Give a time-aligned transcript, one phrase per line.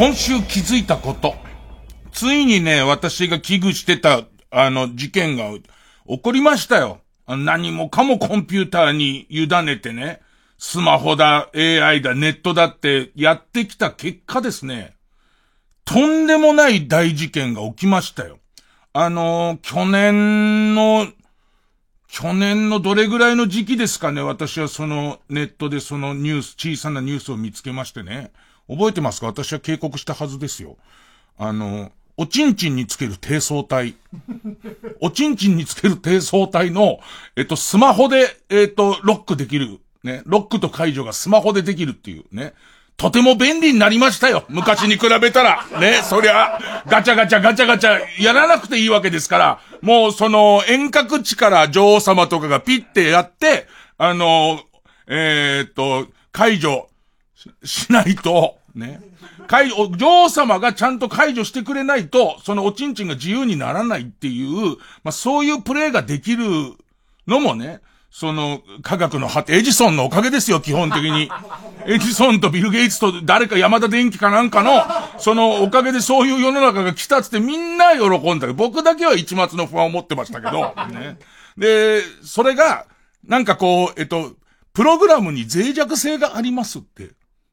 [0.00, 1.34] 今週気づいたこと。
[2.10, 5.50] ついにね、私が危惧してた、あの、事件が
[6.08, 7.00] 起こりましたよ。
[7.26, 10.22] 何もかもコンピューターに委ねてね、
[10.56, 14.94] スマホだ、AI だ、ネットだってやってきた結果ですね、
[15.84, 18.38] とんでもない大事件が起きましたよ。
[18.94, 21.08] あの去年の、
[22.08, 28.32] 去年のどれぐらいの時期ですかね、私はそのネットでそのニュース、小さなニュースを見つけましてね。
[28.70, 29.26] 覚えてますか？
[29.26, 30.76] 私は警告したはずですよ。
[31.36, 33.96] あの、おちんちんにつける低層体。
[35.00, 37.00] おちんちんにつける低層体の、
[37.34, 39.80] えっと、スマホで、えっと、ロックできる。
[40.04, 40.22] ね。
[40.26, 42.54] ロックと解除がスマホでできるっていうね。
[42.96, 44.44] とても便利になりましたよ。
[44.50, 45.64] 昔に比べたら。
[45.80, 46.02] ね。
[46.02, 54.60] そりゃ、ガチャガチャガチャガチャやらなくていいわけですから、もうその遠隔地から女王様とかがピッてやって、あの、
[55.06, 56.90] えー、っと、解除
[57.64, 59.00] しないと、ね。
[59.46, 66.44] 解除、女王様がちゃんと解除してくれないと、そのおちんちんが自由にならないっていう、まあそういうプレイができる
[67.26, 71.30] のもね、その科学の果て、エジソンのおかげですよ、基本的に。
[71.86, 74.84] エジソンとビル・ゲイツと誰か山田電機かなんかの、
[75.18, 81.18] そのおかげでそういう世の中が来たっつってみんな喜んだ僕だけは一末の不安を持ってましたけど、 ね。
[81.56, 82.86] で、それが、
[83.26, 84.32] なんかこう、えっと、
[84.72, 87.10] プログラムに脆弱性がありますって。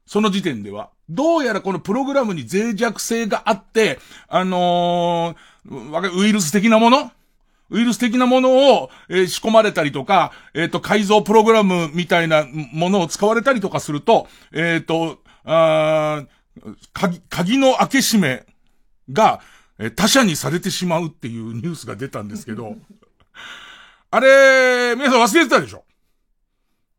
[0.08, 0.88] その時点では。
[1.10, 7.12] どうやらこのプログラムに脆弱性があって、あのー、ウイルス的なもの？
[7.70, 16.24] ウイルス的なものを、えー、仕込まれたりとか、えっ、ー、と、改造プログラムみたいなものを使われたりとかすると、えっ、ー、と、あ
[16.94, 18.46] 鍵、鍵の開け閉め
[19.12, 19.40] が、
[19.78, 22.76] え他者にされてしまうっていうニュースが出たんですけど、
[24.10, 25.84] あれ、皆さん忘れてたでしょ？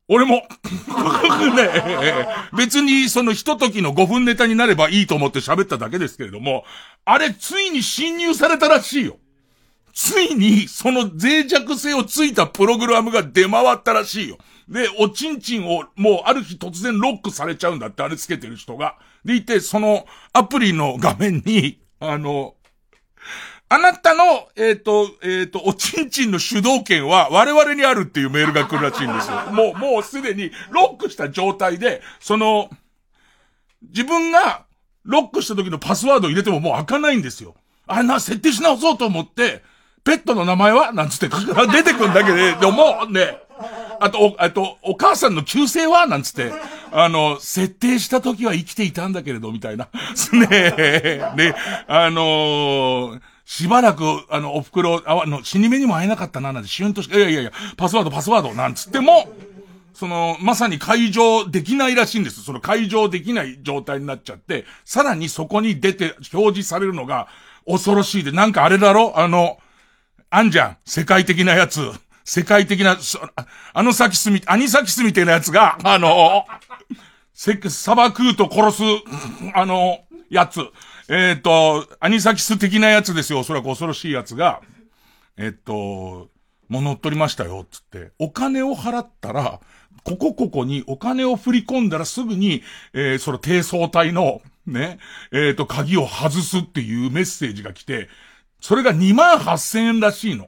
[0.10, 0.44] 俺も。
[1.56, 2.28] ね、
[2.58, 6.66] 別にそのひとときの5分ネタになればいいと思って喋っただけですけれども、
[7.06, 9.18] あれついに侵入されたらしいよ。
[9.94, 14.38] ついにその脆弱性をついたプログラムが出回ったらしいよ。
[14.68, 18.98] で、おちんちんをもうある日突然ロックされちゃうんだって、あれつけてる人が。
[19.26, 22.56] でいて、そのアプリの画面に、あの、
[23.72, 29.38] あなたの、えっ、ー、と、えっ、ー、と、おちんちんの主導権は我々にあるっていうメールが来るらしいんですよ。
[29.52, 32.72] もう、もうすでにロックした状態で、その、
[33.84, 34.66] 自分が
[35.04, 37.54] ロックした時のパスワードを入れてももう開かないんですよ。
[37.86, 39.62] あれな、設定し直そうと思って、
[40.04, 43.38] ペットの名前はなんつって出てくんだけで、でもうね、
[44.00, 46.52] あと、あと、お母さんの旧姓はなんつって、
[46.92, 49.90] あの、設定した時は生きていたんだけれど、みたいな。
[50.34, 51.56] ねえ、ね、
[51.88, 59.28] あのーしばらく、あの、お袋、あの、死に目にも会えなかったな、なんて、シュンとしか、いやいやいや、パスワード、パスワード、なんつっても、
[59.96, 62.44] その、まさに解錠できないらしいんです。
[62.44, 67.28] その解錠できない状態になっちゃって、さらにそこに出て、表示されるのが、
[67.66, 69.14] 恐ろしいで、なんかあれだろ？
[69.20, 69.58] あの、
[70.30, 70.78] あんじゃん。
[70.86, 71.92] 世界的なやつ。
[72.24, 73.00] 世界的な、
[73.74, 76.46] あのサキスみ、アニサキスみたいなやつが、あの、
[77.34, 78.84] せ、砂漠と殺す、
[79.56, 80.62] あの、やつ。
[81.10, 83.40] えっ、ー、と、アニサキス的なやつですよ。
[83.40, 84.62] おそらく恐ろしいやつが、
[85.38, 86.30] えっ、ー、と、
[86.70, 88.12] もう乗っ取りましたよ、つって。
[88.20, 89.60] お金を払ったら、
[90.04, 92.62] ここここにお金を振り込んだらすぐに、
[92.94, 95.00] えー、その低層体の、ね、
[95.32, 98.08] えっ、ー、と、鍵を外すっていうメッセージが来て、
[98.62, 100.48] それが2万8000円らしいの。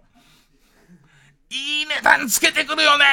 [1.53, 3.05] いい値段つけてくるよね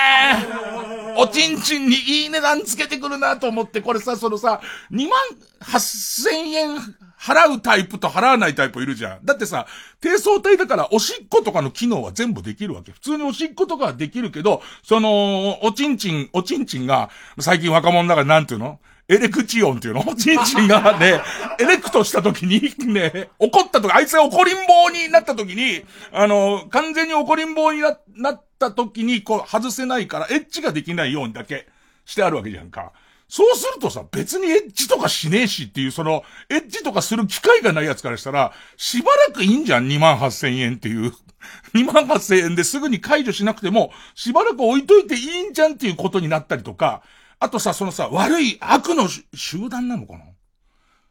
[1.16, 4.60] おちんちんにいい値段つけてくるなと思って、これさ、そのさ、
[4.93, 5.19] 2万
[5.60, 6.77] 8000円
[7.19, 9.25] 払うタイプと払わないタイプいるじゃん。
[9.25, 9.66] だってさ、
[10.00, 12.92] 低層体だからおしっことかの機能は全部できるわけ。
[12.92, 17.10] 普通におしっことかはできるけど、その、おちんちん、おちんちんが、
[17.41, 18.78] 最近若者だからなんていうの？
[19.09, 20.05] エレクチオンっていうの？
[20.07, 21.21] おちんちんがね、
[21.59, 22.60] エレクトした時に、
[22.93, 25.83] ね、怒った時、あいつが怒りん坊になった時に、
[26.13, 31.66] あの、完全に怒りん坊にな、なった時に、こう、外せないから、エッチができないようにだけ
[32.05, 32.93] してあるわけじゃんか。
[33.28, 41.13] そうするとさ、別にエッジとかしねえしっていう、その、エッジとかする機会がないやつからしたら、しばらくいいんじゃん、2万8千円っていう。
[41.75, 47.03] 2万8千円ですぐに解除しなくても、しばらく置いといていいんじゃんっていうことになったりとか、
[47.41, 50.25] あとさ、そのさ、悪い悪の集団なのかな？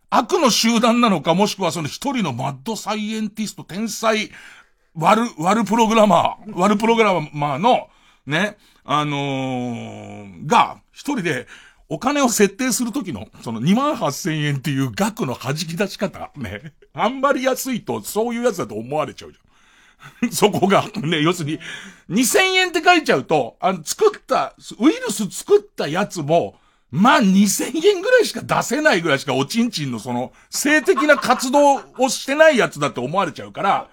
[0.10, 4.32] 悪の集団なのか、もしくはその一人のマッドサイエンティスト、天才、
[4.96, 7.88] 悪、悪プログラマー、悪プログラマーの、
[8.26, 11.48] ね、あのー、が、一人で、
[11.90, 16.74] お金を設定するときの、その2万8000円っていう額の弾き出し方、ね。
[16.94, 19.47] あんまり安いと、そういうやつだと思われちゃうじゃん。
[20.32, 21.60] そこが、ね、要するに、
[22.10, 26.60] 2000円って書いちゃうと、あの、作った、ウイルス作ったやつも、
[26.90, 33.90] まあ2000円ぐらいしか出せないぐらいしかおちんちんのその性的な活動をしてないやつだって思われちゃうから、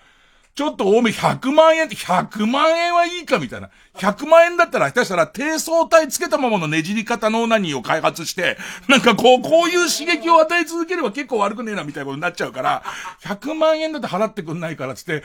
[0.54, 3.70] ちょっと多め100万円って100万円はいいかみたいな。
[3.94, 8.56] 100万円だったら下手したら低層体つけたままのねじり方の何を開発して、
[8.88, 12.84] なんかこう、こういう刺激を与え続ければ結構悪くねえなみたいなことになっちゃうから、
[13.22, 15.22] 100万円だって払ってくんないからつって、う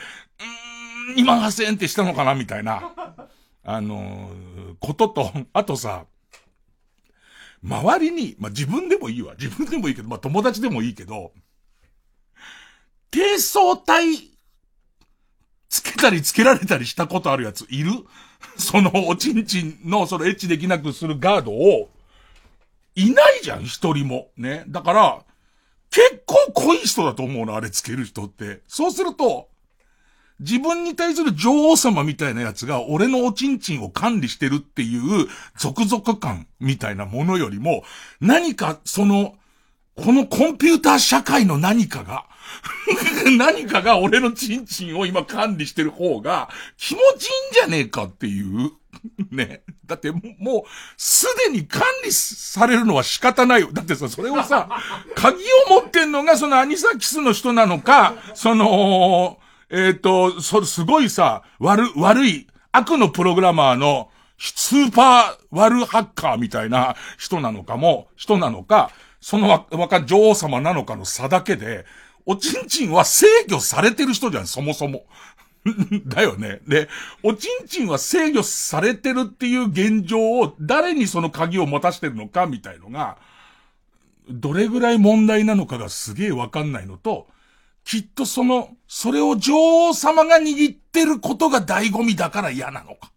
[1.10, 2.92] ーん、2万8000円ってしたのかなみたいな。
[3.62, 6.06] あのー、ことと、あとさ、
[7.62, 9.34] 周りに、まあ、自分でもいいわ。
[9.38, 11.32] 自分でもいいけど、まあ、友達でもいいけど、
[13.10, 14.29] 低層体、
[15.70, 17.92] つけたりつけられたりしたことあるやついる？
[18.58, 21.90] そのおちんちんのそのエッチできなくするガードを、
[22.96, 24.28] いないじゃん、一人も。
[24.36, 24.64] ね。
[24.68, 25.24] だから、
[25.90, 28.60] 結構濃い人だと思うの、あれつける人って。
[28.66, 29.48] そうすると、
[30.40, 35.28] 自分に対する女王様みたいなやつが俺のおちんちんを管理してるっていう
[35.58, 37.84] 続々感みたいなものよりも、
[38.20, 39.36] 何かその、
[39.96, 42.24] このコンピューター社会の何かが、
[43.38, 48.72] 何かが俺のチンチンを今管理してる方が気持ちいいんじゃねえかっていう。
[49.30, 49.62] ね。
[49.86, 50.62] だってもう、
[50.96, 53.70] すでに管理されるのは仕方ないよ。
[53.72, 54.68] だってさ、それをさ、
[55.14, 55.38] 鍵
[55.68, 59.38] を持ってんのがそのアニサキスの人なのか、その、
[59.70, 71.84] えっ、ー、と、そすごいさ、悪、悪い、悪のプログラマーの、スーパー悪ハッカーみたいな人なのかも、人なのか、そのわ、若女王様なのかの差だけで、
[72.26, 75.04] おちんちんは制御されてる人じゃん、そもそも。
[76.06, 76.60] だよね。
[76.66, 76.88] で、
[77.22, 83.18] おちんちんは制御されてるっていう現状を誰にその鍵を持たしてるのかみたいのが、
[84.28, 87.26] どれぐらい問題なのかがすげえわかんないのと、
[87.84, 93.10] きっとその、それを女王様が握ってることが醍醐味だから嫌なのか。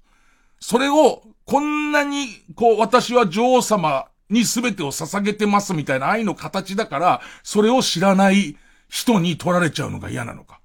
[0.60, 8.58] それを、こんなに、こう、私は女王様に全てを捧げてますみたいな愛の形だから、それを知らない
[8.94, 10.60] 人に取られちゃうのが嫌なのか。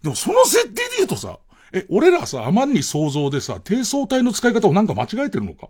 [0.00, 1.40] でもその設定で言うとさ、
[1.72, 5.68] え、俺らさ、あまりに想像でさ、低層体の使い方をなんか間違えてるのか？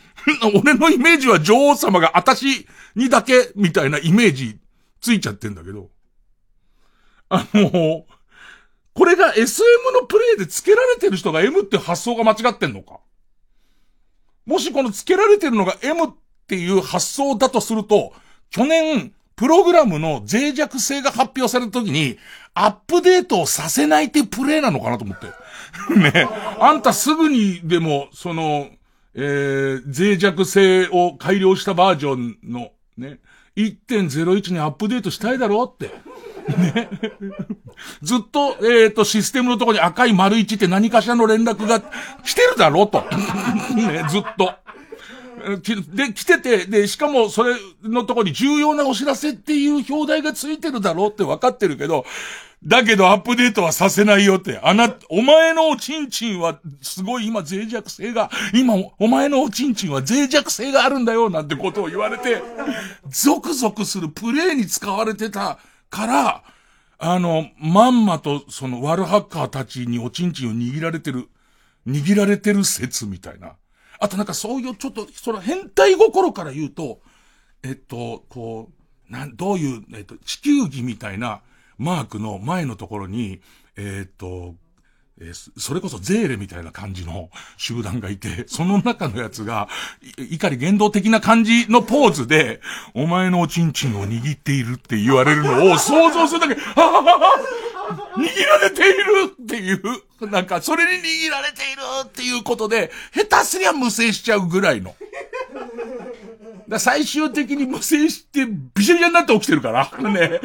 [0.62, 4.58] 俺のイメージは女王様が私にだけみたいなイメージ
[5.00, 5.88] ついちゃってんだけど。
[7.30, 8.04] あの、
[8.92, 13.00] これが SM のプレイで付けられてる人が M って発想が間違ってんのか？
[14.44, 16.08] もしこの付けられてるのが M っ
[16.46, 18.12] ていう発想だとすると、
[18.50, 22.16] 去年、プログラムの脆弱性が発表された時に、
[22.54, 25.26] アップデートをさせないってプレイなのかなと思って。
[25.98, 26.28] ね。
[26.60, 28.68] あんたすぐにでも、その、
[29.16, 33.18] えー、脆弱性を改良したバージョンの、ね、
[33.56, 35.92] 1.01にアップデートしたいだろうって。
[36.56, 36.88] ね。
[38.00, 43.04] ずっと、えっ、ー、と、システムのとこに赤い丸1って何かしらの連絡が来てるだろうと。
[43.74, 44.54] ね、ずっと。
[45.94, 52.04] で、来てて、で、しかもそれのとこに重要なお知らせっていう表題がついてるだろうって分かってるけど、
[52.64, 54.60] だけどアップデートはさせないよって。
[54.62, 62.40] あな、お前のおちんちんはすごい今脆弱性が、今お前のおちんちんは脆弱性があるんだよなんてことを言われて、
[63.08, 65.58] ゾクゾクするプレイに使われてた
[65.90, 66.42] から、
[66.98, 71.28] あの、まんまとそのワルハッカーたちにおちんちんを握られてる、
[71.88, 73.56] 握られてる説みたいな。
[74.02, 77.00] あとなんかそういうちょっと、その変態心から言うと、
[77.62, 78.72] えっと、こ
[79.08, 81.42] う、なん、どういう、えっと、地球儀みたいな
[81.78, 83.40] マークの前のところに、
[83.76, 84.56] えっと、
[85.24, 89.68] えー、それこそゼーレみたいな感じの集団がいて、 その中のやつが、
[90.30, 92.60] 怒り言動的な感じのポーズで、
[92.94, 97.40] お前のおちんちんを握っているって言われるのを 想像するだけ、はははは
[98.16, 99.02] 握られている
[99.42, 104.94] っていう、なんか、それに握られているっていうことで、下手すりゃ無制しちゃうぐらいの。
[106.72, 110.40] だ最終的に無制して、ビシャビシャになって起きてるから、ね、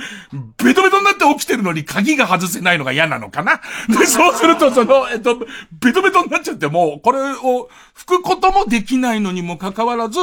[0.63, 3.61] ベトベトになって起きてるのに鍵が外せないのが嫌なのかな。
[3.87, 5.39] で、そうすると、その、えっと、
[5.81, 10.19] ベトベトになっちゃってもう、これを吹くこともできないのにもかかわらず、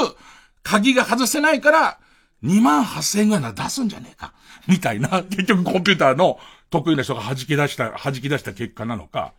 [0.62, 1.98] 鍵が外せないから、
[2.44, 4.34] 2万8000円ぐらいなら出すんじゃねえか。
[4.68, 6.38] みたいな、結局コンピューターの
[6.70, 9.32] 得意な人が弾き出した、弾き出した結果なのか、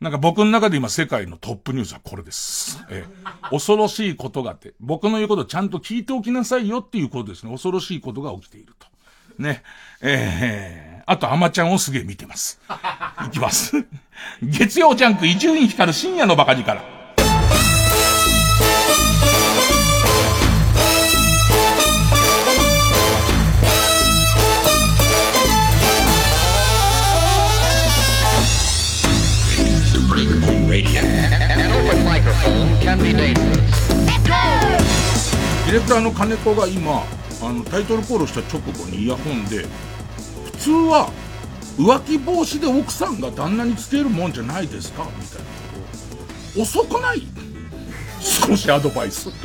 [0.00, 2.84] なんか僕の中で今世界のトップニュースはこれです。
[2.90, 3.04] え
[3.50, 7.50] 恐ろしいことがあって、僕の言うことをちゃんと聞いておきなさいよっていうことですね。
[7.50, 8.86] 恐ろしいことが起きていると。
[9.38, 9.62] ね。
[10.02, 12.60] えー、あと、アマちゃんをすげえ見てます。
[13.26, 13.86] いきます。
[14.42, 16.95] 月曜ジャンク伊集院光る深夜のバカ力から。
[32.46, 37.02] ディレクターの金子が今、
[37.42, 39.64] あの、タイトルコールした直後にイヤホンで、
[40.44, 41.10] 普通は、
[41.76, 45.44] 浮気防止で奥さんが旦那につけるもんじゃないですかみたいな
[46.54, 47.22] こと遅くない？
[48.48, 49.28] 少しアドバイス。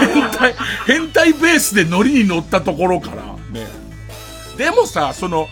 [0.00, 0.54] 変態、
[0.86, 3.22] 変態ベースでノリに乗ったところから、
[3.52, 3.66] ね。
[4.58, 5.48] でもさ、その、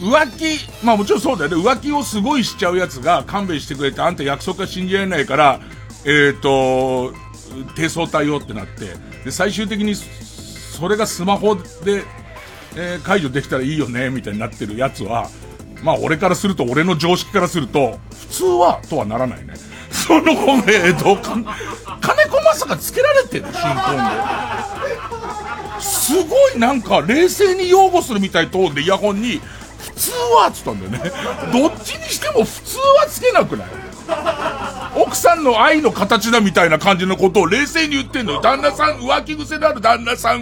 [0.00, 1.56] 浮気、まあもちろんそうだよね。
[1.56, 5.60] 浮気をすごいしちゃうやつが勘弁してくれて、あんた約束が信じられないから、
[6.04, 7.12] えっ、ー、と、
[7.76, 12.04] 低層対応ってなって、で、最終的に、それがスマホで、
[12.76, 15.28] えー、解除できたらいいよね、みたいになってるやつは、
[15.82, 19.54] まあ俺からすると、俺の常識からすると、普通は、とはならないね。
[19.90, 25.80] その、えっ、ー、と、金子まさかつけられてる新婚で。
[25.80, 29.40] すごいなんか、冷静に擁護するみたいトーンでイヤホンに、
[29.78, 31.12] 普通はっつったんだよね。
[31.52, 33.89] どっちにしても普通はつけなくない？
[34.96, 38.40] 奥さんの愛の形だみたいな感じのことを冷静に言ってんのよ。
[38.40, 40.40] 旦那さん、浮気癖のある旦那さん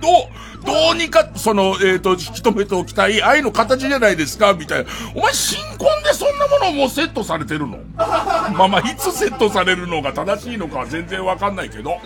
[0.00, 0.28] と、
[0.64, 4.90] どうにか、その、えっ、ー、と、引き止めておきたい愛の形じゃないですかみたいな。
[5.14, 7.78] お前、新婚でそんなものをもうセットされてるの？
[7.96, 11.98] まあまあ、いつセットされるのが正しいのかは全然わかんないけど。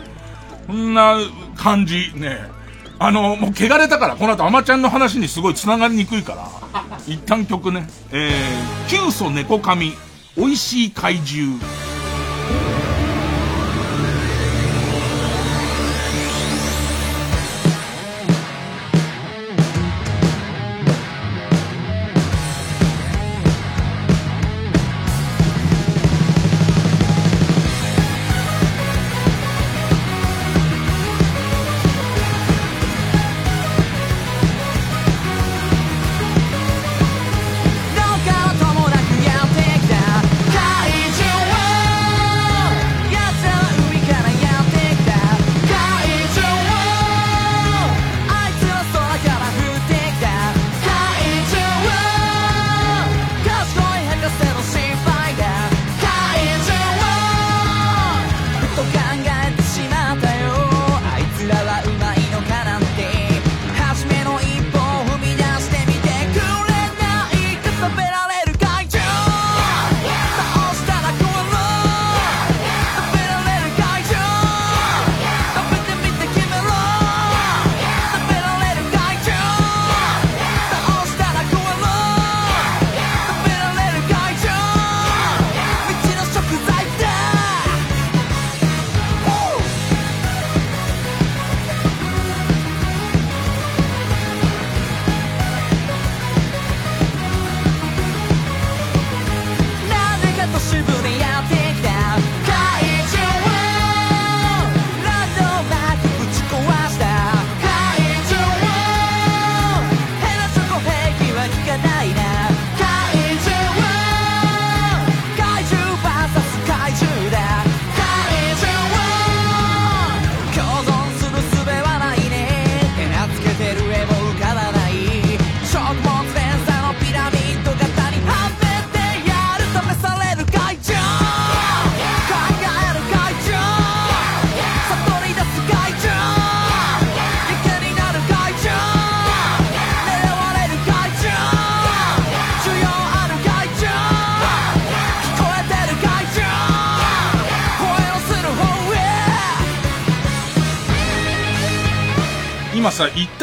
[0.66, 1.18] こんな
[1.56, 2.38] 感じ、ね。
[2.98, 6.48] あの、もう汚れたから、この後アマちゃんの話にすごい繋がりにくいから、
[7.06, 7.88] 一旦曲ね。
[8.12, 9.92] えー、キュウソネコカミ、
[10.34, 11.91] 美味しい怪獣。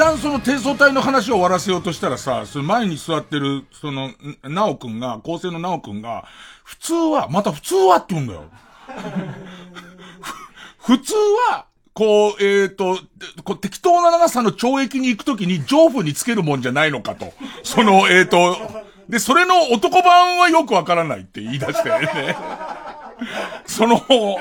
[0.09, 4.11] 旦その低層体の話を終わらせようとしたらさ、その前に座ってる、その、
[4.43, 6.25] なおくんが、構成のなおくんが、
[6.63, 8.45] 普通は、また普通はって言うんだよ。
[10.79, 11.13] 普通
[11.51, 12.97] は、こう、えっ、ー、と、
[13.43, 17.33] こう適当な長さの懲役に行くときに上部につけるもんじゃないのかと。
[17.63, 18.57] その、えっ、ー、と、
[19.09, 22.35] で、それの男版はよくわからないって言い出してね。
[23.65, 24.38] その、普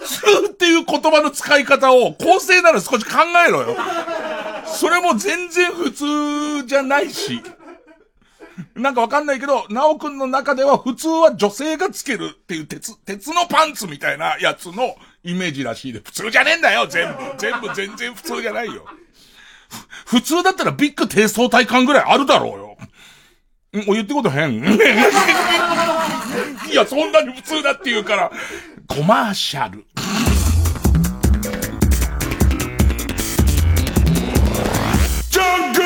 [0.00, 3.76] 通っていう言葉の使い方を構成なら少し考えろよ。
[4.66, 7.42] それも全然普通じゃないし。
[8.76, 17.18] なんかわかんないけど、なおくんの中では普通は女性がつけるっていう鉄、鉄のパンツみたいなやつのイメージらしいで、普通じゃねえんだよ、全部。
[17.36, 18.84] 全部全然普通じゃないよ。
[20.06, 22.76] 普通だったらビッグ低層体感ぐらいあるだろ
[23.74, 23.82] うよ。
[23.82, 24.60] んお言ってこと変
[26.74, 28.32] いや、そんなに普通だって言うから、
[28.88, 29.86] コマーシャル。
[35.30, 35.84] ジャングル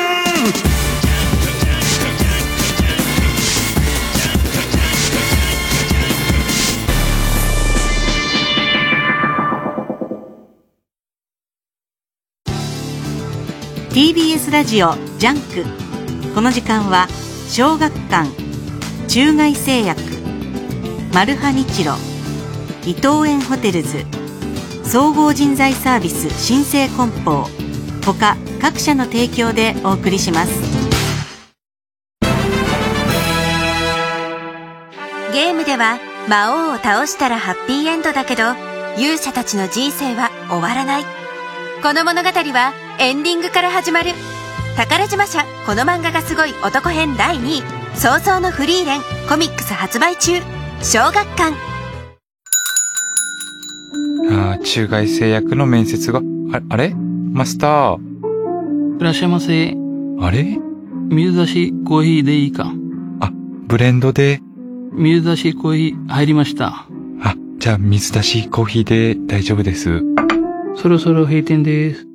[13.91, 16.33] ！TBS ラジオジャンク。
[16.33, 17.07] この時間は
[17.47, 18.27] 小学館
[19.07, 20.08] 中外製薬。
[21.13, 21.93] マルハニチロ。
[22.85, 24.05] 伊藤園ホテルズ。
[24.83, 27.47] 総合人材サービス新生梱包。
[28.05, 30.51] 他各社の提供でお送りします。
[35.33, 35.97] ゲームでは
[36.27, 38.43] 魔王を倒したらハッピーエンドだけど
[38.97, 41.03] 勇者たちの人生は終わらない。
[41.81, 44.11] この物語はエンディングから始まる。
[44.77, 47.63] 宝島社この漫画がすごい男編第2位。
[47.95, 50.39] 早々のフリーレンコミックス発売中。
[50.81, 51.53] 小学館
[54.31, 56.21] ああ、中外製薬の面接が、
[56.53, 56.95] ああれ？
[56.95, 58.99] マスター。
[58.99, 59.75] いらっしゃいませ。
[60.21, 60.57] あれ？
[61.09, 62.71] 水出しコーヒーでいいか？
[63.19, 63.29] あ、
[63.67, 64.41] ブレンドで。
[64.93, 66.85] 水出しコーヒー入りました。
[67.23, 70.01] あ、じゃあ水出しコーヒーで大丈夫です。
[70.75, 72.07] そろそろ閉店です。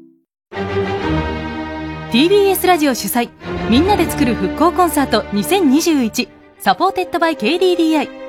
[2.13, 3.29] TBS ラジオ主催
[3.69, 6.29] みんなで作る復興コンサート2021
[6.61, 8.24] サポーテッドバイ KDDI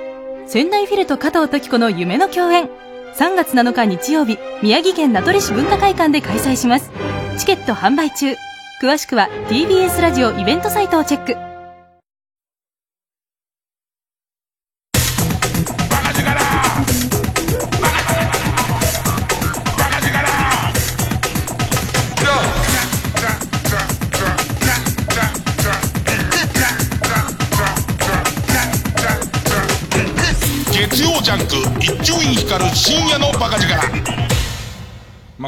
[0.48, 2.70] 仙台フィルと加藤登紀子の夢の共演。
[3.16, 6.92] 3月7日日曜日宮城県名取市文化会館で開催します。
[7.38, 8.36] チケット販売中。
[8.82, 11.45] 詳しくは TBS ラジオイベントサイトをチェック。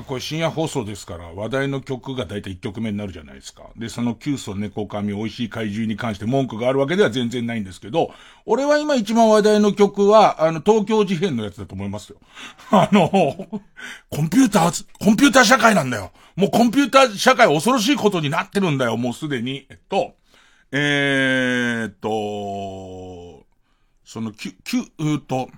[0.08, 3.70] これ深夜放送ですから、話題の曲が大体1曲目になるじゃないですか。
[3.76, 8.12] で、その急須猫髪美味しい怪獣に関して文句があるわけでは全然ないんですけど、
[8.46, 12.18] 俺は今一番話題の曲は、あの、東京事変のやつだと思いますよ。
[12.72, 13.10] あの、
[14.10, 16.12] コンピューター、コンピューター社会なんだよ。
[16.38, 19.68] もうコンピューター社会恐ろしいことになってるんだよ、もうすでに。
[19.70, 20.16] えっと、
[20.72, 23.46] えー、っと、
[24.06, 25.50] その、きゅ、きゅ、うーと、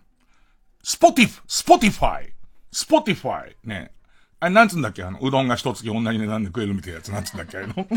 [0.81, 2.33] スポティフ、スポティファイ。
[2.71, 3.55] スポティファイ。
[3.63, 3.91] ね。
[4.41, 5.03] あれ、なんつうんだっけ？
[5.03, 7.57] あの、うどんが一月同じ値段で食えるみたいなやつ、なんつうんだっけ？
[7.57, 7.73] あれの。
[7.75, 7.87] ね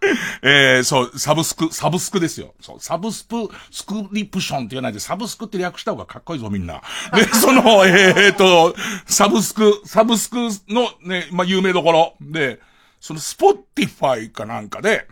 [0.42, 2.54] えー、そう、サブスク、サブスクですよ。
[2.60, 6.82] そう、サブスプ、スクリプションって言わないで、サブスクって略した方がかっこいいぞ、みんな。
[7.14, 8.74] で、 その、えーと、
[9.06, 10.36] サブスク、サブスク
[10.68, 12.14] のね、まあ、有名どころ。
[12.20, 12.60] で、
[13.00, 15.06] その、スポティファイかなんかで、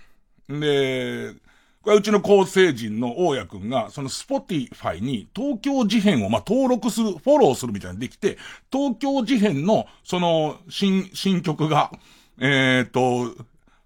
[0.49, 1.35] で、
[1.87, 8.39] これはうちの構成人の大家くんが、そのスポティファイに東京事変をま登録する、フォローするみたいなのできて、
[8.73, 11.93] 東京事変のその新、新曲が、
[12.41, 13.37] えっ、と、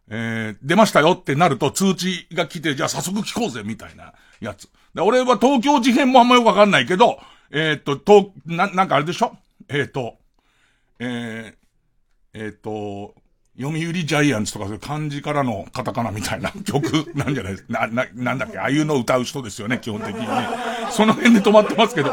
[0.08, 4.70] えー出ましたよってなると通知が来て、じゃあ早速聞こうぜみたいなやつ。
[4.94, 9.36] で俺は東京事変もあんまよくわかんないけど、えっ、と、と、な、なんかあれでしょ？
[9.68, 10.16] えっ、と、
[11.00, 13.14] えー、えっ、と、
[13.60, 20.26] 読売ジャイアンツとかそういう漢字からのカタカナみたいな 曲なんじゃないですかな、な、なんだっけ、ああいうの歌う人ですよね、基本的にね。
[20.90, 22.10] その辺で止まってますけど。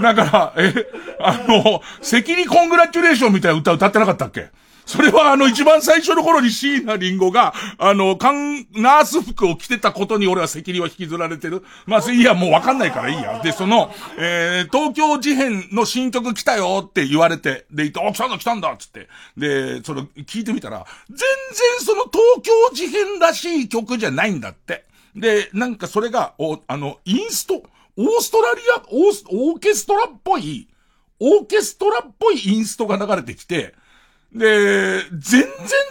[0.00, 0.72] だから、え、
[1.20, 4.48] あの、セキリコングラチュレーションみたいな歌歌ってなかったっけ？
[4.88, 11.62] それはあの一番最初の頃に椎名林檎が、あの、かん、ナース服を着てたことに俺は赤痢は引きずられてる。
[11.84, 13.38] まあ、いいや、もうわかんないからいいや。
[13.42, 19.08] で、その、えー、東京事変の新曲来たよって言われて、で、言って、あ、来たんだ来たんだっつって。
[19.36, 21.26] で、その、聞いてみたら、全然
[21.80, 24.86] その東京事変らしい曲じゃないんだって。
[25.14, 27.62] で、なんかそれが、お、あの、インスト、
[27.98, 30.66] オーストラリア、オース、オーケストラっぽい、
[31.20, 33.74] オーケストラっぽいインストが流れてきて、
[34.32, 35.48] で、全然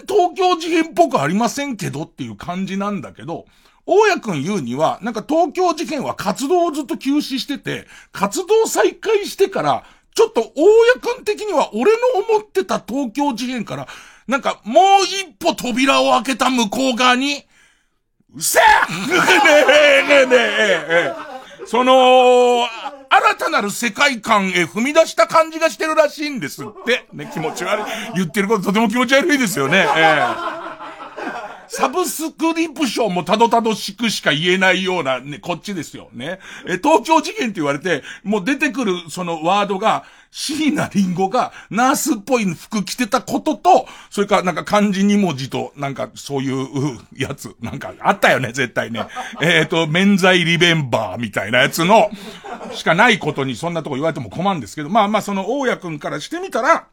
[0.07, 3.45] 東京事変っぽくありませんけどっていう感じなんだけど、
[3.85, 13.87] 大家くん言うには、なんか東京事変は活動をずっと休止してて、活動再開してから、ちょっと大家くん的には俺の思ってた東京事変から、
[14.27, 17.45] なんかもう一歩扉を開けた向こう側に、
[18.35, 18.59] うせ
[18.99, 21.13] えねえねえねええ
[21.63, 21.65] え。
[21.65, 22.65] その、
[23.09, 27.05] 新たなる世界観へ踏み出した感じがしてるらしいんですって。
[27.13, 27.83] ね、気持ち悪い。
[28.15, 29.87] 言ってることとても気持ち悪いですよね。
[29.95, 30.17] え
[30.63, 30.66] え
[31.67, 36.39] サブスクリプションもたどたどしくしか言えないようなね、こっちですよね。
[36.67, 46.67] え、東京事件って言われて、もう出てくるそのワードが、椎名林檎がナースっぽい服着てたことと、それからなんか漢字2文字と、なんかそういう
[47.15, 49.07] やつ、なんかあったよね、絶対ね。
[49.41, 52.09] えっ、と、免罪リベンバーみたいなやつの、
[52.73, 56.87] しかないことにそんなとこ言われても困るんですけど、まあまあその大家くんからしてみたら、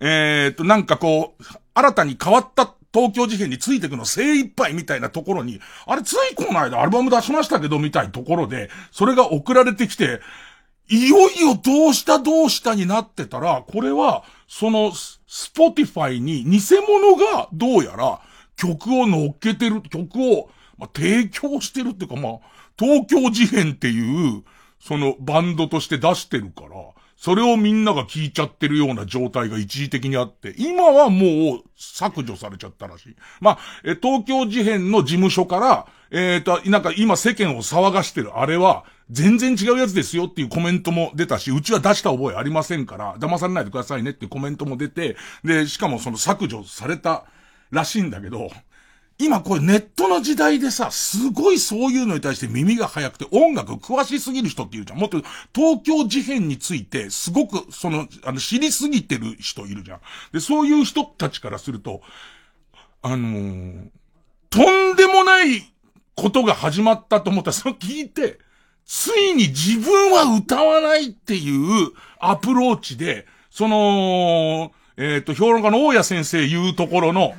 [0.00, 10.20] えっ、と、なんかこう、新たに変わった東京事変についていくの精一杯みたいなところに、あれついこの間アルバム出しましたけどみたいなところで、それが送られてきて、
[10.88, 18.20] いよいよどうしたどうしたになってたら、これは、その、スポティファイに偽物がどうやら、
[18.54, 22.32] 曲を乗っけてる、曲を、ま、提供してるっていうか、まあ、
[22.78, 24.44] 東京事変っていう、
[24.78, 26.68] そのバンドとして出してるから、
[27.24, 33.16] それをみんなが聞いちゃってるような状態が一時的にあって、今はもう削除されちゃったらしい。
[33.40, 47.24] まあ、え、東京事変の事務所から、えっ、と、なんか今世間を騒がしてるあれは、全然違うやつですよっていうコメントも出たし、うちは出した覚えありませんから、騙されないでくださいねっていうコメントも出て、で、しかもその削除された
[47.70, 48.50] らしいんだけど、
[49.18, 54.98] 今これネットの時代でさ、すごいそういうのに対して耳が早くて音楽詳しすぎる人っているじゃん。
[54.98, 55.22] もっと
[55.54, 60.00] 東京事変についてすごくその、あの知りすぎてる人いるじゃん。
[60.32, 62.02] で、そういう人たちからすると、
[63.02, 63.88] あのー
[64.54, 65.74] とんでもない
[66.14, 68.38] ことが始まったと思ったら、それ聞いて、
[68.86, 77.34] ついに自分は歌わないっていうアプローチで、その、えっ、と、評論家の大谷先生言うところの、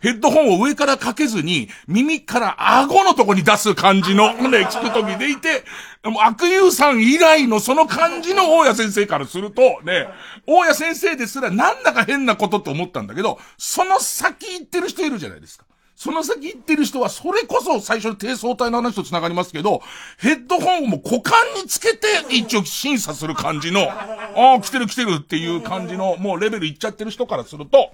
[0.00, 5.64] ヘッドホンを上からかけずに、耳から顎のとこに出す感じの、ね、聞くときでいて、
[6.04, 10.08] もう悪友さん以来のその感じの大谷先生からすると、ね、
[10.46, 15.65] 大谷先生ですらなんだか変なことと思ったんだけど、その先行ってる人いるじゃないですか。
[15.96, 19.80] その先行ってる人は、それこそ最初の低層体の話と繋がりますけど、
[20.18, 27.92] ヘッドホンをもう股間につけて一応審査する感じの、ああ、来てる来てるっていう感じの、もうレベルいっちゃってる人からすると、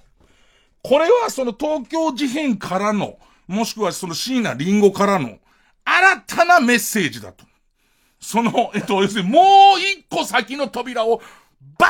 [0.83, 5.39] これはその東京事変からの、もしくはその椎名林檎からの、
[5.85, 7.45] 新たなメッセージだと。
[8.19, 9.45] その、えっと、要するにもう
[9.81, 11.23] 一個先の扉を、
[11.79, 11.87] バ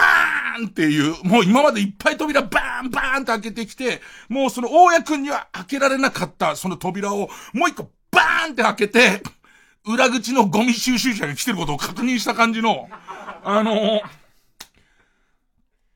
[0.58, 9.22] ーンっていう、もう今までいっぱい扉バーンバーンって開けてきて、もうその大家くんには開けられなかったその扉をもう一個バーンって開けて、
[9.84, 12.88] 裏口のゴミ収集車が来てることを確認した感じの、
[13.44, 14.02] あの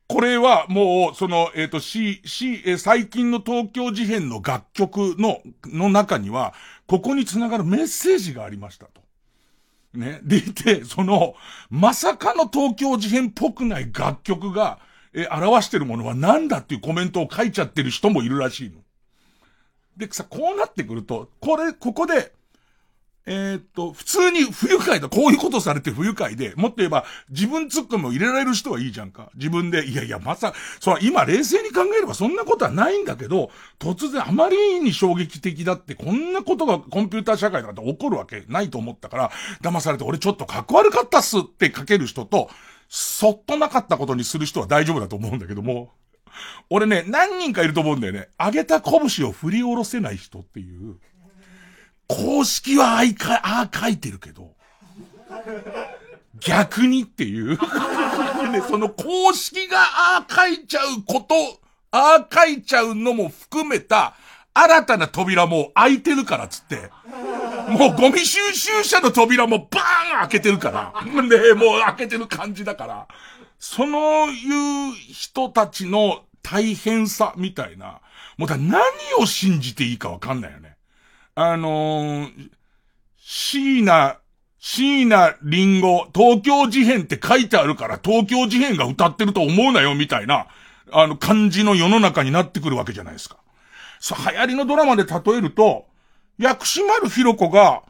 [0.07, 6.53] これはもう、その、えっ、と、し、し、えー最近の東京事変の楽曲の、の中には、
[6.87, 9.01] ここにつながるメッセージがありましたと。
[9.97, 10.19] ね。
[10.23, 11.35] でいて、その、
[11.69, 14.79] まさかの東京事変っぽくない楽曲が、
[15.13, 18.81] え表してるものは何だっていうコメントを書いちゃってる人もいるらしいの。
[19.97, 22.33] で、さ、こうなってくると、これ、ここで、
[23.29, 25.09] えーっと、普通に不愉快だ。
[25.09, 29.29] こういうことされて不愉快で、もっと言えば、自分ツッコミを入れられる人はいいじゃんか。
[29.35, 42.49] 自分で、いやいや、まさ、そう、今冷静に考えればそんなことはないんだけど、突然あまりに衝撃的だって、こんなことがコンピューター社会だって起こるわけないと思ったから、騙されて俺ちょっとかっこ悪かったっすって書ける人と、
[42.87, 45.91] そっとなかったことにする人は大丈夫だと思うんだけども、
[46.69, 48.29] 俺ね、何人かいると思うんだよね。
[48.37, 50.97] 上げた拳を振り下ろせない人っていう。
[52.07, 54.53] 公式はあいか、ああ書いてるけど、
[56.39, 57.57] 逆にっていう。
[58.51, 61.35] ね、その公式がああ書いちゃうこと、
[61.91, 64.15] ああ書いちゃうのも含めた、
[64.53, 66.89] 新たな扉も開いてるからつって。
[67.69, 70.93] もうゴミ収集車の扉もバーン開けてるから。
[71.27, 73.07] で、もう開けてる感じだから。
[73.59, 77.99] そのいう人たちの大変さみたいな。
[78.37, 78.81] もうだ何
[79.19, 80.66] を信じていいかわかんないよね。
[81.39, 82.49] あのー、
[83.19, 84.17] 椎名、
[84.57, 90.47] 椎名林檎、東京事変って書いてあるから東京事変が歌ってると思うなよみたいな、
[90.91, 93.37] あの感じの世の中になってくるわけじゃないですか。
[93.99, 95.85] そう、流行りのドラマで例えると、
[96.39, 97.83] 薬師丸ひろ子が、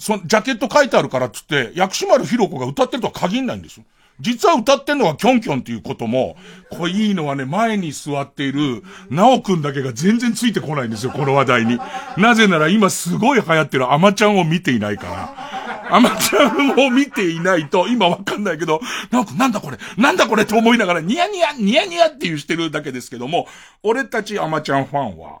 [0.00, 3.84] その、ジャケット書いてあるからっつって、薬師丸ひろ子が歌ってるとは限んないんですよ。
[4.22, 6.36] 実は歌ってんのはキョンキョンっていうことも、
[6.70, 11.78] これいいのはね、前に座っている、なおくんだけが全然ついてこないんですよ、この話題に。
[12.16, 15.62] なぜなら今すごい流行ってるアマちゃんを見ていないから。
[15.90, 18.80] アマちゃんを見ていないと、今わかんないけど、
[19.10, 23.48] なおくんなんだこれなんだこれと思いながら、ニヤニヤ、ニヤニヤっていうしてるだけですけども、
[23.82, 25.40] 俺たちアマちゃんファンは、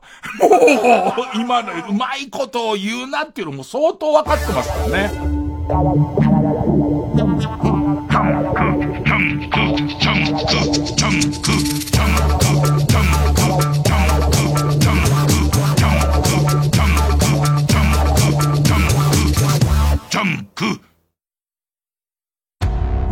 [1.38, 5.42] う、今のうまいことを言うなっていうのも相当わかってますからね。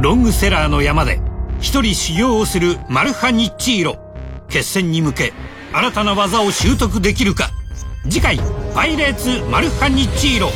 [0.01, 1.21] ロングセラーの山で
[1.61, 3.99] 一人修行をするマルハニッチーロ。
[4.49, 5.35] 決戦に向け
[5.75, 7.51] 新たな技を習得できるか。
[8.05, 8.41] 次回
[8.75, 10.51] 「パイレーツマルハニッチーロ」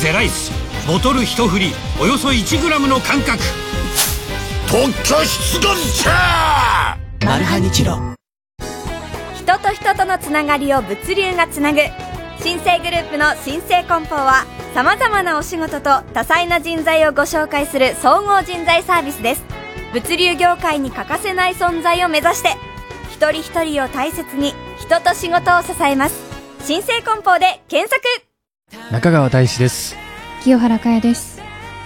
[0.00, 0.50] ゼライス
[0.86, 3.38] ボトル一振りおよそ 1g の感覚
[4.66, 6.10] 特許出願者!
[7.26, 7.98] マルハニチロ。
[9.36, 11.80] 人と人とのつながりを物流がつなぐ。
[12.42, 19.44] 新生グループの新生梱包はさまざまなお仕事と多彩な人材をご紹介する総合人材サービスです。
[19.92, 22.50] 物流業界に欠かせない存在を目指して
[23.10, 26.14] 一人一人を大切に人と仕事を支えます。
[26.62, 28.00] 新生梱包で検索。
[28.92, 29.96] 中川大志です。
[30.44, 31.40] 清原かやです。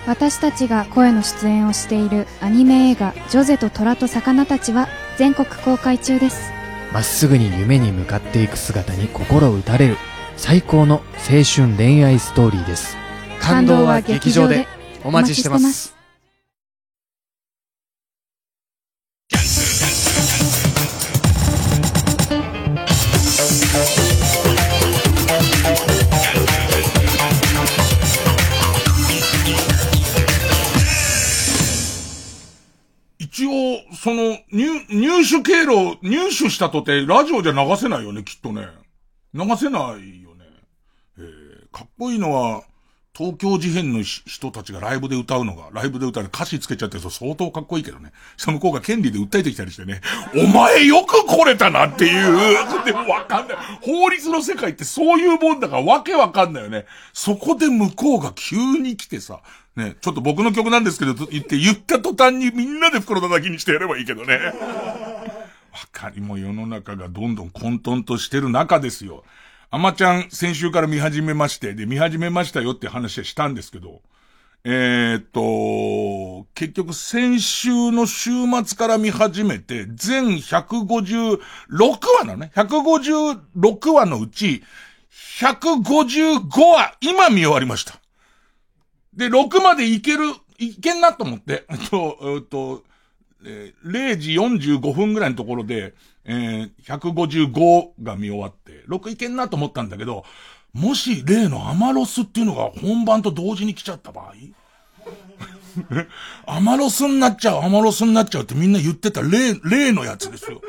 [0.07, 6.53] 私たちが声の出演をしているアニメ映画「ジョゼと虎と魚たち」は全国公開中です。
[6.93, 9.97] まっすぐに夢に向かっていく姿に心打たれる
[10.47, 12.99] 最高の青春恋愛ストーリーです。
[13.41, 14.67] 感動は劇場で。
[15.03, 15.97] お待ちしてます。
[33.19, 33.51] 一応、
[33.97, 38.67] その、入、入手経路、入手したとて、ラジオじゃ流せないよね、きっとね。
[39.33, 40.24] 流せない
[41.75, 42.63] かっこいいのは、
[43.17, 48.13] 東京事変の人たちがライブで歌うのが、ライブで歌う歌詞つけちゃってると相当かっこいいけどね。
[48.37, 50.01] その向こうが権利で訴えてきたりしてね、
[50.37, 52.55] お前よく来れたなっていう、
[52.87, 53.57] でもわかんない。
[53.83, 56.87] 法律の世界ってそういうもんだからわけわかんないよね。
[57.13, 59.41] そこで向こうが急に来てさ、
[59.75, 64.39] ね、ちょっと僕の曲なんですけど、言って言った途端にみんなで袋叩きにしてやればいいけどね。
[65.73, 69.25] わかりも世の中がどんどん混沌としてる中ですよ。
[69.75, 74.03] あまちゃん先週から見始めまして、で、見始めましたよって話はしたんですけど、
[74.63, 75.23] えー、っ
[76.45, 78.31] と、結局先週の週
[78.65, 81.41] 末から見始めて、全156
[82.21, 84.63] 話のね、156話のうち、
[85.41, 87.95] 155話、今見終わりました。
[89.13, 90.23] で、6までいける、
[90.57, 92.85] いけんなと思って、えっと、えっと、
[93.45, 100.25] えー、0時45分ぐらいのところで、えー、155が見終わって、6いけんなと思ったんだけど、
[100.73, 104.35] もし例のアマロスっていうのが本番と同時に来ちゃった場合？
[106.47, 110.61] アマロスになっちゃう、アマロスになっちゃうってみんな言ってた例、例のやつですよ。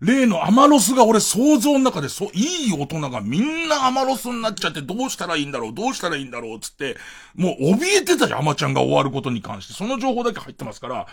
[0.00, 6.96] 例のアマロスが俺想像の中でそう、いい大人がみんなアマロスになっちゃってどうしたらいいんだろう、どうしたらいいんだろう、つって、
[7.34, 9.72] もう怯えてたじゃん、アマちゃんが終わることに関して。
[9.72, 11.06] その情報だけ入ってますから、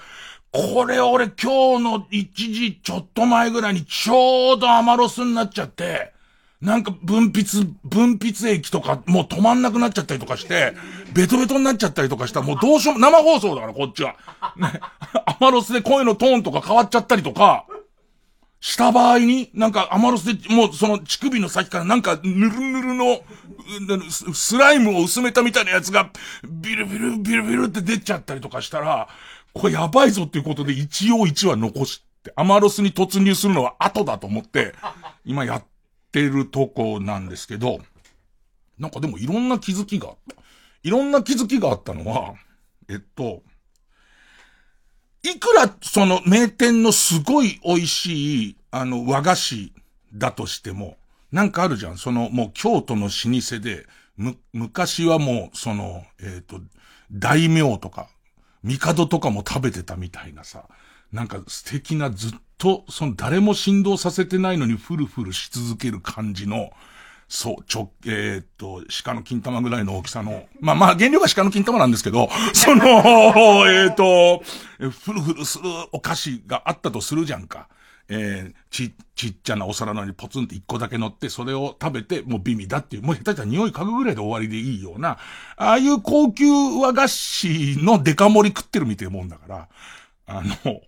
[0.51, 6.11] これ俺今日の1時ちょっと前ぐらいにちょうどアマロスになっちゃって、
[6.61, 10.73] なんか分泌、分泌液とかもう止まんなくなっちゃったりとかして、
[11.13, 14.15] ベトベトになっちゃったりとかしたらもうどうしよう、生放送だからこっちは。
[14.57, 14.79] ね。
[15.25, 17.65] アマロスで声のトーンとか変わっちゃったりとか、
[18.59, 23.21] した場合に、なんかアマロスでもうその乳首の先からなんかぬるぬるの、
[24.33, 26.11] スライムを薄めたみたいなやつが、
[26.43, 29.07] ビルビルビルビルって出ちゃったりとかしたら、
[29.53, 34.73] これやばいぞっていうことで一応一話残して、アマロスに突入するのは後だと思って、
[35.25, 35.63] 今やっ
[36.11, 37.79] てるとこなんですけど、
[38.77, 40.35] なんかでもいろんな気づきがあった。
[40.83, 42.35] いろんな気づきがあったのは、
[42.89, 43.43] えっと、
[45.23, 49.73] いくらその名店のすごい美味しい、あの和菓子
[50.13, 50.97] だとしても、
[51.31, 51.97] なんかあるじゃん。
[51.97, 53.85] そのもう京都の老舗で、
[54.17, 56.59] む、昔はもうその、えっ、ー、と、
[57.11, 58.09] 大名とか、
[58.63, 60.65] 帝とかも食べてたみたいなさ、
[61.12, 66.71] なんか素敵なずっと、その誰も振動させてないのにフルフルし続ける感じの、
[67.28, 74.43] そう、ちょ、えー、っと、鹿の金玉ぐらいの大きさの、まあまあ、原料が鹿の金玉なんですけど、 その、えー、っと、
[74.89, 77.69] フルフルするお菓子があったとするじゃんか。
[78.09, 85.17] えー、ち、ちっちゃなお皿のにポツンって一個だけ乗って、それを食べて、もう美味だっていう、もう下手したら匂い嗅ぐぐらいで終わりでいいような、
[85.57, 89.69] ああいう高級和菓子のデカ盛り食ってるみたいなもんだから、
[90.27, 90.81] あの、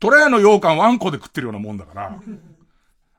[0.00, 2.18] トラヤの羊羹ワンコで食ってるようなもんだから、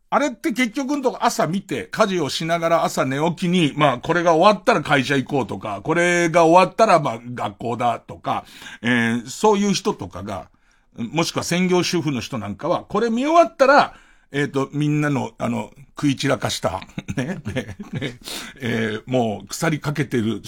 [0.09, 8.45] あれって結局のとこ朝見て、家事をしながら朝寝起きに、まあこれが終わったら会社行こうとか、これが終わったらまあ学校だとか、
[8.83, 10.49] えー、そういう人とかが、
[10.97, 13.95] もしくは専業主婦の人なんかは、これ見終わったら、
[14.33, 16.81] えっ、ー、と、みんなの、あの、食い散らかした、
[17.15, 18.19] ね、ね、ね、
[18.59, 20.41] えー、もう腐りかけてる、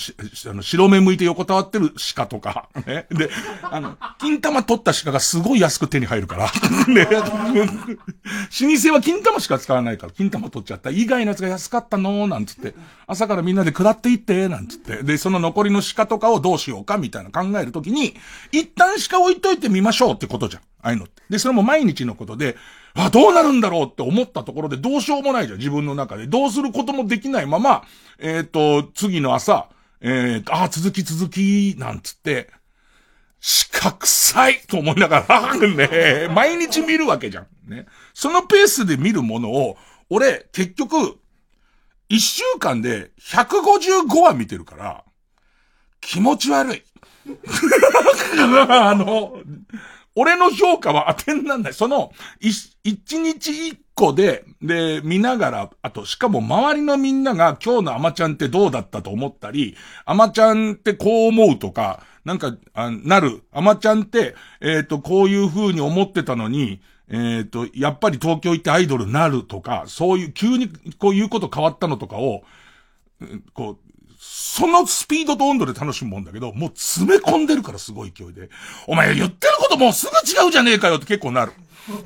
[0.49, 3.29] あの、白目向いて横たわってる鹿とか、 ね、で、
[3.61, 6.51] あの、金玉取った鹿がすごい安く手に入るから、
[6.91, 10.89] ね、老舗は金玉しか使わないから、金玉取っちゃった。
[10.89, 12.73] 以外のやつが安かったのなんつって、
[13.05, 18.15] 朝からみんなで下っていって、なんつって、で、その残りの鹿とかをどうしようか、みたいな考えるときに、
[18.51, 20.63] 一旦鹿置いといてみましょうってことじゃん。
[20.81, 21.21] ああいうのって。
[21.29, 22.57] で、それも毎日のことで、
[22.95, 26.27] あ、どうなるんだろうって思ったところでどうしようもないじゃん、自分の中で。
[26.27, 27.83] どうすることもできないまま、
[28.19, 29.67] えっ、ー、と、次の朝、
[29.99, 32.49] えー、あ、続き続き、なんつって、
[33.41, 37.47] 四角臭いと思いながら、 ね、毎日見るわけじゃん。
[37.69, 37.85] ね。
[38.13, 39.77] そのペースで見るものを、
[40.09, 41.19] 俺、結局、
[42.07, 45.03] 一週間で155話見てるから、
[45.99, 46.83] 気持ち悪い。
[48.69, 49.37] あの、
[50.15, 51.73] 俺の評価は当てになんない。
[51.73, 59.75] その、一日一個で、で、見ながら、あと、しかも周りのみんなが今日のアマちゃんってどうだったと思ったり、
[60.05, 72.43] アマちゃんってこう思うとか、なんか、あなる、アマちゃんって、えっ、ー、と、こういう風に思ってたのに、えっ、ー、と、やっぱり東京行ってアイドルなるとか、そういう、急にこういうこと変わったのとかを、
[73.53, 73.84] こう、
[74.57, 78.49] そのスピードと温度で楽しむもんだけど、もう詰め込んでるからすごい勢いで。
[78.87, 81.51] お前言ってることもうすぐ違うじゃねえかよって結構なる。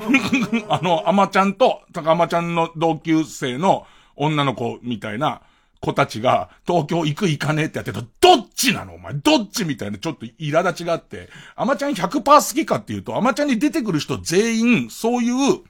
[0.68, 3.86] あの、アマちゃんと、高アマちゃんの同級生の
[4.16, 5.44] 女の子みたいな
[5.80, 8.96] 子たちが東京行く行かねえってやってると、どっちなの？
[8.96, 15.62] お前どっちみたいなちょっと苛立ちがあって、アマちゃん100%好きかっていうと、アマちゃんに出てくる人全員、そういう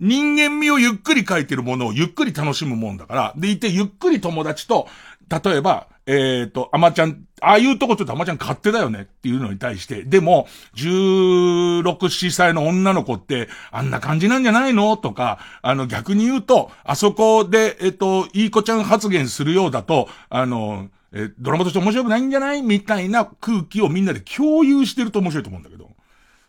[0.00, 4.88] 人間味をゆっくり書いてるものをゆっくり楽しむもんだから、でいてゆっくり友達と、
[5.28, 25.90] 例えば、えっ、ー、と、アマちゃん、ああいうとこちょっとアマちゃん勝手だよねっていうのに対して、でも、16、7歳の女の子って、あんな感じなんじゃないのとか、あの逆に言うと、あそこで、えっ、ー、と、いい子ちゃん発言するようだと、あの、えドラマとして面白くないんじゃないみたいな空気をみんなで共有してると面白いと思うんだけど、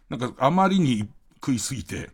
[0.10, 2.10] なんかあまりに食いすぎて、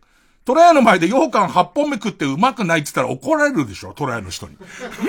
[0.46, 4.56] トラヤの前で羊羹8本目食ってうまくないって言ったら怒られるでしょトラヤの人に。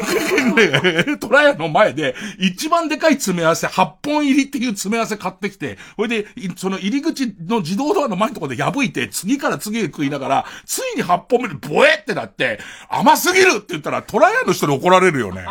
[1.22, 15.46] トラヤの前で一番でかい詰め合わせ8本入りっていう詰め合わせ買ってきて、ほいで、その入り口の自動ドアの前のところで破いて、次から次へ食いながら、ついに8本目でボエってなって、甘すぎるって言ったらトラヤの人に怒られるよね。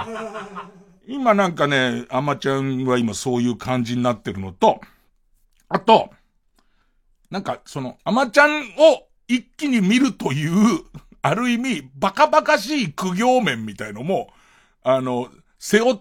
[1.07, 4.81] 今なんかね、アマちゃんは今そういう感じになってるのと、
[5.69, 6.11] あと、
[7.31, 10.85] なんか、その、アマちゃんを一気に見るという、
[11.23, 14.29] ある意味、バカバカしい苦行面みたいのも、
[14.83, 15.97] あの、背負っ、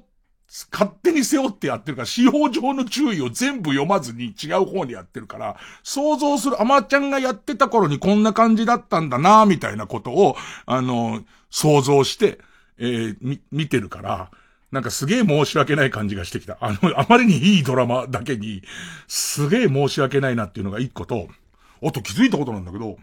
[0.71, 12.39] 勝手に背負ってやってるから、司法上の注意を全部読まずに違う方にやってるから、想像する、アマちゃんがやってた頃にこんな感じだったんだな、みたいなことを、あの、想像して、
[12.77, 14.31] えー、み、見てるから、
[14.71, 16.57] なんかすげえ申し訳ない感じがしてきた。
[16.59, 18.61] あの、あまりにいいドラマだけに、
[19.07, 21.27] すげえ申し訳ないなっていうのが一個と、
[21.81, 22.97] あと気づいたことなんだけど、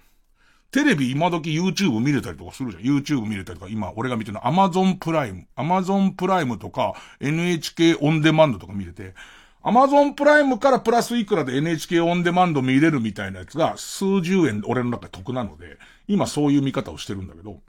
[0.72, 2.82] テレビ今時 YouTube 見れたりとかするじゃん。
[2.82, 5.46] YouTube 見れたりとか、今俺が見てるの Amazon プライム。
[5.54, 9.14] Amazon プライムとか NHK オンデマンドとか見れて、
[9.62, 15.76] Amazon プライムからプラスいくらで NHK オンデマンド見れるみたいなやつが数十円俺の中で得なので、
[16.08, 17.60] 今そういう見方をしてるんだけど、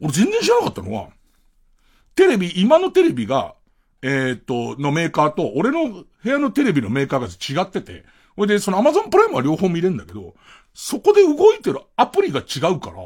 [0.00, 1.08] 俺全然知らなかったのは、
[2.14, 3.54] テレビ、今のテレビが、
[4.02, 8.04] えー、っと、のメーカーと、俺の部屋のテレビのメーカーが違ってて、
[8.38, 10.34] ほいで、その Amazon プライムは両方見れるんだけど、
[10.72, 12.96] そこで動いてるアプリが違うから、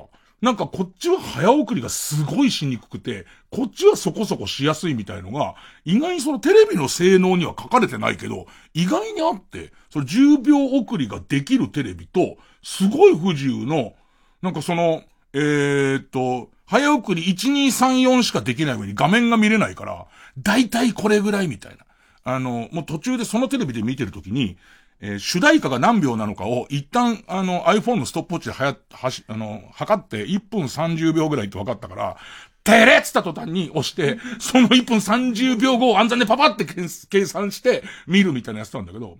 [0.42, 13.94] なんかこっちは早送りがすごいしにくくて、こっちはそこそこしやすいみたいのが、意外にそのテレビの性能には書かれてないけど、意外にあって、その10秒送りができるテレビと、すごい不自由の、
[14.42, 20.06] なんかその、えー、っと、早送り1234しかできない上に画面が見れないから、
[20.38, 21.86] だいたいこれぐらいみたいな。
[22.24, 24.56] あの、もう途中でそのテレビで見てるときに、
[25.04, 32.16] えー、主題歌が何秒なのかを一旦、あの、iPhone のストップウォッチではや、はし、あの、測って1分30秒ぐらいって分かったから、
[32.62, 39.18] てれっつった途端に押して、その1分30秒後を暗算でパパって計算して見るみたいなやつなんだけど、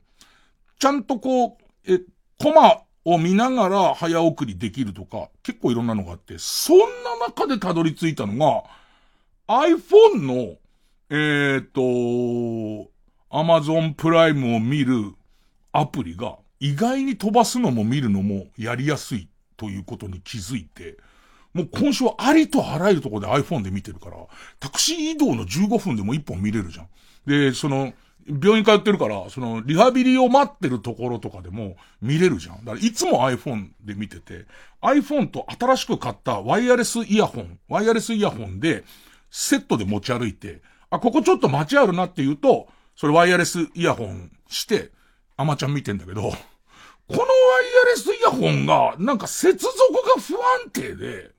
[0.79, 2.01] ちゃんとこう、え、
[2.39, 8.63] コマを見ながら早送りできるとか、結構いろんなのがあって、そんな中でたどり着いたのが、
[9.49, 10.57] iPhone の、
[11.11, 12.89] えっ、ー、と、
[13.33, 15.15] Amazon プライムを見る
[15.73, 20.97] アプリが意外に飛ばすのも見るのもやりやすいということに気づいて、
[21.55, 24.17] もう今週はありとあらゆるところで iPhone で見てるから、
[24.59, 26.89] タクシー移動の15分でも1本見れるじゃん。
[27.27, 27.93] で、その、
[28.27, 32.65] 病院通ってるから、その、リハビリを待ってるところとかでも見れるじゃん。
[32.65, 34.47] だからいつも iPhone で見てて、
[34.81, 38.85] iPhone と新しく買ったワイヤレスイヤホン、ワイヤレスイヤホンで、
[39.31, 44.93] セットで持ち歩いて、あ、ここちょっと街あるなって言うと、それワイヤレスイヤホンして、
[45.37, 46.37] アマちゃん見てんだけど、このワイ
[47.17, 49.73] ヤレスイヤホンが、なんか接続
[50.17, 51.31] が不安定で、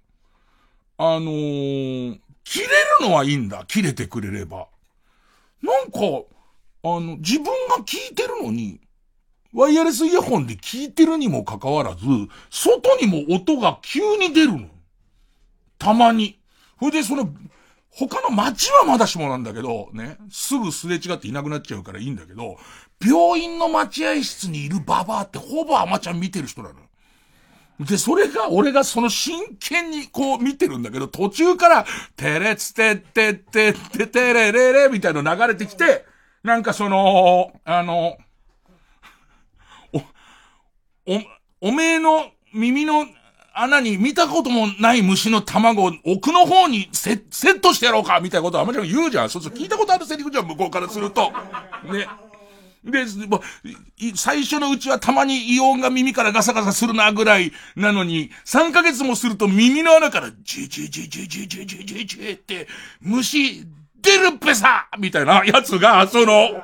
[0.97, 2.67] あのー、切れ
[2.99, 3.65] るのはいいんだ。
[3.67, 4.67] 切れてくれれば。
[5.61, 5.99] なんか、
[6.83, 8.81] あの、自分が聞いてるのに、
[9.53, 12.05] ワイヤレスイヤホンで聞いてるにもかかわらず、
[12.49, 14.67] 外にも音が急に出るの。
[15.77, 16.39] たまに。
[16.79, 17.33] それでその、
[17.89, 22.57] 他の街はまだしもなんだけど、ね、すぐすれ違っていなくなっちゃうからいいんだけど、
[23.05, 26.75] 病院の待合室にいるババアってほぼアマちゃん見てる人なの。
[27.79, 31.85] で、それが、俺がその真剣にこう見てるんだけど、途中から、
[32.15, 36.05] テレツテってってってテレレレみたいの流れてきて、
[36.43, 38.17] なんかその、あの、
[39.91, 39.97] お、
[41.07, 41.21] お、
[41.61, 43.07] おめえの耳の
[43.53, 49.29] 穴に見たこともない虫の卵を奥の方にセセットしてやろうかみたいなことはあまちゃん言うじゃん。
[49.29, 51.31] そうそう、聞いたことあるセリフじゃん、向こうからすると。
[51.91, 52.07] ね。
[52.83, 53.05] で、
[54.15, 62.67] 最初のうちはたまにイオンが耳からガサガサするなぐらいなのに、3ヶ月もすると耳の穴からジジジジジジジジジって、
[63.01, 63.65] 虫
[64.01, 66.61] 出るっぺさみたいなやつが、その、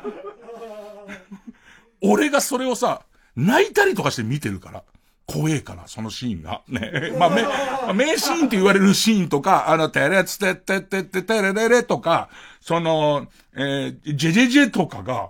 [2.02, 3.04] 俺がそれをさ、
[3.36, 4.84] 泣いたりとかして見てるから。
[5.26, 6.64] 怖えから、そのシーンが。
[6.68, 7.14] ね。
[7.18, 15.30] まあ、名、名シーンって言われるシーンとか、あの、テレツテテテテテレレレとか、その、えー、ジェジェジェとかが、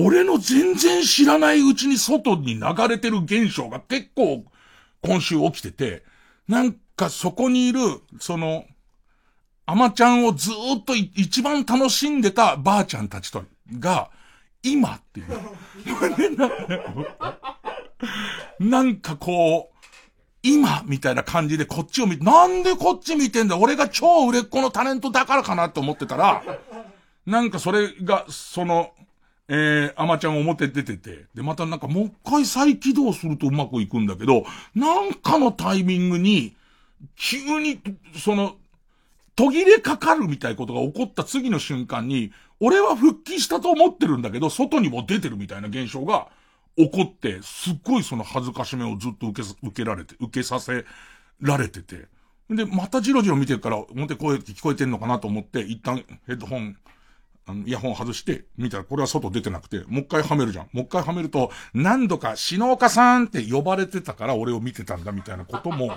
[0.00, 4.44] 俺の全然知らないうちに外に流れてる現象が結構
[5.02, 6.04] 今週起きてて、
[6.46, 7.80] なんかそこにいる、
[8.20, 8.64] その、
[9.66, 13.42] アマちゃんをずっと一番楽しんでたばあちゃんたちと、
[13.78, 14.10] が、
[14.62, 15.26] 今っていう。
[18.70, 19.74] なんかこう、
[20.42, 23.56] 今みたいな感じでこっちを見て、なんでこっち見てんだ？
[23.58, 26.42] 俺が超売れっ子のタレントだからかなって思ってたら、
[27.26, 28.92] なんかそれが、その、
[29.48, 34.44] えー、アマちゃん表出てて、で、またなんかもう一回再起動するとうまくいくんだけど、
[34.74, 36.54] なんかのタイミングに、
[37.16, 37.80] 急に、
[38.16, 38.56] その、
[39.36, 46.28] 途切れかかるみたいなことが起こった次の瞬間に、俺は復帰したと思ってるんだけど、外にも出てるみたいな現象が
[46.76, 50.84] 起こって、すっごいその恥ずかしめをずっと受け、受けられて、受けさせ
[51.40, 52.08] られてて。
[52.50, 56.76] で、またジロジロ見てるから、表声って聞こえてんのかなと思って、一旦ヘッドホン、
[57.48, 60.68] あの、イヤホン外して、見たらこれは外出てなくて、もう一回はめるじゃん。
[60.72, 65.96] もう一回はめると、何度か、篠岡さんって呼ばれてたから俺を見てたんだみたいなことも、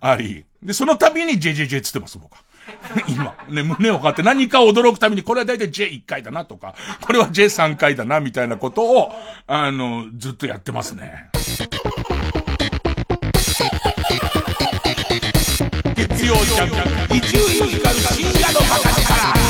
[0.00, 0.44] あり。
[0.62, 2.42] で、その度に JJJ つってます、僕は。
[3.08, 9.12] 今、ね、胸を張って何か驚くために、これはだいたい J1 回だなとか、これは J3 回だな、みたいなことを、
[9.46, 11.30] あの、ずっとやってますね。
[15.96, 19.47] 月曜ジャンク、一流光深夜の博士か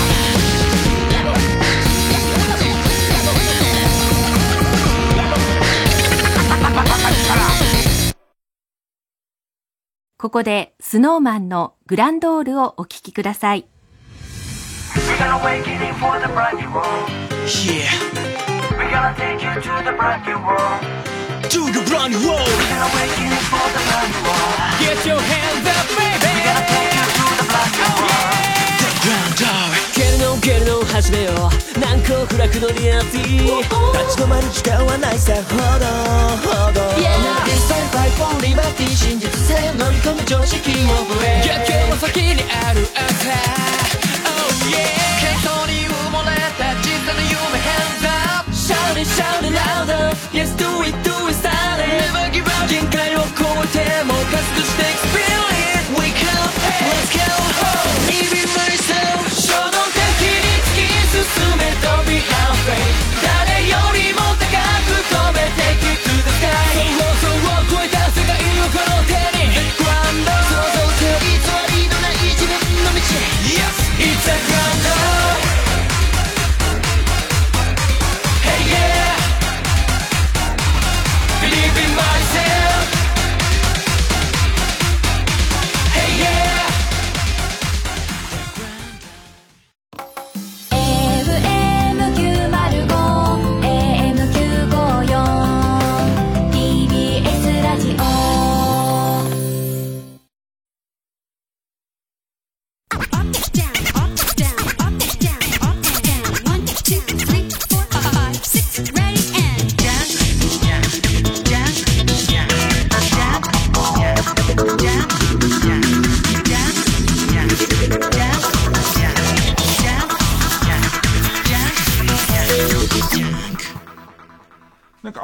[10.28, 13.64] ここでスノーマンのグランドールをお聴きください。
[24.78, 26.07] Get
[30.48, 31.32] 蹴るの蹴るの始めよ
[31.76, 35.84] う難攻不落のリアリティ立ち止まる時間はないさほど
[36.40, 36.80] ほど。
[36.96, 43.28] Yeah 先輩フォンリバティ真実性乗り込む常識をブレ逆境は先にある朝
[44.24, 44.88] Oh yeah
[45.20, 48.08] 喧騒に埋もれた小さな夢 Hands
[48.40, 51.07] up Shout it shout it louder Yes do it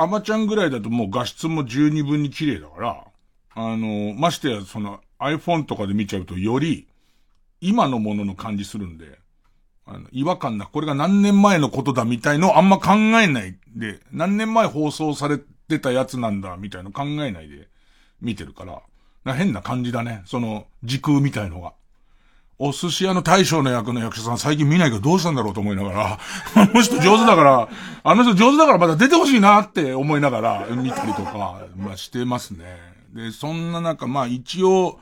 [0.04, 3.04] アマちゃんぐらいだともう画質も十二分に綺麗だから、
[3.54, 6.86] あの、ましてやその iPhone とかで見ちゃうとより
[7.60, 9.18] 今のものの感じするんで、
[9.86, 17.68] あの、違和感な、これが何年前のことだみたいのあんま考えないで、何年前放送されてたやつなんだみたいの考えないで
[18.20, 18.82] 見てるから、
[19.24, 20.22] な変な感じだね。
[20.26, 21.72] その時空みたいのが。
[22.58, 26.18] お寿司屋の大将の役の役者さん最近見ないけどどうしたんだろうと思いながら、
[26.54, 27.68] あの人上手だから、
[28.04, 32.64] あの人上手だからまた出てほしいなって思いながら見たりとか、まあしてますね。
[33.12, 35.00] で、そんな中、まあ一応、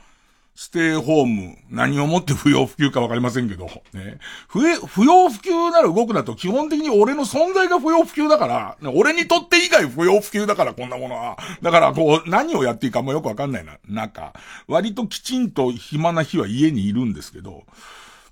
[0.55, 4.19] ステイホーム、何をもって不要不急かわかりませんけど、ね。
[4.47, 11.37] 不不要不急なら動くなと基本的に俺の存在が不要不急だから、俺にとって以外不要不急だからこんなものは。
[11.63, 13.79] だからこう、何をやっていいかもよくわかんないな。
[13.87, 14.33] なんか、
[14.67, 17.63] 割ときちんと暇な日は家にいるんですけど、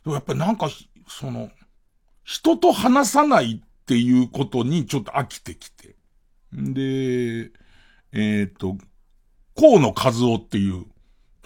[0.04, 0.70] でもやっぱりなんか、
[1.08, 1.50] その、
[2.24, 5.96] 人と話さないっていうことにちょっと飽きてきて。
[6.54, 7.52] で、
[8.14, 8.78] えっ、と、
[9.58, 10.86] 河野和夫っていう、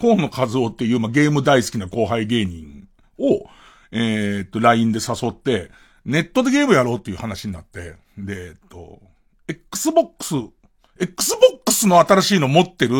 [0.00, 2.88] 河野和夫っていう、まあ、ゲーム大好きな後輩芸人
[3.18, 3.48] を、
[3.92, 5.70] えっ、と、LINE で誘って、
[6.04, 9.00] ネットでゲームやろうっていう話になって、で、えっと、
[9.48, 10.34] Xbox、
[10.98, 12.94] Xbox の新しいの持ってる、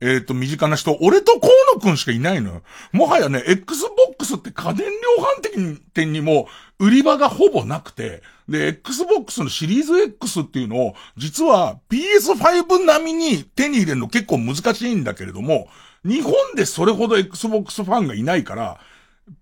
[0.00, 2.62] えっ、と、身近な人、俺と河野くんしかいないのよ。
[2.92, 15.68] もはやね、Xbox って家電量販店にも売り場がほぼなくて、で、Xbox のシリーズ X っていうのを、実は PS5 並みに手に入れるの結構難しいんだけれども、
[16.06, 18.80] 日本でそれほど Xbox ファンがいないから、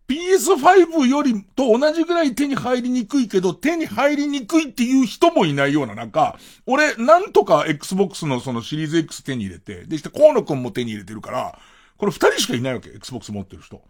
[0.09, 11.59] PS5 よりと同じぐらい手に入りにくいけど、手に入りにくいっていう人もいないような中、俺、なんとか Xbox のそのシリーズ X 手に入れて、でして、河野くんも手に入れてるから、
[11.99, 13.83] これ二人しかいないわけ、Xbox 持ってる人。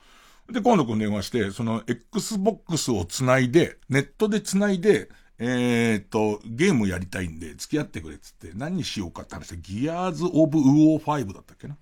[0.50, 5.08] で、河野くん電話して、その Xbox を繋いで、ネットで繋いで、
[5.38, 10.62] えー、っと、ゲームやりたいんで付き合ってくれっつって、何にしようかって話で、ギアーズ・オブ・ウ
[10.94, 11.76] オー5だったっけな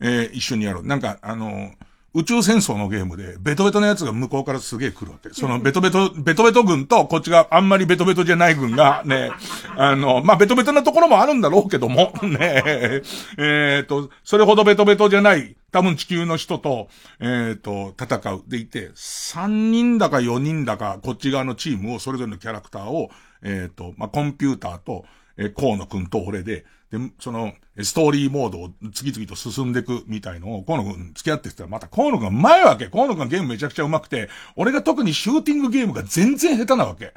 [0.00, 0.86] えー、一緒にやろう。
[0.86, 1.72] なんか、あの
[2.16, 5.28] 宇宙戦争のゲームで、ベトベトのやつが向こうからすげえ来るわけ。
[5.34, 9.32] そのベトベト、ベトベト軍と、こっちがあんまりベトベトじゃない軍が、 ね、
[9.76, 13.02] あの、まあ、ベトベトなところもあるんだろうけども、 ね、
[13.36, 16.88] えっ、と、それほどベトベトじゃない、多分地球の人と、
[17.20, 18.42] えっ、と、戦う。
[18.48, 23.10] でいて、3人だか4人だか、こっち側のチームを、それぞれのキャラクターを、
[23.42, 25.04] えっ、と、まあ、コンピューターと、
[25.36, 32.86] えー、河野くんと俺で、で、その、ストーリーモードを次々と進んでいくみたいのを、河野くん付き合ってきたら、また河野くんが前わけ。
[32.86, 37.12] 河野くんゲームめちゃくちゃ上手くて、俺が特にシューティングゲームが全然下手なわけ。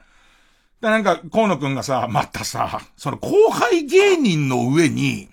[0.82, 5.30] で、なんか、河野くんがさ、またさ、その後輩芸人の上に、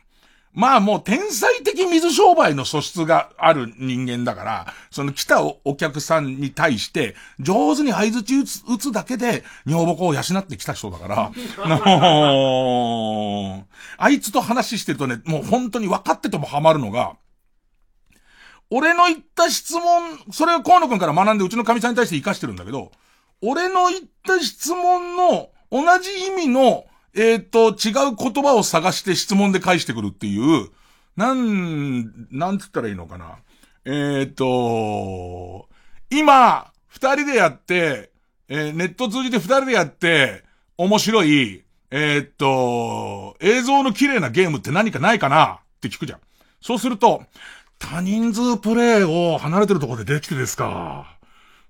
[0.57, 11.30] まあもう天才的水商売の素質がある人間だから、その来たお客さんに対して、上手に合図打つ打つだけで、女房を養ってきた人だから、
[11.68, 13.66] の
[13.98, 17.16] あいつと話してるとね、もう本当に分かっててもハマるのが、
[18.70, 19.82] 俺の言った質問、
[20.32, 22.92] それを河野くんから学んでうちの神さんに対して活かしてるんだけど、
[23.42, 26.86] 俺の言った質問の同じ意味の
[27.16, 30.68] えっ、ー、と、違う言葉を探して質問で返してくるっていう、
[31.16, 33.38] なん、なんつったらいいのかな。
[33.86, 35.68] えっ、ー、と、
[36.10, 38.10] 今、二人でやって、
[38.48, 40.44] えー、ネット通じて二人でやって、
[40.76, 46.20] 面白い、えっ、と、映像の綺麗なゲームって何かないかなって聞くじゃん。
[46.60, 47.22] そうすると、
[47.78, 51.16] 多人数プレイを離れてるところでできてですか。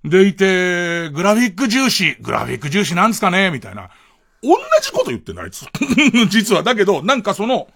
[0.04, 3.90] でいて、グラフィック重視、グラフィック重視なんですかねみたいな。
[4.42, 5.66] 同じこと言ってない、あいつ。
[6.28, 6.62] 実は。
[6.62, 7.68] だけど、なんかその、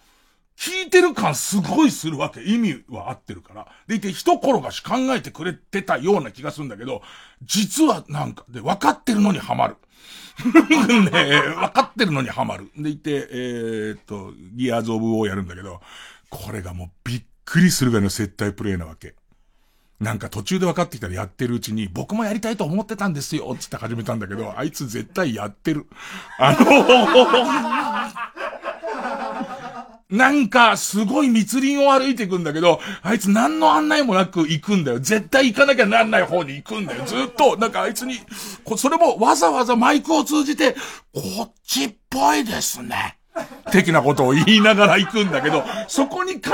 [0.56, 2.42] 聞いてる感すごいするわけ。
[2.42, 3.66] 意味は合ってるから。
[3.86, 7.00] でいて、一転がし考えてくれてたような気がするんだけど、
[7.42, 9.76] 実はなんか、で、分かってるのにハマる。
[11.10, 12.70] ね分かってるのにハマる。
[12.76, 15.80] でいて、えー、っと、ギアーズ・オブ・ウォーやるんだけど、
[16.28, 19.14] これがもうびっくりするぐらいの接待プレイなわけ。
[20.00, 25.86] なんか途中で分かってきたらやってるうちに、僕もやりたいと思ってたんですよ、つって始めたんだけど、あいつ絶対やってる。
[26.38, 26.66] あの
[30.10, 34.98] なんか、すごい密林を歩いていくんだけど、あいつ何の案内もなく行くんだよ。
[34.98, 37.04] 絶対行かなきゃなんない方に行くんだよ。
[37.04, 38.18] ずっと、なんかあいつに、
[38.76, 40.74] それもわざわざマイクを通じて、
[41.14, 43.19] こっちっぽいですね。
[43.72, 46.50] 的なことを言いながら行くんだけど、そこに必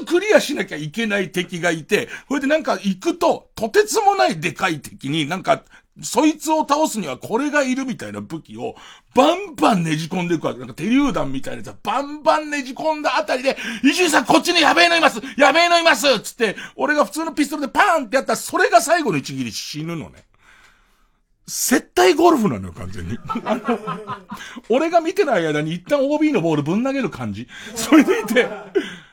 [0.00, 5.62] ずクリアしなきゃいけない敵がいて、それでなんか行くと、とてつもないでかい敵になんか、
[6.00, 8.76] そいつを倒すにはこれがいるみたいな武器を
[9.16, 10.60] バンバンねじ込んでいくわけ。
[10.60, 20.24] なんか手榴弾みたいなやつバンバンねじ込んだあたりで、伊集院さんこっちにやべえのいますやべえのいますつって、俺が普通のピストルでパーンってやったらそれが最後の一撃で死ぬのね。
[21.48, 23.18] 接待ゴルフなのよ、完全に。
[24.68, 27.48] 俺が見てない間に一旦 OB のボールぶん投げる感じ。
[27.74, 28.46] それでいて、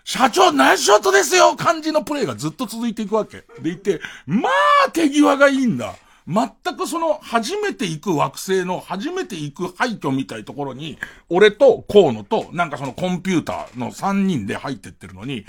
[0.03, 3.45] 社長ナイスショットですよ感じのプレイがずっと続いていくわけ。
[3.61, 4.49] でいて、ま
[4.85, 5.95] あ手際がいいんだ。
[6.27, 10.97] 全くその初めて行く惑星の初めて行く廃墟みたいところに、
[11.29, 15.45] 俺と河野となんかそのコンピューターの3人で入ってってるのに、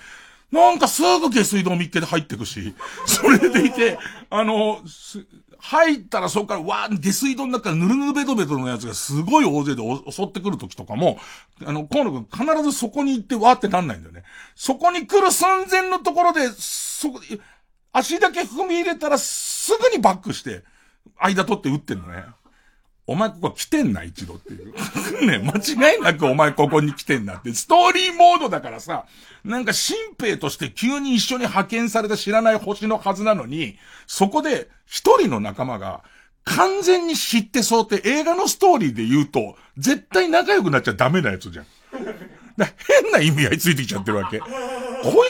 [0.53, 2.75] なんかすぐ下水道密けで入ってくし、
[3.05, 3.99] それでいて、
[4.31, 4.81] あの、
[5.67, 11.19] 入ったらそこからわー、下水道の中からぬるぬるベトベトのやつがすごい大勢で襲ってくる時とかも、
[11.65, 14.23] あの、河野くん必ずそこに行ってわーってなんないんだよね。
[14.55, 17.21] そこに来る寸前のところで、そこ、
[17.93, 20.63] 足だけ踏み入れたらすぐにバックして、
[21.17, 22.25] 間取って打ってんのね。
[23.09, 24.75] お前ここ来てんな、一度っていう。
[25.27, 27.55] ね、間違いなくお前ここに来てんなって。
[27.55, 29.07] ストーリーモードだからさ、
[29.45, 33.79] なんか新兵として急に一緒に派遣された知らない星のはずなのに、
[34.09, 36.03] そこで一人の仲間が、
[36.45, 41.67] 完全に知ってそうって映画のストーリーで言うと、絶対仲良くなっちゃダメなやつじゃん。
[42.57, 44.41] 変な意味合いついてきちゃってるわけ。
[44.41, 44.49] こ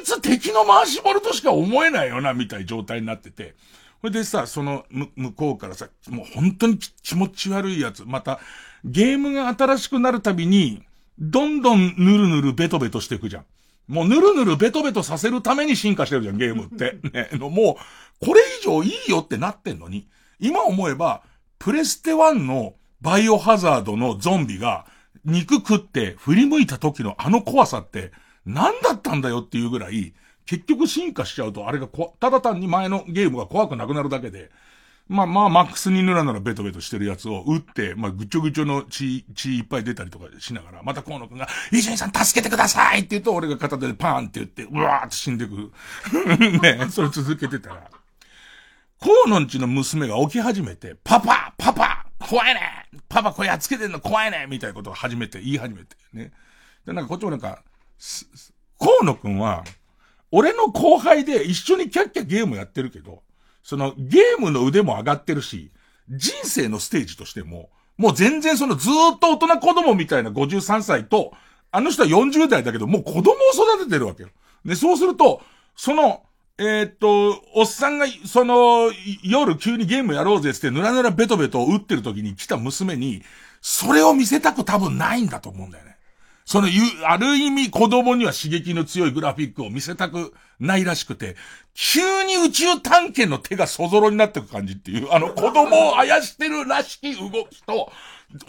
[0.01, 3.55] いつ敵の回し物としか思えないよな、みたいな状態になってて。
[4.01, 8.41] それでさ、その、む、向こうからさ、もう本当に気持ち悪いやつ、また、
[8.85, 10.83] ゲームが新しくなるたびに、
[11.19, 13.45] どんどんぬるぬるベトベトしていくじゃん。
[13.89, 16.99] もうぬるぬるベトベトさせるために進化してるじゃん、ゲームって。
[17.13, 17.79] ね、のも
[18.21, 21.23] う、これ以上いいよってなってんのに、今思えば、
[21.59, 24.87] プレステ1のバイオハザードのゾンビが、
[25.25, 28.13] 肉食って振り向いた時のあの怖さって、
[28.45, 30.15] 何だったんだよっていうぐらい、
[30.47, 34.51] 結局進化しちゃうと、あれがこ、ただ単に前のゲームが怖くなくなるだけで、
[35.09, 45.73] まあまあ、マックスに塗らならベトベトしてるやつを撃って、まあ、ぐちょぐちょの血、血いっぱい出たりとかしながら、また河野くんが、伊集院さん助けてくださいって言うと、俺が片手でパーンって言って、うわーって死んでく。
[46.61, 47.89] ねそれ続けてたら、
[49.01, 56.33] 河野んちの娘が起き始めて、パパパパ怖いねパパこれやっつけてんの怖いねみたいなことを始めて、言い始めて、ね。
[56.85, 57.63] で、なんかこっちもなんか、
[58.79, 59.63] 河野くんは、
[60.37, 63.23] 俺の後輩で一緒にキャッキャゲームやってるけど、
[63.63, 65.73] そのゲームの腕も上がってるし、
[66.11, 71.33] 人生のステージとしても、もう全然そのずーっと大人子供みたいな53歳と、
[71.73, 73.23] あの人は40代だけど、もう子供を
[73.55, 74.29] 育ててるわけよ。
[74.63, 75.41] で、そうすると、
[75.75, 76.23] その、
[76.59, 83.23] えー、っと、おっさんが、その、夜急にゲームやろうぜって、ぬらぬらベトベト打ってる時に来た娘に、
[83.63, 85.86] それを見せたく多分ないんだと思うんだよ。
[86.47, 86.69] その、
[87.05, 91.35] ある意味子供には刺激の強いグラフィックを見せたくないらしくて、
[91.75, 97.91] 急に宇宙探検の手がそぞろになってく感じっていう、あの子供をあやしてるらしき動きと、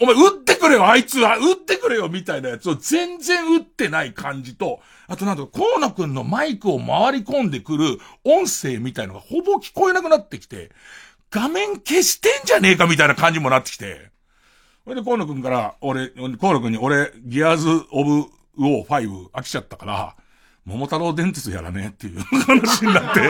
[0.00, 4.78] お前撃ってくれよあいつは撃ってくれよみたいなやつを全然撃ってない感じと、
[5.08, 10.70] あとなんと、河野くんのマイクを回り込んでくる音声みたいのがほぼ聞こえなくなってきて、
[11.32, 14.12] 画面消してんじゃねえかみたいな感じもなってきて、
[14.88, 16.08] それで河野くんから、俺、
[16.40, 20.16] 河野くんに俺、ギアーズ・オブ・ウォー5飽きちゃったから、
[20.64, 23.20] 桃太郎電鉄やらねえっていう 話になって。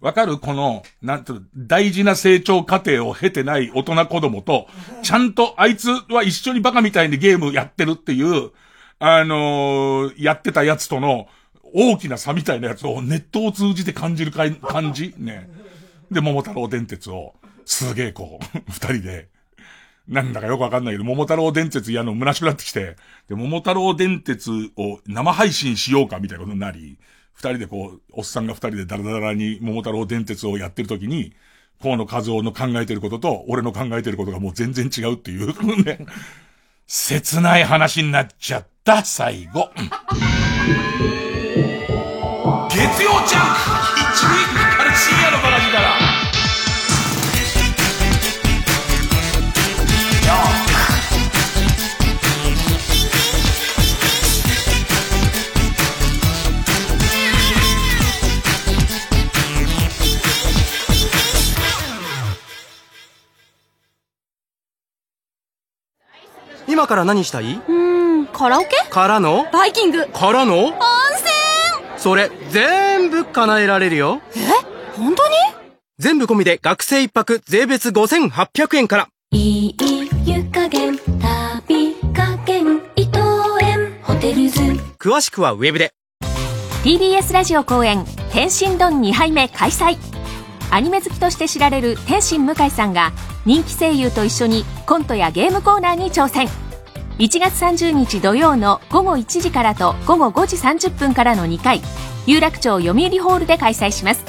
[0.00, 0.38] わかる？
[0.38, 4.68] この、なんと、大事な成長過程を経てない大人子供と、
[5.02, 8.52] ちゃんとあいつは一緒にバカみたいにゲームやってるっていう、
[9.00, 11.26] あのー、やってたやつとの
[11.74, 15.12] 大きな差みたいなやつをネットを通じて感じるかい感じ？
[15.18, 15.50] ね。
[16.08, 17.34] で、桃太郎電鉄を。
[17.68, 19.28] すげえこう、 二人で、
[20.08, 22.96] なんだかよくわかんないけど、桃太郎電鉄やるの虚しくなってきて、
[23.28, 26.98] で、桃太郎電鉄を生配信しようかみたいなことになり、
[27.34, 31.34] 二人でこう、おっさんが二人でダラダラに桃太郎電鉄をやってるときに、
[31.80, 36.06] 河野和夫の考えてることと、俺の考えてることがもう全然違うっていう、ね、
[36.88, 39.70] 切ない話になっちゃった、最後。
[42.70, 44.67] 月曜ジャンク1
[66.78, 67.54] 今から何したい？
[67.54, 67.72] うー
[68.22, 68.68] ん、カラオケ？
[68.88, 69.48] からの？
[69.52, 70.66] バイキングからの？
[70.66, 70.78] 温泉
[71.96, 74.20] それ、全部叶えられるよ。
[74.36, 74.38] え？
[74.96, 75.34] 本当に？
[75.98, 79.08] 全部込みで学生一泊税別5800円から。
[79.32, 79.76] いい
[80.24, 83.18] 湯加減、旅加減、伊藤
[83.60, 84.60] 園、ホテルズ。
[85.00, 85.90] 詳しくはウェブで。
[86.84, 89.98] TBS ラジオ公演、天津丼2杯目開催。
[90.70, 93.10] アニメ好きとして知られる天心向井さんが
[93.44, 96.46] 人気声優と一緒にコントやゲームコーナーに挑戦
[97.18, 101.82] 1月30日土曜の午後1時からと午後5時30分からの2回
[102.26, 104.24] 有楽町読売ホールで開催します。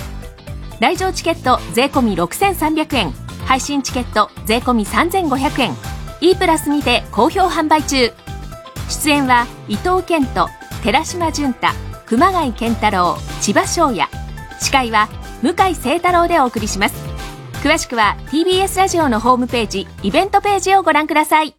[0.79, 3.11] 来場チケット税込6300円
[3.45, 5.73] 配信チケット税込3500円
[6.21, 8.11] E プラスにて好評販売中。
[8.89, 10.47] 出演は伊藤健人
[10.81, 11.67] 寺島淳太
[12.07, 14.07] 熊谷健太郎千葉翔也。
[14.59, 15.09] 司会は
[15.43, 16.95] 向井聖太郎でお送りします。
[17.61, 21.58] 詳しくは TBS ラジオのホームページイベントページをご覧ください。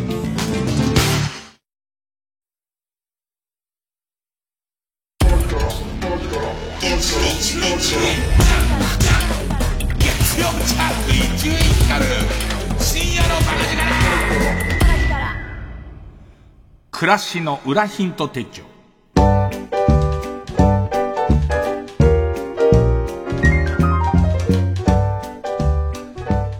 [17.01, 18.61] 暮らしの裏ヒント手帳。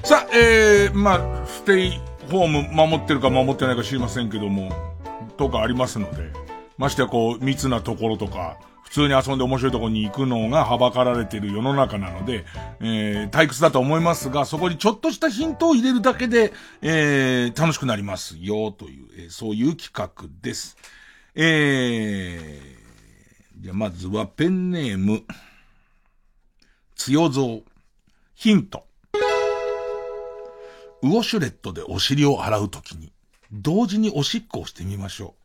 [0.03, 4.71] さあ、えー、まあ、ステイホーム守ってるか守ってないか知りませんけども、
[5.37, 6.31] とかありますので、
[6.75, 8.57] ましてやこう、密なところとか、
[8.91, 12.43] 普通に遊んで面白いとこに行くのがはばかられている世の中なので、
[12.81, 20.75] えー、退屈だと思いますが、そこにちょっとしたヒントを入れるだけで、えー、楽しくなりますよ、という、えー、そういう企画です。
[21.35, 25.23] えー、じゃまずはペンネーム、
[26.95, 27.61] 強蔵、
[28.35, 28.85] ヒント。
[31.01, 33.13] ウォシュレットでお尻を洗うときに、
[33.53, 35.40] 同時におしっこをしてみましょう。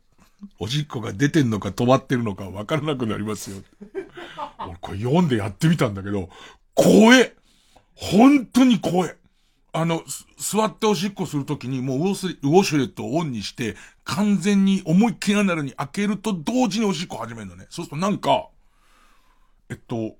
[0.59, 3.57] おしっこが出てんのか止まってるのかわからなくなりますよ。
[4.59, 6.29] 俺これ読んでやってみたんだけど、
[6.73, 7.33] 怖え
[7.95, 9.17] 本当に怖え
[9.73, 10.03] あの、
[10.37, 13.75] 座っておしっこするときにもうウォシュレットをオンにして、
[14.05, 17.67] 完全に思いっきりなるに開けると同時におしっこ始めるのね。
[17.69, 18.47] そうするとなんか、
[19.69, 20.15] えっと、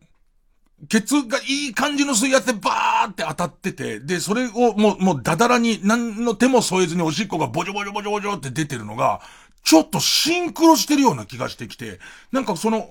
[0.89, 9.21] ケツがいい感じの水圧でバーって当たってて、で、それをもう、もうダダラに何の手も添えずにおしっこがボジョボジョボジョボジョって出てるのが、
[9.63, 11.99] ちょっとシンクロしてるような気がしてきて、
[12.31, 12.89] なんかその、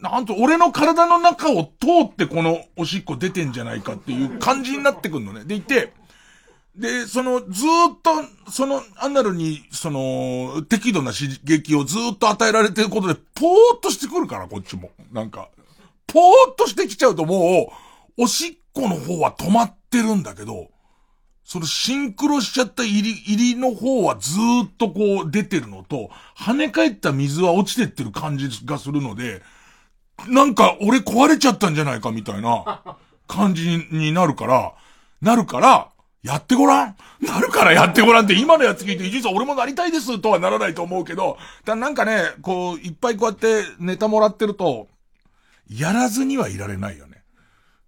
[0.00, 1.70] なんと俺の体の中を通
[2.04, 5.44] ってこのおしっこ出てんじゃないかっていう感じになってくんのね。
[5.44, 5.92] でいて、
[6.76, 7.48] で、その、ずっ
[8.02, 14.90] と、その、アナルに、その、適度な刺激をずっと与えられてることで、ぽーっとしてくるから、こっちも。
[15.10, 15.48] なんか、
[16.06, 17.72] ぽーっとしてきちゃうとも
[18.18, 20.68] う、おしっこの方は止まってるんだけど、
[21.46, 29.42] そのシンクロしちゃった入り、入りの方はずーっとこう出てるのと、跳ね返った水は落ちてってる感じがするので、
[30.26, 32.82] なんか俺壊れちゃったんじゃないかみたいな
[33.28, 34.72] 感じになるから、
[35.22, 35.88] なるから、
[36.24, 44.88] やってごらんなるからやってごらんって今のやつ聞いて、実は俺もなりたいですとはならないと思うけど、だなんかね、こう、いっぱいこうやってネタもらってると、
[45.70, 47.15] やらずにはいられないよね。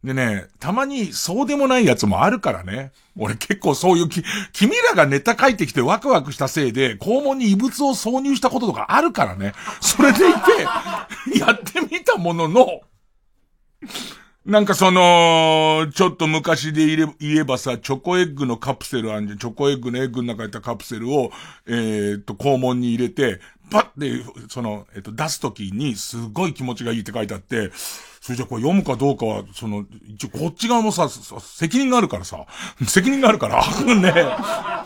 [0.05, 2.93] でね、たまにそうでもないやつもあるからね。
[3.17, 4.23] 俺結構そういうき、
[4.53, 9.55] 君らがネタ書いてきてワクワクしたせいで、肛門に異物を挿入したこととかあるからね。
[9.81, 10.39] それでいて、
[11.41, 12.81] やってみたものの、
[14.47, 16.87] なんかその、ちょっと昔で
[17.19, 19.39] 言えばさ、チョコエッグのカプセルあんじゃん。
[19.39, 21.33] チョコエッグのエッグの中に入ったカプセルを、
[21.67, 23.41] えー、っと、肛門に入れて、
[23.71, 27.73] パッて、その、えっと、出すときに、すごい気持ちがいいって書いてあって、
[28.21, 32.47] それじゃこれ読むかどうかは、その、一応こっち側もさ、責任があるからさ、
[32.87, 33.65] 責任があるから、
[33.95, 34.13] ね、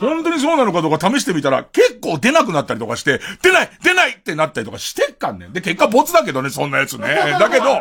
[0.01, 5.53] 本当にそうなのかどうか試してみたら、結構出なくなったりとかして、出ない出ないってなったりとかしてっかんねん。
[5.53, 7.09] で、結果ボツだけどね、そんなやつね。
[7.39, 7.81] だけど、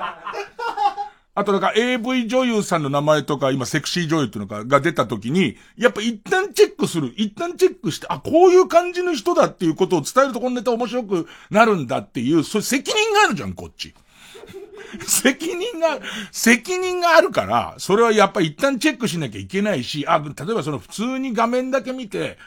[1.34, 7.14] あとなんか AV 女優さんの名前とか、今セクシー女優っていうのかが出た時に、やっぱ一旦チェックする。
[7.16, 13.94] 一旦チェックして、あ、こういう感じの人だっていうことを伝えるとこのネタ面白くなるんだっていう、そういう責任があるじゃん、こっち。
[15.06, 16.00] 責任が、
[16.32, 22.38] 責任があるから、それはやっぱり一旦チェックしなきゃいけないし、あ、例えばその普通に画面だけ見て、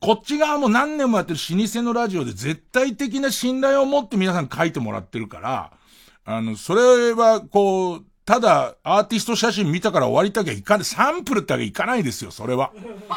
[0.00, 5.72] こっち側も何年もやってる老舗のラジオで絶対的な信頼を持って皆さん書いてもらってるから、
[6.24, 10.84] あの、それは、こう、ただ、アーティスト写真見たから終わりたきゃいかない。
[10.84, 12.70] サンプルってわけいかないですよ、それは。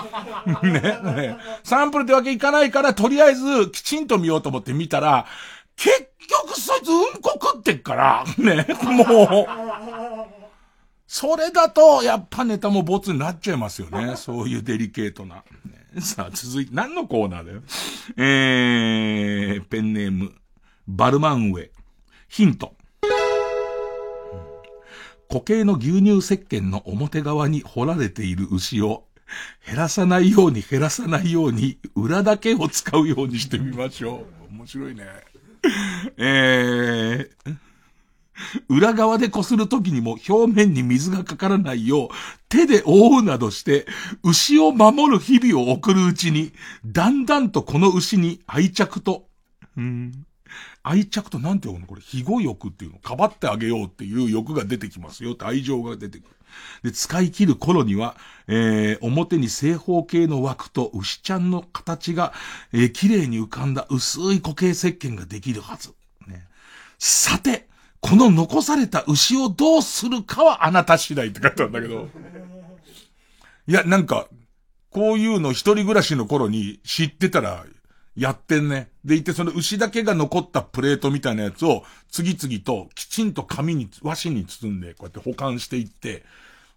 [0.64, 1.38] ね、ね。
[1.64, 5.28] サンプルってわけいかないから、とりあえず、きちんと見ようと思って見たら、
[5.76, 10.46] 結局そいつうんこ食ってっから、ね、もう。
[11.08, 14.16] それだと、やっぱネタもボツになっちゃいますよね。
[14.16, 15.44] そういうデリケートな。
[16.02, 17.62] さあ、続いて、何のコーナーだよ。
[18.18, 20.34] えー、ペンネーム、
[20.88, 21.70] バルマンウェ。
[22.28, 22.76] ヒント。
[25.30, 29.06] 固形の牛乳石鹸の表側に掘られている牛を
[29.66, 34.54] 減らさないように減らさないように裏だけを使うようにしてみましょう。
[34.54, 35.06] 面白いね。
[36.18, 37.58] えー、
[38.70, 42.10] 裏側で擦るときにも表面に水がかからないよう
[42.50, 43.86] 手で覆うなどして
[44.24, 46.52] 牛を守る日々を送るうちに
[46.86, 49.28] だんだんとこの牛に愛着と、
[49.78, 50.26] うん
[50.84, 53.00] 愛着となんて読むのこれ、非語欲っていうの？
[53.00, 56.35] かばってあげようっていう欲が出てきますよって愛情が出てくる。
[56.84, 58.16] で、使い切る頃には、
[58.48, 62.34] えー、表に正方形の枠と牛ちゃんの形が、
[62.74, 65.94] えー、綺麗に浮かんだ薄い固形石鹸ができるはず。
[66.28, 66.48] ね、
[67.00, 67.68] さて、
[68.02, 72.08] この残された牛をどうするかはあなた次第って書いてあるんだけど。
[73.68, 74.28] いや、なんか、
[74.92, 77.66] こういうの一人暮らしの頃に知ってたら
[78.16, 78.90] やってんね。
[79.04, 86.24] でいて、その牛だけが残ったプレートみたいなやつを、次々ときちんと紙に、和紙に包んで、こうやって保管していって、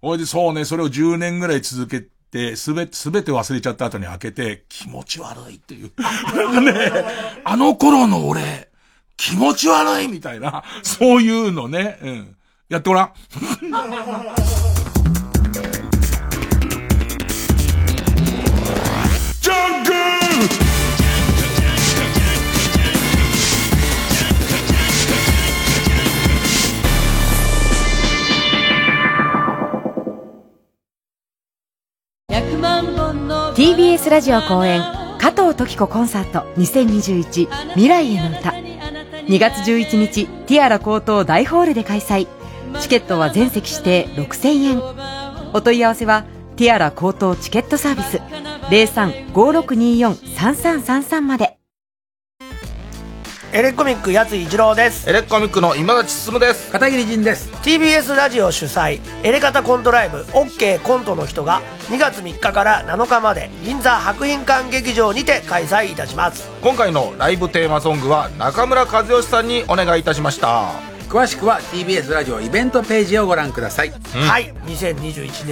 [0.00, 5.90] おいで、そうね、それを10年ぐらい続けで、すべ、すべて忘れちゃった後に開けて、気持ち悪いっていう。
[6.62, 6.92] ね、
[7.44, 8.68] あの頃の俺、
[9.16, 12.36] 気持ち悪いみたいな、 そういうのね、うん。
[12.68, 13.12] やってごらん。
[19.40, 20.17] ジャンク
[33.58, 34.80] TBS ラジオ公演
[35.18, 38.50] 加藤登紀子コンサート2021未来への歌。
[38.50, 42.28] 2月11日ティアラ高等大ホールで開催。
[42.80, 44.80] チケットは全席指定6000円。
[45.52, 46.24] お問い合わせは
[46.54, 48.18] ティアラ高等チケットサービス
[49.34, 51.57] 0356243333まで。
[53.50, 55.08] エレコミックやつ一郎です。
[55.08, 56.70] エレコミックの今立進です。
[56.70, 57.50] 片桐仁です。
[57.62, 66.50] TBS ラジオ主催エレカタコントライブ OK コントの人が2月3日から7日まで銀座博品館劇場にて開催いたします。
[66.60, 70.70] 今回のライブテーマソングは中村和義さんにお願いいたしました。
[71.08, 73.94] 詳しくは TBS ラジオイベントページをご覧ください、うん、
[74.28, 74.52] はい。
[74.66, 75.46] 2021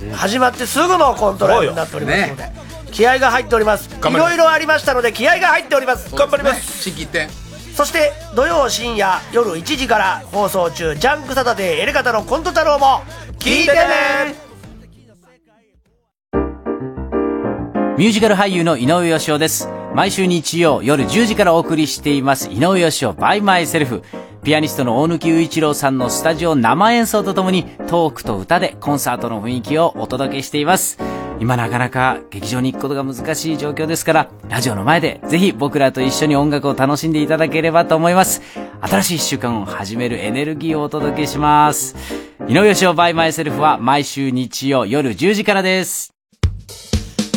[0.00, 2.54] 年始まってすぐのコントライブになっておりますので、ね、
[2.92, 3.90] 気合が入っております。
[3.94, 6.16] いろいろありましたので気合が入っております。
[6.16, 7.41] 頑張ります、新規一点
[7.74, 13.02] そして土曜深夜夜1時から放送中ジャンクサタデーエレガタのコント太郎も
[13.38, 14.52] 聞いてね
[17.96, 19.68] ミュージカル俳優の井上芳雄です。
[19.94, 24.02] 毎週日曜夜10時からお送りしています井上芳雄 by myself。
[24.42, 30.98] ピアニストの大貫雄一郎さんのスタジオ生演奏とともにトークと歌でコンサートの雰囲気をお届けしています。
[31.40, 38.42] 今なかなか劇場に行くことが難しい状況ですから、ラジオの前でぜひ僕らと一緒に音楽を楽しんでいただければと思います。
[38.80, 41.96] 新しい一週間を始めるエネルギーをお届けします。
[42.48, 46.12] 井上芳雄 by myself は毎週日曜夜10時からです。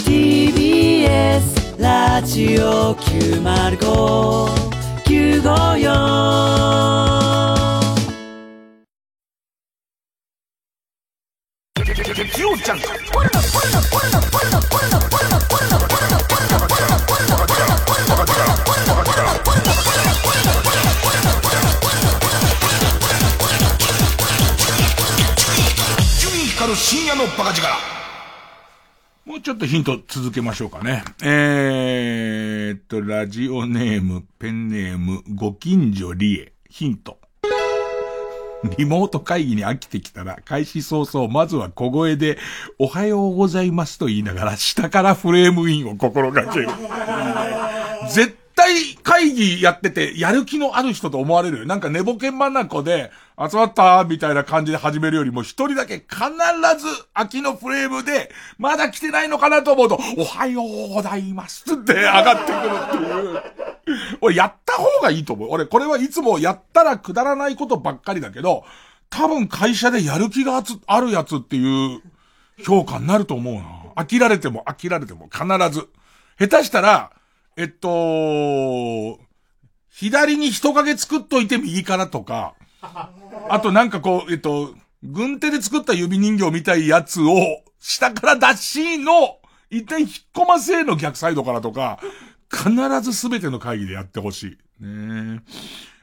[0.06, 4.66] TBS ラジオ905
[5.06, 7.45] 954
[11.96, 12.86] 月曜ジャンク
[26.76, 27.68] 深夜のバカ力
[29.24, 31.04] もうちょっとヒント続けましょうかね。
[31.24, 36.54] えーっと、ラジオネーム、ペンネーム、ご近所リエ。
[36.70, 37.18] ヒント。
[38.78, 42.38] リモート会議に飽きてきたら、開始早々、まずは小声で、
[42.80, 46.68] おはようございますと言いながら、下からフレームインを心がける。
[48.10, 51.66] 絶対会議やってて、やる気のある人と思われる。
[51.66, 56.24] なんか寝ぼけんまなこで、集まったみたいな感じで始めるよりも、一人だけ必
[56.80, 63.44] ず、秋のフレームで、まだ来てないのかなと思うと、おはようございますって上がってくるっていう。
[64.22, 65.50] 俺やった方がいいと思う。
[65.52, 68.64] 俺これはいつもやったらくだらないことばっかりだけど、
[69.10, 72.02] 多分会社でやる気があるやつっていう
[72.64, 73.62] 評価になると思うな。
[73.96, 75.88] 飽きられても飽きられても必ず。
[76.40, 77.12] 下手したら、
[77.58, 79.20] えっと、
[79.90, 82.56] 左に人影作っといて右からとか、
[83.50, 84.74] あとなんかこう、えっと、
[85.04, 92.00] 軍手で作った指人形みたいやつを、下から出しの、一旦引っ込ませの逆サイドからとか、
[92.52, 92.72] 必
[93.02, 94.84] ずすべての会議でやってほしい。
[94.84, 95.42] ね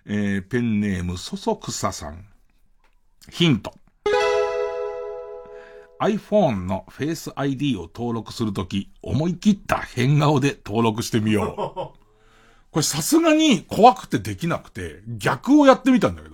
[0.05, 2.27] えー、ペンネーム、そそくささん。
[3.31, 3.75] ヒント。
[6.01, 12.03] iPhone の Face ID を登録するとき、思い切った変顔で登録してみよう。
[12.73, 16.32] これさすがに怖くてできなくて、逆をやってみたんだけど、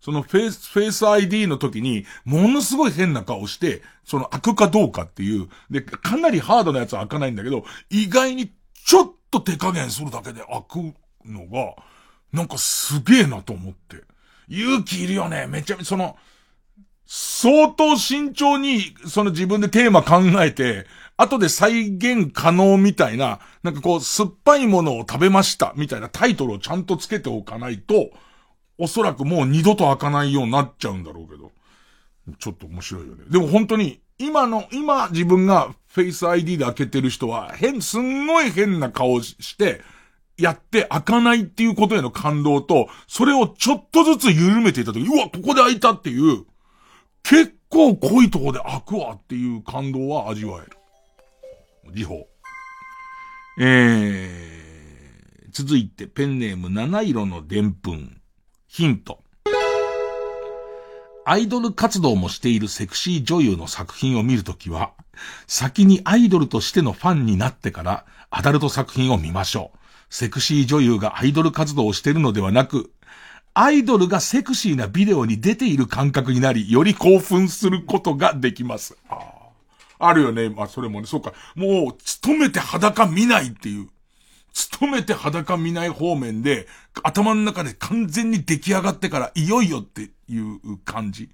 [0.00, 8.52] そのフェイス、 Face ID の時に、ものすごい変な顔して、その開くかどうかっていう、で、かなりハードなやつは開かないんだけど、意外に
[8.84, 10.94] ちょっと手加減するだけで開く
[11.24, 11.74] のが、
[12.32, 14.04] なんかすげえなと思って。
[14.48, 15.46] 勇気いるよね。
[15.46, 16.16] めちゃめちゃ、その、
[17.06, 20.86] 相当慎重に、その自分でテーマ考えて、
[21.16, 28.10] 後で再現可能みたいな、なんかこう、酸っぱいものを食べました、みたいなタイトルをちゃんとつけておかないと、
[28.78, 31.52] おそらくもう二度と開かないようになっちゃうんだろうけど。
[32.38, 33.24] ちょっと面白いよね。
[33.28, 39.80] でも本当に、今の、今自分がフェイス ID で開けてる人は、変、すんごい変な顔して、
[40.36, 46.44] やって開かないっていうことへの感動と、それをちょっとずつ緩めていたとき、うわ、ここで開いたっていう、
[47.22, 50.76] 結構濃いとこで開くわっていう感動は味わえる。
[51.92, 52.28] 時報。
[53.60, 58.17] えー、続いてペンネーム七色のでんぷん。
[58.68, 59.22] ヒント。
[61.24, 64.92] アイドル活動もしているセクシー女優の作品を見るときは、
[65.46, 69.78] 先にアイドルとしてのファンになってから、アダルト作品を見ましょう。
[70.10, 72.92] セクシー女優がアイドル活動をしているのではなく、
[73.54, 78.96] アイドルがセクシーなビデオに出ている感覚になり、より興奮することができます。
[79.08, 79.16] あ
[79.98, 80.50] あるよね。
[80.50, 81.32] まあ、それもね、そうか。
[81.56, 83.88] もう、勤めて裸見ないっていう。
[84.58, 86.66] 勤めて裸見ない方面で、
[87.04, 91.30] 頭の中で完全に出来上がってから、いよいよっていう感じ。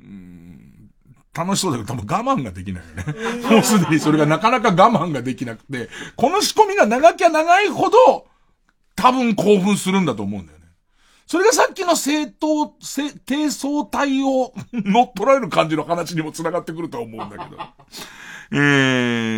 [0.00, 0.90] うん
[1.36, 3.50] 楽しそうだけど多分我慢ができないよね。
[3.50, 8.28] もうすでにそれがなかなか我慢ができなくて、この仕込みが長きゃ長いほど、
[8.96, 10.64] 多分興奮するんだと思うんだよね。
[11.26, 12.72] それがさっきの正当、
[13.26, 17.58] 低層体を乗っ取られる感じの話にも繋がってくるとは思うんだけど。
[18.50, 18.56] え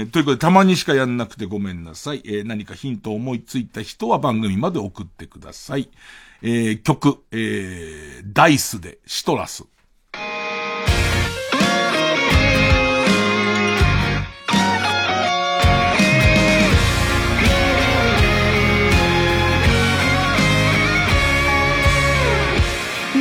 [0.02, 2.22] ー、ということで、たまにしかやんなくてごめんなさい。
[2.24, 5.88] えー、何かヒントを思いついた人は番組まで送ってください。
[6.42, 9.64] えー、曲、えー、ダイスでシトラス。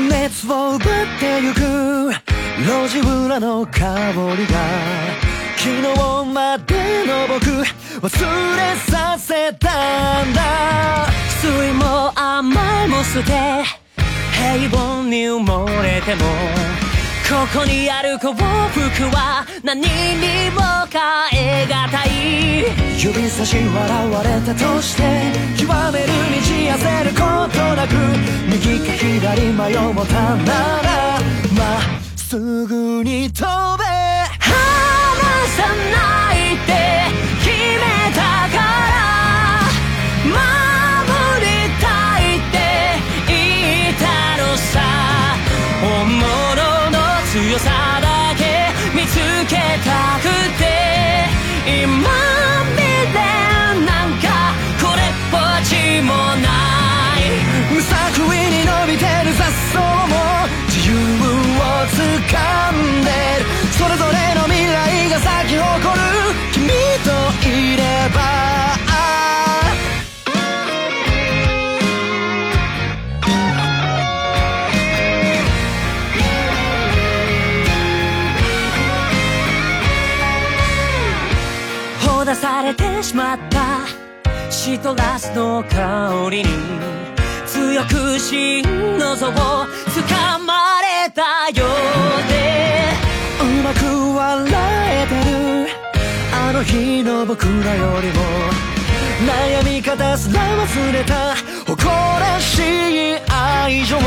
[0.10, 0.80] 熱を奪っ
[1.20, 2.12] てゆく
[2.64, 3.80] 路地裏の香
[4.36, 5.25] りが
[5.58, 7.46] 昨日までの僕
[8.02, 11.08] 忘れさせたんだ
[11.42, 13.32] 酸いも甘いも捨て
[14.32, 16.26] 平凡に埋もれても
[17.28, 18.40] ここにある幸福
[19.16, 19.88] は何に
[20.52, 22.66] も変えがたい
[22.98, 25.04] 指差し笑われたとして
[25.58, 26.46] 極める道
[26.76, 27.20] 焦るこ
[27.52, 27.96] となく
[28.48, 31.20] 右か左迷もたなら
[31.58, 32.38] まっす
[32.68, 33.44] ぐに飛
[33.78, 34.05] べ
[84.76, 86.50] シトラスの香りに
[87.48, 88.62] 強く心
[89.00, 92.92] の臓を掴まれたようで
[93.40, 93.86] うまく
[94.18, 94.52] 笑
[94.92, 95.70] えてる
[96.34, 98.20] あの日の僕らよりも
[99.26, 101.36] 悩み方すら忘れた。
[101.66, 103.98] 誇らしい愛情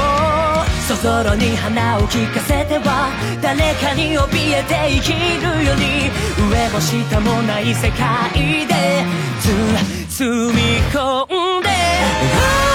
[0.86, 3.10] そぞろに花を聞かせては
[3.40, 6.10] 誰かに怯えて生きるより
[6.50, 9.28] 上も下もない世界で。
[9.40, 12.67] ず包み込んで。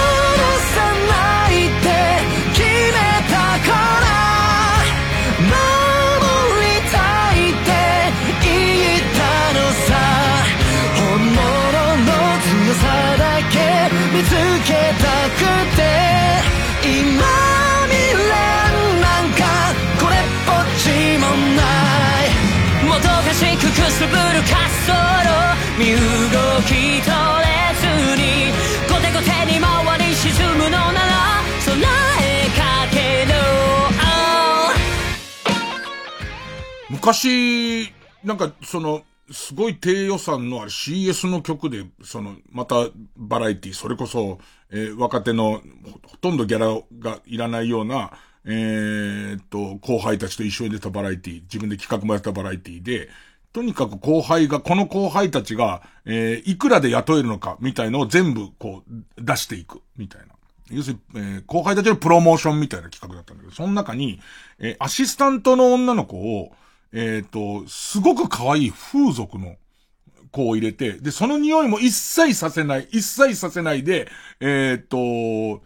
[37.04, 37.92] 昔、
[38.22, 42.76] なんか、その、すごい低予算のあれ CS の曲で、その、また
[43.16, 44.38] バラエティ、それこそ、
[44.70, 45.60] えー若手の
[46.02, 48.12] ほほとんどギャラがいらないような、
[48.46, 53.08] えーっと、後輩たちと一緒に出たバラエティ、自分で企画もやったバラエティで、
[53.52, 60.28] とにかく後輩が、この後輩たちが、えーいくらで雇えるのか、みたいのを全部、こう、出していく、みたいな。
[60.70, 64.20] 要するに、えー後輩たちのプロモーションみたいな企画だったんだけど、その中に、
[64.58, 66.52] えーアシスタントの女の子を、
[66.94, 69.56] えっ、と、すごく可愛い風俗の
[70.30, 74.08] 子を入れて、で、その匂いも一切させない、一切させないで、
[74.40, 75.62] えっ、と、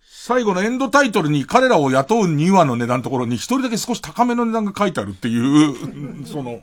[0.00, 6.62] 最後のエンドタイトルに彼らを雇う2話の値段のところに一人だけ少し高めの値段が書いてあるっていう、 その、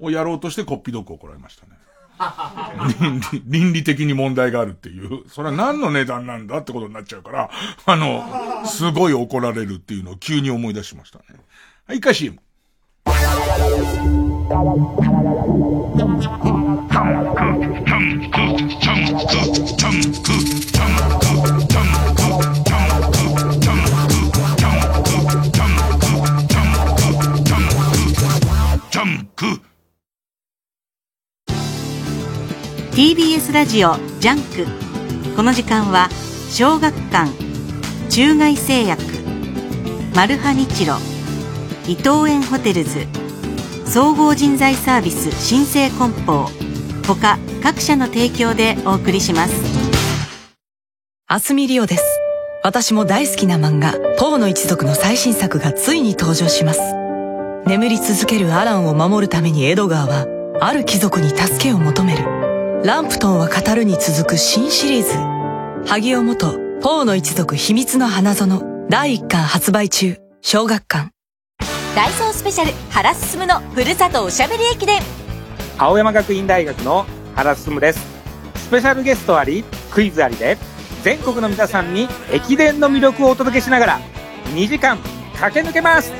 [0.00, 1.72] をやろうとしてコッピードッグを怒られましたね。
[3.00, 7.50] 倫理倫理的に問題があるっていう、それは何の値段なんだってことになっちゃうから、
[7.84, 11.24] あの、すごい怒られるっていうのを急に思い出しましたね。
[11.86, 12.38] はい、一回 CM。
[32.92, 35.34] TBS ラジオ JUNK。
[35.36, 36.08] この時間は
[36.50, 37.30] 小学館
[38.08, 39.02] 中外製薬。
[40.14, 41.13] マルハニチロ。
[41.86, 43.06] 伊藤園ホテルズ。
[43.84, 46.48] 総合人材サービス新生梱包。
[47.06, 49.54] 他各社の提供でお送りします。
[51.26, 52.04] 明日海りおです。
[52.62, 56.80] 私も大好きな漫画「ポーの一族」の最新作がついに登場します。
[57.66, 60.26] 眠り続けるアランを守るためにエドガーは
[60.62, 62.24] ある貴族に助けを求める。
[62.84, 65.10] ランプトンは語るに続く新シリーズ。
[65.86, 70.16] 萩尾元ポーの一族秘密の花園第1巻発売中。
[70.40, 71.13] 小学館。
[71.94, 75.00] ダイソースペシャル原進のふるさとおしゃべり駅伝。
[75.78, 78.00] 青山学院大学の原進です。
[78.56, 80.58] スペシャルゲストありクイズありで
[81.04, 84.00] 全国の皆さんに駅伝の魅力をお届けしながら
[84.54, 84.98] 2時間
[85.38, 86.12] 駆け抜けます。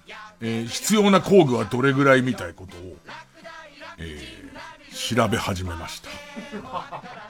[0.42, 2.98] えー必要な工具はどれぐらいみたいなことを、
[4.00, 4.37] えー
[5.16, 6.10] 調べ始めました。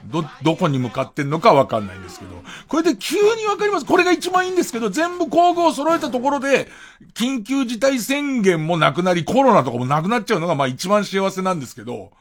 [0.05, 2.32] ど、どこに向かってんのかわかんないんですけど、
[2.67, 3.86] これで急にわかります。
[3.86, 6.69] これが一番いいんですけど、全部工具を揃えたところで、
[7.13, 12.11] 緊急事態宣言もなくなり、コロナとかもなくなっちゃうのが、まあ一番幸せなんですけど、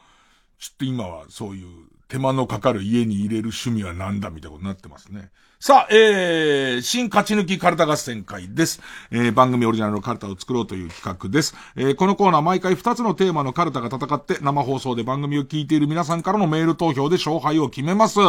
[0.59, 1.67] ちょっと今はそういう
[2.07, 5.29] 手間のかかる家に入れる趣味は何だみたいなことになってますね。
[5.59, 8.79] さあ、えー、新勝ち抜きカルタ合戦会です。
[9.09, 11.55] えー、番組オリジナルのカルタを作ろうという企画です。
[11.75, 18.19] えー、このコーナー毎回2つのテーマのカルタが戦って生放送で番組を聞いている皆さんからのメール投票で勝敗を決めます。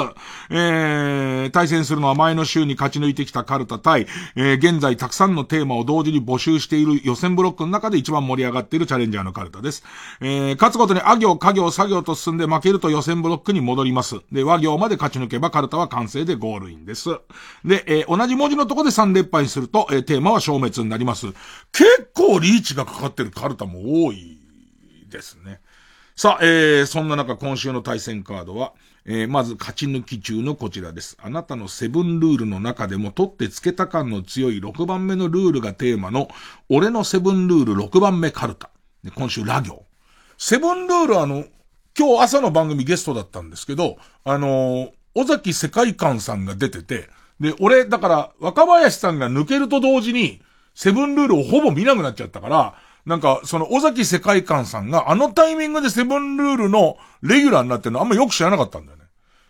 [0.48, 9.85] えー、対戦するのは前の週に勝ち抜いてきたカルタ対、えー、現在たくさんのテーマを同時に募集している予選ブロックの中で一番盛り上がっているチャレンジャーのカルタです。
[10.23, 14.16] えー、勝つごとにあ行、家行、作業と進んで負けると予選ブロックに戻ります。
[14.32, 17.18] で、和行まで勝ち抜けばカルタは完成でゴールインです。
[17.65, 21.27] で、えー同じ文字のとこで3連敗にすると、えーテーマは消滅になります。
[21.73, 24.39] 結構リーチがかかってるカルタも多い
[25.09, 25.61] ですね。
[26.16, 28.73] さあ、えー、そんな中今週の対戦カードは、
[29.05, 31.16] えーまず勝ち抜き中のこちらです。
[31.23, 36.28] あなたのセブンルールの中でも取ってつけた感の強い6番目のルールがテーマの、
[36.69, 38.70] 俺のセブンルール6番目カルタ。
[39.05, 39.85] で今週ラ行。
[40.36, 41.45] セブンルールあの、
[41.99, 47.09] 今日朝の番組ゲストだったんですけど、あのー尾崎世界観さんが出てて、
[47.40, 50.40] で、俺、だから、若林さんが抜けると同時に、
[50.74, 52.74] セブンルールをほぼ見なくなっちゃったから、
[53.05, 59.05] なんか、その、尾崎世界観さんがあのタイミングでセブンルールのレギュラーになってるのあんまよく知らなかったんだよね。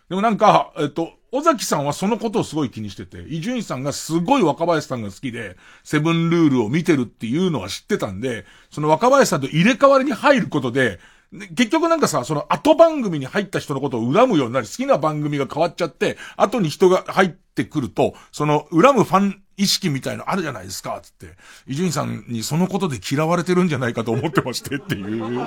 [0.09, 10.99] でもなんか、えっと、尾崎さんはそのことをすごい気にしてて、伊集院さんがすごい若林さんが好きで、セブンルールを見てるっていうのは知ってたんで、その若林さんと入れ替わりに入ることで、で
[11.31, 21.35] 結局なんかさ、その後番組に入った人のことを恨むようになり、好きな番組が変わっちゃって、後に人が入ってくると、その恨むファン意識みたいのあるじゃないですか、つって。
[21.67, 25.39] 伊集院さんにそのことで嫌われてるんじゃないかと思ってましてっていう。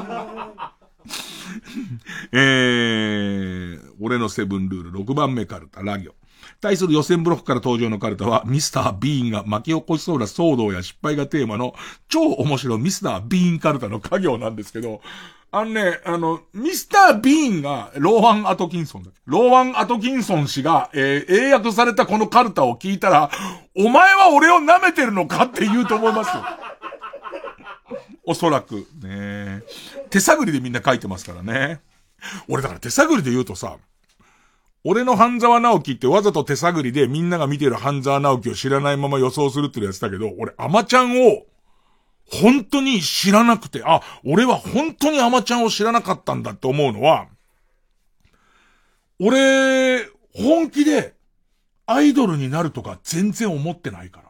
[2.30, 6.14] えー、俺のセブンルール6番目カルタ、ラ行。
[6.60, 11.74] 対する予選ブロックから登場のカルタは、ミスター・ビーンが巻き起こしそうな騒動や失敗がテーマの、
[12.08, 15.00] 超面白いミスター・ビーンカルタの家業なんですけど、
[15.54, 19.10] あのね、あの、ミスター・ビーンが、ローワン・アトキンソンだ。
[19.26, 23.30] ローワン・アトキンソン氏が、えー英訳されたこのカルタを聞いたら、
[23.76, 26.42] お前は俺を舐めてるのかって言うと思いますよ。
[28.24, 28.86] おそらく。
[29.02, 29.62] ね
[30.08, 31.82] 手探りでみんな書いてますからね。
[32.48, 33.76] 俺だから手探りで言うとさ、
[34.84, 41.44] 俺の半沢直樹ってわざと手探りでみんなが見てる半沢直樹を知らないまま予想するってやつだけど、俺アマちゃんを
[42.32, 47.26] 本当に知らなくて、あ、俺は本当にアマちゃんを知らなかったんだって思うのは、
[49.20, 51.14] 俺、本気で
[51.86, 54.28] アイドルになるとか全然思ってないから。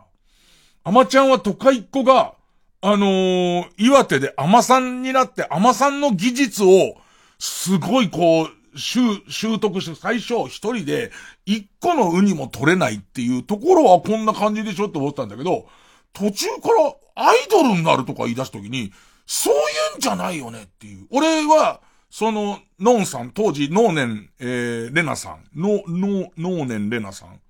[0.84, 2.34] アマちゃんは都会っ子が、
[2.80, 6.96] あのー、岩手でアマさんになって、アマさんの技術を、
[7.38, 11.12] すごいこう、習、習得して、最初一人で
[11.46, 15.66] 一個のウニも取れないっていうところはこんな感じでしょって思ったんだけど、
[16.12, 18.92] 途中からアイドルになるとか言い出すときに、
[19.26, 19.56] そうい
[19.94, 21.06] うんじゃないよねっていう。
[21.10, 21.80] 俺は、
[22.10, 27.40] その、のんさん、当時、ノーネン、えー、レナさん、ノ、ノ、ノーネンレナさん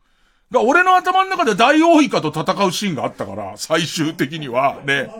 [0.61, 5.11] 俺の頭の中で大王イカと戦うシーンがあったから、最終的には、ね。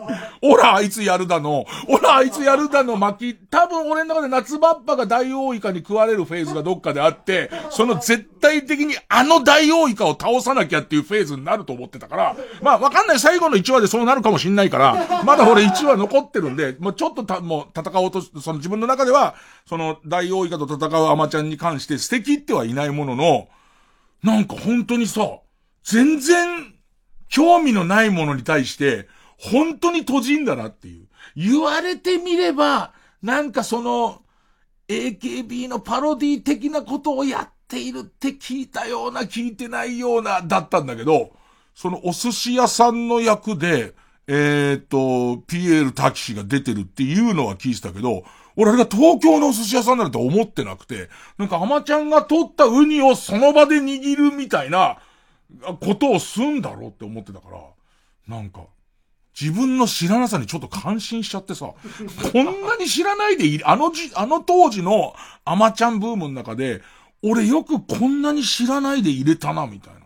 [0.41, 2.97] オラあいつやるだの、オラあいつやるだの。
[2.97, 13.19] 巻き、多分俺の中で夏バッパが大王イカに食われるフェーズがどっかであって、その絶対的にあの大王イカを倒さなきゃっていうフェーズになると思ってたから、まあわかんない。
[13.19, 19.35] 最後の1話でそうなるかもしんないから、まだ俺1話残ってるんで、もうちょっとた、もう戦おうと、その自分の中では、
[19.65, 23.47] その大王イカと戦うアマちゃんに関して捨て切ってはいないものの、
[24.23, 25.39] なんか本当にさ、
[25.83, 26.73] 全然
[27.27, 31.07] 興味のないものに対して、本当に閉じんだなっていう。
[31.35, 34.21] 言われてみれば、なんかその、
[34.87, 41.31] AKB のパロディ的なことをやっているって聞いたような聞いてないようなだったんだけど、
[41.73, 43.93] そのお寿司屋さんの役で、
[44.27, 48.23] えっ、ー、と、ピエール滝氏が出てるっていうのは聞いてたけど、
[48.55, 54.99] 俺あれが東京のお寿司屋さんなんて思ってなくて、なんかアマちゃんが取ったウニをその場で握るみたいな
[55.81, 58.61] ことをすんだろうって思ってたから、なんか、
[59.39, 66.81] 自分の知らなさにちょっと感心しちゃってさ、こんなに知らないでいる、あのじ、あの当時のアマちゃんブームの中で、
[67.23, 70.01] 俺よくこんなに知らないで入れたな、みたいな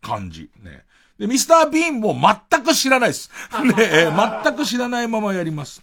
[0.00, 0.50] 感じ。
[0.62, 0.84] ね。
[1.18, 2.16] で、ミスター・ビーンも
[2.50, 3.30] 全く知らないです。
[3.64, 5.82] ね、えー、全く知らないままやります。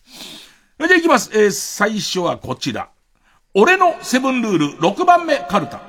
[0.80, 1.32] じゃあ行きます。
[1.34, 2.90] えー、最初はこちら。
[3.56, 5.82] 俺のセブンルール6番目カルタ。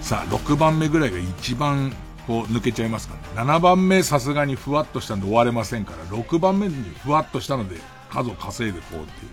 [0.00, 1.92] さあ、6番目ぐらいが一番
[2.28, 3.52] こう抜けちゃいますからね。
[3.52, 9.32] 7番目さすがにふわっとしたんで終われませんから、6番目にふわっとしたので数を稼いでこうっていう。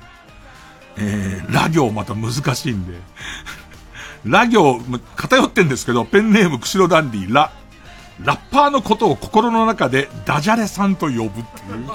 [0.97, 2.93] えー、ラ行また難しいんで。
[4.25, 4.81] ラ行、
[5.15, 7.51] 偏ってんですけど、ペンネーム釧路ダンディ、ラ。
[8.23, 11.85] ラッパーのことを心の中でダジャレさんと呼ぶっていう。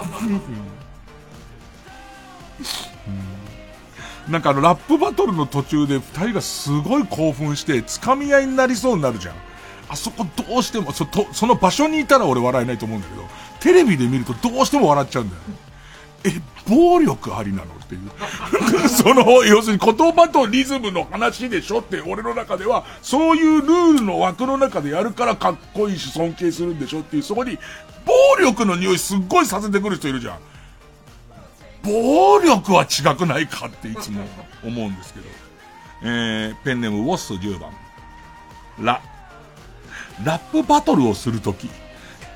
[4.29, 9.35] なんかあの、ラップバトルの途中で2人がすごい興奮して、掴み合いになりそうになるじゃん。
[9.89, 13.25] あそこどうしても、そ、と、その場所にいたら俺笑えないと思うんだけど、
[13.59, 15.43] テレビで見るとどうしても笑っちゃうんだよ。
[16.25, 18.89] え、暴力ありなのっていう。
[18.89, 27.59] その、要するに言葉とリズムの話でしょって俺の中では、そういうルールの枠の中でやるからかっこいいし尊敬するんでしょっていう、そこに、
[28.05, 30.39] 暴力の匂いすっごいさせてくる人いるじゃん。
[31.83, 34.23] 暴力は違くないかっていつも
[34.63, 35.27] 思うんですけど。
[36.03, 37.71] えー、ペンネームウォッス10番。
[38.79, 39.01] ラ。
[40.25, 41.71] ラップバトルをするとき、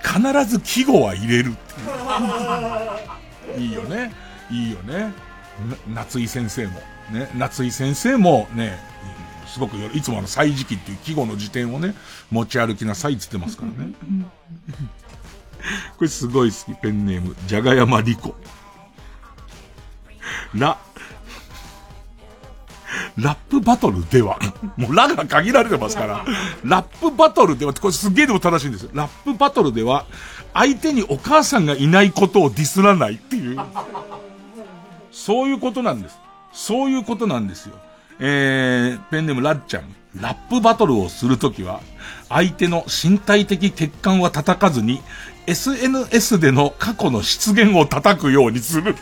[0.02, 1.74] 必ず季語は入れるって
[3.58, 3.66] い。
[3.66, 4.12] いよね。
[4.50, 5.12] いいよね。
[5.88, 6.72] 夏井先生も。
[7.10, 7.30] ね。
[7.36, 8.78] 夏井先生もね、
[9.46, 11.94] すごくいつもあの、歳時期っていう季語の辞典をね、
[12.30, 13.92] 持ち歩きなさいって言ってますからね。
[15.96, 16.80] これすごい好き。
[16.80, 18.34] ペンネーム、じゃがやまりこ。
[20.54, 20.78] ラ、
[23.16, 24.38] ラップバトルでは、
[24.76, 26.24] もうラが限られてますから、
[26.64, 28.90] ラップバトルでは、これすげえでも正しいんですよ。
[28.92, 30.06] ラップバトルでは、
[30.54, 33.58] 相手にお母さんがいないことをディスらないっていう、
[35.10, 36.18] そういうことなんです。
[36.52, 37.74] そういうことなんですよ。
[38.20, 39.94] えー、ペンネームラッチャン。
[40.20, 41.80] ラップバトルをするときは、
[42.28, 45.02] 相手の身体的欠陥は叩かずに、
[45.46, 48.94] SNS での過去の失言を叩くようにする。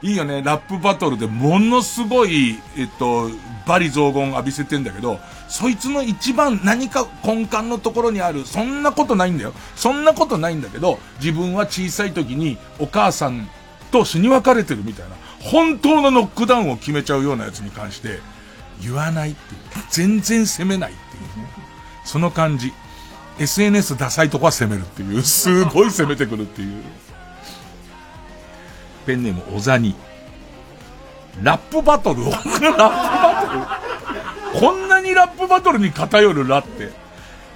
[0.00, 3.30] いいよね、ラップバトルでものすごい、えっと、
[3.66, 5.18] バリ雑言浴びせてんだけど、
[5.48, 9.52] そいつの一番何か根幹のところにある、そんなことないんだよ。
[9.76, 13.48] そんなことないんだけど、自分は小さい時にお母さん
[13.90, 18.20] と死に別れてるみたいな、本当のノックダウンを決めちゃうようなやつに関して、
[18.82, 19.60] 言わないっていう。
[19.90, 21.50] 全然責めないっていうね。
[22.04, 22.72] その感じ。
[23.38, 25.22] SNS ダサいとこは攻めるっていう。
[25.22, 26.82] すごい攻めてくるっていう。
[29.06, 29.94] ペンネーム小ザニ。
[31.42, 33.46] ラップバトルをラップバ
[34.52, 34.60] トル？
[34.60, 36.90] こんにラップバトルに偏るラって。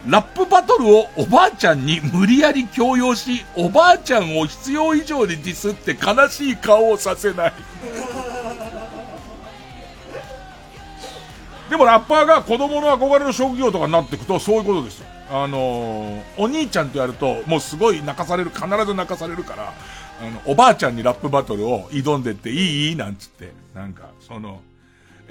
[0.06, 7.52] ラップバトルをおばあちゃんに無理やり強要し、おばあちゃんを必要以上にディスって悲しい顔をさせない。
[11.70, 15.06] でもラッパーが子供の憧れの職業とかになっていくとそういうことですよ。
[15.30, 19.72] あのー、お兄ちゃんとやるともうすごい泣かされる、必ず泣かされるから、
[20.20, 22.96] あの、おばあちゃんにラップバトルを挑んでっていい？
[22.96, 24.60] なんつって、なんか、その、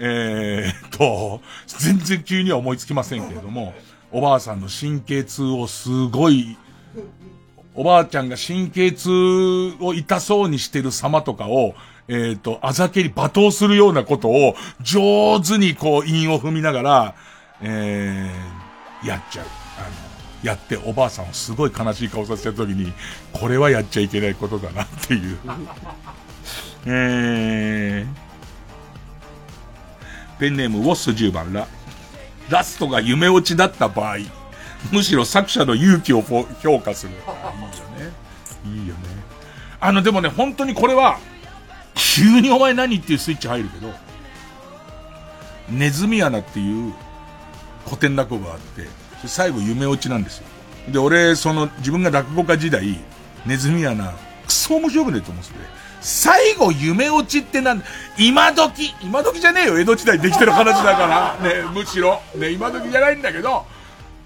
[0.03, 3.76] えー、と、全然急には思いつきませんけれども、
[4.11, 6.57] おばあさんの神経痛をすごい、
[7.76, 9.10] おばあちゃんが神経痛
[9.80, 11.76] を痛そうにしてる様とかを、
[12.07, 17.15] えっ、ー、と、あざけり罵倒するようなことを上手にこう韻を踏みながら、
[17.61, 19.45] えー、やっちゃう。
[19.78, 19.88] あの、
[20.41, 22.91] やっておばあさんをすごい悲しい顔させた時に、
[23.34, 25.38] これはやっちゃいけないことだなっていう。
[26.88, 28.20] えー、
[30.41, 31.68] ペンネームウォッス10番ら。
[32.49, 34.18] ラストが夢落ちだった場合、
[34.91, 37.11] むしろ作者の勇気を評価する。
[37.11, 38.81] いいよね。
[38.81, 39.01] いいよね。
[39.80, 41.19] あの、でもね、本当にこれは、
[41.93, 43.93] 急にお前何っていうスイッチ入るけど、
[45.69, 46.91] ネズミ穴っていう
[47.85, 48.88] 古典落語があって、
[49.27, 50.45] 最後夢落ちなんですよ。
[50.89, 52.99] で、俺、その、自分が落語家時代、
[53.45, 54.11] ネズミ穴、
[54.47, 55.59] クソ面白くねえと思ってて、
[56.02, 57.86] 最後夢落ちってなんだ、
[58.18, 63.65] 今時、今時じゃねえよ、江戸時代できてる話だから、 ね、むしろ、ね、今時じゃないんだけど、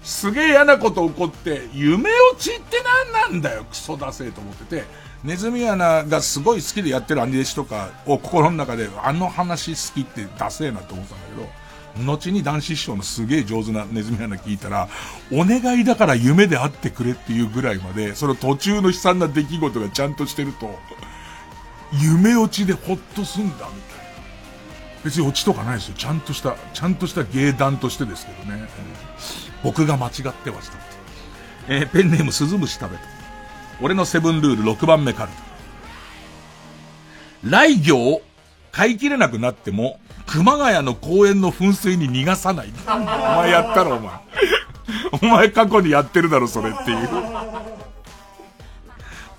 [0.02, 2.82] すげえ嫌なこと起こって、夢落ちって
[3.12, 4.84] 何なんだよ、クソだせえと思ってて、
[5.22, 11.48] ネズミ穴がすごい好きでやってる兄弟子とかを心の中で、あの話好きってダセえなと思ったんだけど、
[12.04, 14.88] 後に男子師匠のすげえ上手なネズミ穴聞いたら、
[15.32, 20.78] お願いだから夢で会ってくれっていうぐらいまで、その途中の悲惨な出来事がちゃんとしてると、
[21.92, 23.76] 夢落ちでほっとすんだ、みたいな。
[25.04, 25.94] 別に落ちとかないですよ。
[25.96, 28.68] ちゃんとした、ちゃんとした芸談としてですけどね。
[29.62, 30.78] 僕が間違ってました。
[31.68, 33.02] えー、ペンネーム鈴虫食べた。
[33.80, 35.36] 俺のセブンルール6番目カルタ。
[37.44, 38.20] 来業
[38.72, 42.72] 買い切れなくなっても、熊谷の公園の噴水に逃がさない。
[42.86, 44.12] お前やったろ、お前。
[45.22, 47.08] お前過去にやってるだろ、それっていう。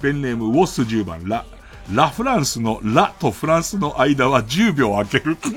[0.02, 1.46] ペンネームウォッス10番ラ。
[1.92, 5.38] ラフランスのラとフランスの間は10秒空ける。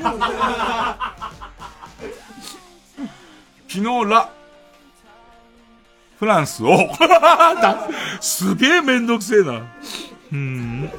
[3.68, 4.30] 昨日ラ、
[6.18, 6.76] フランスを
[8.20, 9.62] すげえめんどくせえな。
[10.32, 10.90] うん。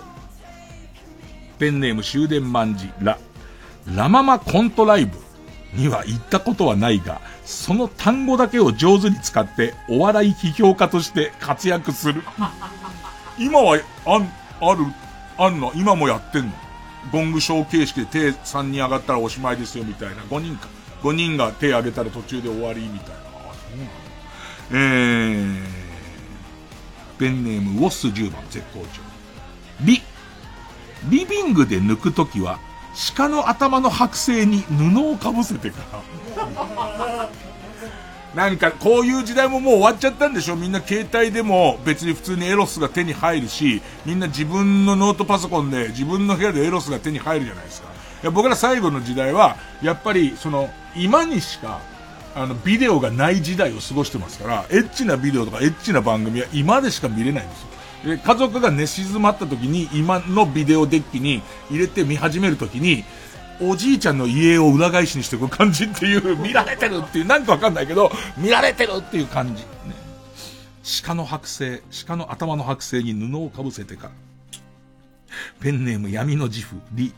[1.60, 3.18] ペンネーム終電万事ラ。
[3.95, 5.18] ラママコントライブ
[5.74, 12.24] には行ったことはないが、その単語だけを上手に使ってお笑い批評家として活躍する。
[13.40, 14.30] 今は、あん、
[14.62, 14.86] ある？
[15.43, 15.72] あんの？
[15.76, 16.51] 今もやってんの？
[17.11, 20.22] ゴングショー形式で手3人上がったらおしまいですよみたいな。
[20.23, 20.68] 5人か。
[21.01, 23.15] 5人が手上げたら途中で終わりみたいな。
[24.73, 25.57] えー、
[27.18, 29.01] ペンネームウォッス10番絶好調。
[29.81, 30.01] リ、
[31.09, 32.59] リビングで抜くときは、
[33.18, 36.01] 鹿の頭の剥製に布をかぶせてから。
[38.36, 40.56] なんか、こういう時代ももう終わっちゃったんでしょ？
[40.56, 47.90] みんな携帯でも別に普通にエロスが手に入るし、みんな自分のノートパソコンで自分の部屋でエロスが手に入るじゃないですか。
[48.24, 51.82] いや僕ら最後の時代は、やっぱりその、今にしか、
[52.34, 57.62] あの、ビデオがない時代を過ごしてますから、エッチなビデオとかエッチな番組は今でしか見れないんです
[58.08, 58.16] よ。
[58.16, 63.03] で、家族が寝静まった時に今のビデオデッキに入れて見始める時に、
[63.61, 69.63] おじいちゃんの家を裏返しにしていく感じっていう、見られてるっていう、なんかわかんないけど、見られてるっていう感じ。
[69.63, 69.69] ね。
[71.03, 74.11] 鹿の剥製、鹿の頭の剥製に布をかぶせてから。
[75.59, 77.13] ペンネーム闇の自負、リ、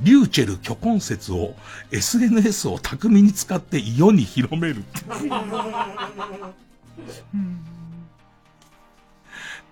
[0.00, 1.54] リューチェル虚婚説を
[1.90, 4.84] SNS を巧みに使って世に広める。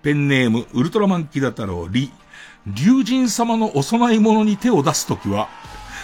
[0.01, 2.11] ペンネームウルトラマンキダ太郎、リ、
[2.65, 5.49] 竜神様のお供え物に手を出すときは、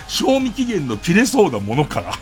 [0.08, 2.14] 賞味期限の切れそうなものから。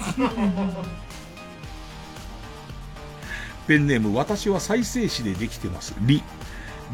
[3.68, 5.94] ペンネーム、私は再生紙でできてます。
[6.02, 6.22] リ、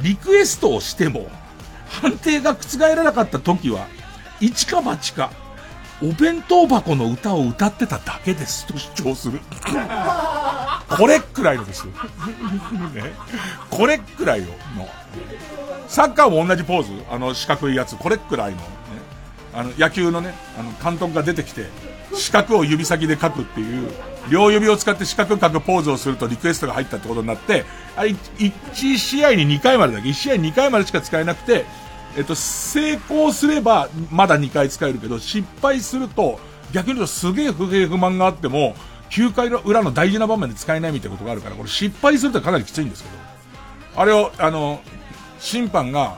[0.01, 1.29] リクエストをしても、
[1.89, 3.87] 判定が覆らなかった時は、
[4.39, 5.31] 一か八か、
[6.01, 9.39] お弁当箱の歌を歌ってただけですと主張する。
[10.89, 11.85] これくらいのです。
[11.85, 11.93] ね、
[13.69, 14.47] これくらいの。
[15.87, 17.95] サッカーも同じポーズあの四角いやつ。
[17.95, 18.57] これくらいの。
[19.53, 21.65] あの、野球のね、あの、監督が出てきて、
[22.13, 23.89] 四角を指先で書くっていう、
[24.29, 27.65] 両指を使って四角書くポーズをするとリクエストが入ったってことになって、
[27.95, 31.65] あれ、1試合に2回までだけ、1試合2回までしか使えなくて、
[32.17, 36.39] えっと、成功すればまだ2回使えるけど、失敗すると、
[36.73, 38.75] 逆に言うとすげえ不平不満があっても、
[39.09, 43.15] 9回の裏の大事な場面で使えないみたいなことがあるから、これ失敗するとかなりきついんですけど、
[44.01, 44.81] あれを、あの、
[45.39, 46.17] 審判が、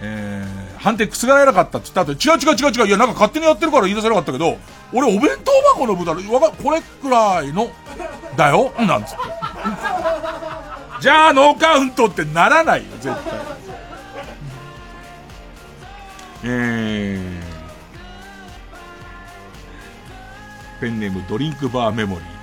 [0.00, 4.58] えー、判定覆らなかったって言った後、違う違う違う違う、いや、なんか勝手にやってるから言い出せなかったけど、
[4.92, 7.70] 俺お弁当箱の豚わか、これくらいの、
[8.36, 9.16] だよなんつって。
[11.00, 13.22] じゃあノーカウントってならないよ、絶対。
[16.44, 22.37] えー、ペンネームドリンクバーメモリー。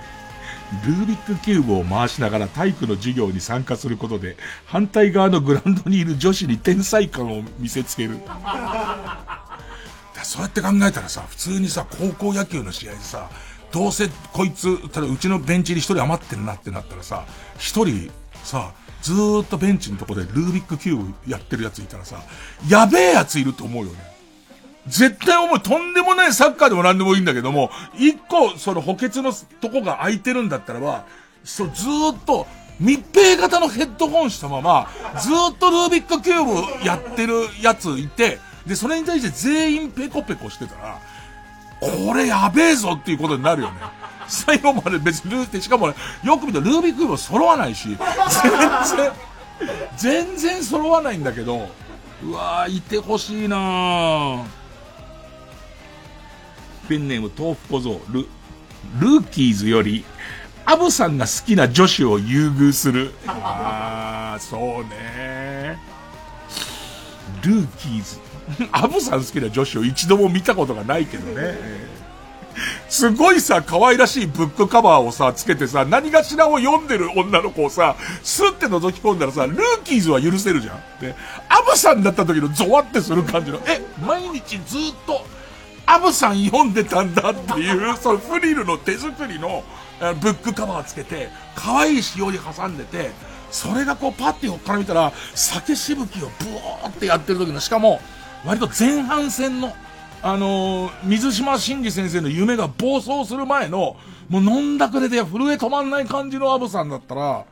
[0.86, 8.20] ルービックキューブを回しながら体育の授業に参加することで、反対側のグラウンドにいる女子に天才感を見せつける。
[10.24, 13.30] そうやって考えたらさ、普通にさ、高校野球の試合でさ、
[13.72, 17.26] どうせこいつ、ただうちのベンチに一人余ってるなってなったらさ、
[17.58, 18.10] 一人
[18.44, 22.24] さ、ずーっとベンチのとこでルービックキューブやってるやついたらさ、
[22.68, 24.15] やべえやついると思うよね。
[24.88, 31.06] 絶対思う、とんでもないサッカーでも何でもいいんだけども、一個、その補欠のとこが空いてるんだったらば、
[31.44, 32.48] そう、ずっと、
[32.80, 34.90] 密閉型のヘッドホンしたまま、
[35.20, 41.00] ずっとルービックキューブやってるやついて、で、それに対して全員ペコペコしてたら、
[41.80, 43.78] これやべえぞっていうことになるよね。
[44.28, 47.98] 最後まで別にルーって、しかも、ねよく見たらルービックキューブ揃わないし、
[48.38, 49.12] 全然、
[49.98, 51.70] 全然揃わないんだけど、
[52.24, 54.65] うわー、いてほしいなー
[56.88, 58.22] ペンネーム豆腐小僧、ル、
[59.00, 60.06] ルーキーズより、
[60.66, 63.14] アブさんが好きな女子を優遇する。
[63.28, 65.78] ああ、そうね。
[67.44, 68.20] ルーキーズ。
[68.72, 71.96] アブさん好きな女子を一度も見たことがないけどね。
[72.88, 81.02] すごいさ、可愛らしいブックカバーをさ、つけてさ、何がしらを読んでる女の子をさ、スッて覗き込んだらさ、ルーキーズは許せるじゃん。
[81.02, 81.16] で、
[81.50, 85.26] アブさんだった時のゾワってする感じの、え、毎日ずっと、
[85.86, 89.64] アブさん読んでたんだっていう、 そのフリルの手作りの、
[90.20, 93.12] ブックカバーつけて、可愛いしおり挟んでて、
[93.52, 98.02] それがこうパッて横から見たら、酒しぶきをブワーってやってる時の、しかも、
[98.46, 99.74] 割と前半戦の、
[100.22, 103.96] あのー、水島真司先生の夢が暴走する前の、
[104.28, 107.46] もう飲んだくれで震え止まんない感じのアブさんだったら、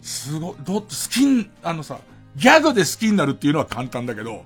[0.00, 1.98] すごい、ど、好きん、あのさ、
[2.36, 4.44] ギャグで好きになるっていうのは簡単だけど、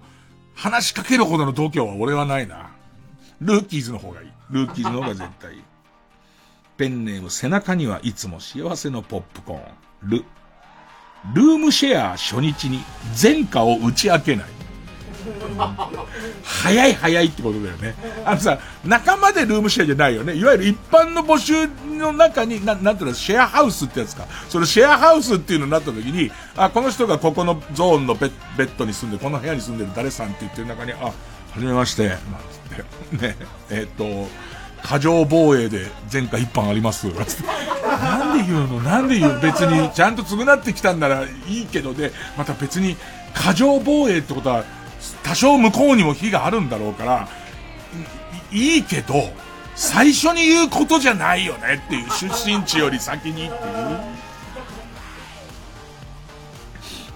[0.54, 2.70] 話しかけるほどの度胸は俺はないな。
[3.40, 4.28] ルーキーズの方がいい。
[4.50, 5.62] ルーキーズの方が絶対いい。
[6.76, 10.10] ペンネーム背中にはいつも幸せのポップコーン。
[10.10, 10.24] ル。
[11.34, 12.80] ルームシェア初日に
[13.20, 14.46] 前科を打ち明けない。
[16.42, 17.94] 早い早いってことだよね。
[18.24, 20.34] あのさ、仲間でルームシェアじゃないよね。
[20.34, 21.68] いわゆる一般の募集
[21.98, 24.26] の中に、ななんていうの、シェアハウスってやつか。
[24.48, 31.12] そのシェアハウスっていうのになった時に、あ、この人がここのゾーンのベッドに住んで、この部屋に住んでる誰さんって言ってる中に、あ、は
[31.58, 32.59] じめまして、なんつって、
[33.12, 33.36] ね、
[33.70, 34.28] えっ、と、
[34.82, 37.06] 過剰防衛で前科一般あります。
[37.06, 38.80] なんで言うの？
[38.80, 39.40] なんで言う？
[39.40, 42.96] 別に、ちゃんと償ってきたんならいいけどで、また別に、
[43.34, 44.64] 過剰防衛ってことは、
[45.22, 47.28] 多少向こうにも非があるんだろうから、
[48.50, 49.14] いいけど、
[49.74, 53.50] 最初に言うことじゃないよねっていう、出身地より先にっていう。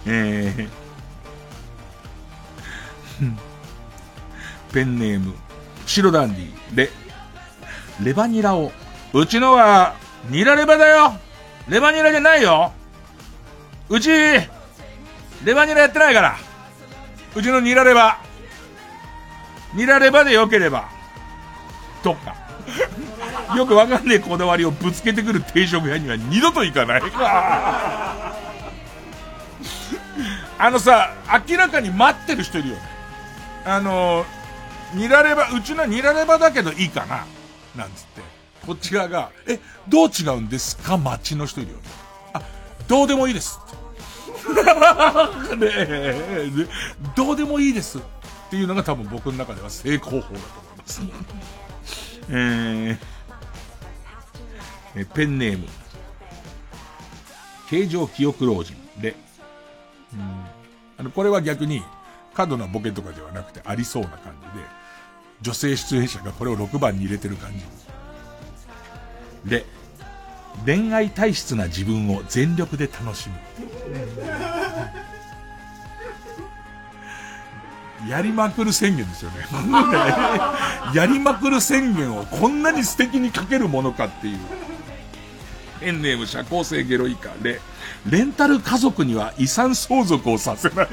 [0.07, 3.33] えー、
[4.73, 5.35] ペンネーム、
[5.87, 6.91] 白ダンディ、レ、
[8.03, 8.73] レバニラを。
[9.13, 9.95] うちのは、
[10.29, 11.15] ニラレバだよ
[11.69, 12.73] レバニラじゃないよ
[13.89, 14.49] うち、レ
[15.55, 16.37] バニラやってないから。
[17.37, 18.19] うちのニラレバ。
[19.75, 20.89] ニラレバでよければ。
[22.03, 22.35] とか。
[23.57, 27.03] よくわかんねえこだわりをぶつけてくる定食屋には二度と行かない。
[30.59, 31.13] あのさ、
[31.49, 32.83] 明らかに待ってる人いるよね。
[33.65, 34.25] あの、
[34.93, 37.25] ニラレバ、うちのニラレバだけどいいかな。
[37.75, 38.23] なんつって。
[38.67, 39.59] こっち側が、え、
[39.89, 40.97] どう違うんですか？
[40.97, 41.83] 街の人いるよね。
[42.33, 42.43] あ、
[42.89, 43.59] どうでもいいです。
[45.57, 46.51] ねえ、
[47.17, 48.01] どうでもいいですっ
[48.51, 50.39] ていうのが多分僕の中では成功法だと思
[50.75, 51.03] います。
[52.29, 55.67] えー、ペンネーム、
[57.69, 59.17] 形状記憶老人で、
[60.13, 60.45] うん、
[60.99, 61.83] あの、これは逆に、
[62.33, 64.44] 過度なボケとかではなくてありそうな感じ。
[64.44, 64.44] で、
[65.45, 69.51] 女性出演者がこれを6番に入れてる感じ。
[69.51, 69.67] で、
[70.65, 73.35] 恋愛体質な自分を全力で楽しむ。
[78.09, 79.47] やりまくる宣言ですよね。
[80.95, 84.39] やりまくる宣言をこんなに素敵に書けるものかっていう。
[85.81, 87.61] ペンネーム社交性ゲロイカで、
[88.09, 90.89] レンタル家族には遺産相続をさせない。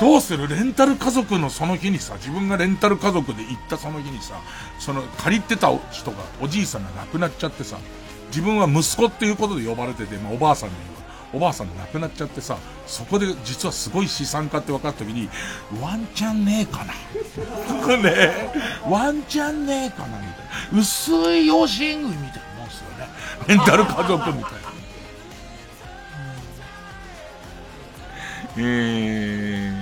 [0.00, 0.48] どうする？
[0.48, 4.40] レンタル家族のその日にさ、自分がレンタル家族で行ったその日にさ、
[4.78, 7.78] その借りてた人が、おじいさんが亡くなっちゃってさ、
[8.28, 10.74] 自分は息子っていうことで呼ばれてて、まあおばあさんに
[11.32, 12.56] おばあさんが亡くなっちゃってさ、
[12.86, 15.28] そこで実はすごい資産家って分かった時に、
[15.80, 16.92] ワンチャンねえかな。
[17.98, 18.52] ね
[18.88, 20.28] ワンチャンねえかなみたい
[20.72, 20.80] な。
[20.80, 23.06] 薄い養子縁組みたいなもんですよね。
[23.46, 24.58] レンタル家族みたいな。
[28.56, 29.79] えー、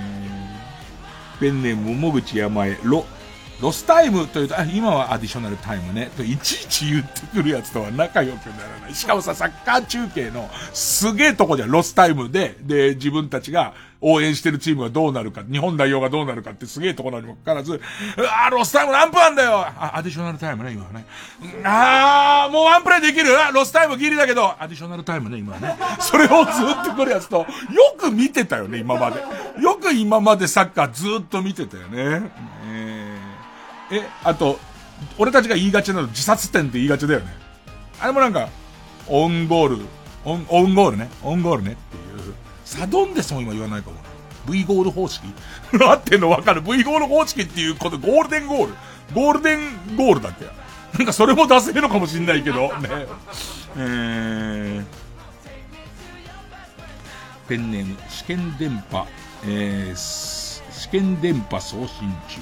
[1.39, 3.05] ペンネーム、もぐちやまえ、ロ、
[3.61, 8.95] ロスタイムというと、あ、今はアディショナルタイムね、といちいち言ってくるやつとは仲良くならない。
[8.95, 17.81] しかもさ、サッカー中継のすげえとこじゃ、ロスタイムで、で、自分たちが応援してるチームがどうなるか、日本代表がどうなるかってすげえところにもかかわらず、
[18.45, 21.05] あ、ロスタイム何分あんだよあ、アディショナルタイムね、今はね。
[21.65, 23.29] あー、もうワンプレイできる？
[23.53, 25.75] ロスタイムギリだけど、アディショナルタイムね、今はね。
[25.99, 27.45] それをずっと来るやつと、よ
[27.97, 29.21] く見てたよね、今まで。
[29.61, 32.31] よく今までサッカーずっと見てたよね。
[32.67, 34.59] えーえ、あと、
[35.17, 37.33] 俺たちが言いがちなの自殺点って言いがちだよね。
[37.99, 38.47] あれもなんか、
[39.07, 39.85] オウンゴール、
[40.23, 42.08] オウン、オウンゴールね、オウンゴールねっていう。
[42.69, 43.95] サドンデスも今言わないかも
[44.47, 45.23] V ゴール方式
[45.79, 48.75] 合ってんのわかる ?V ゴール方式っていうこと、ゴールデンゴール。
[49.13, 50.45] ゴールデンゴールだっけ？
[50.97, 52.89] なんかそれも出せるのかもしんないけど、ね。
[53.75, 54.85] えー、
[57.47, 59.05] ペンネーム、試験電波、
[59.45, 62.39] えー、試験電波送信中。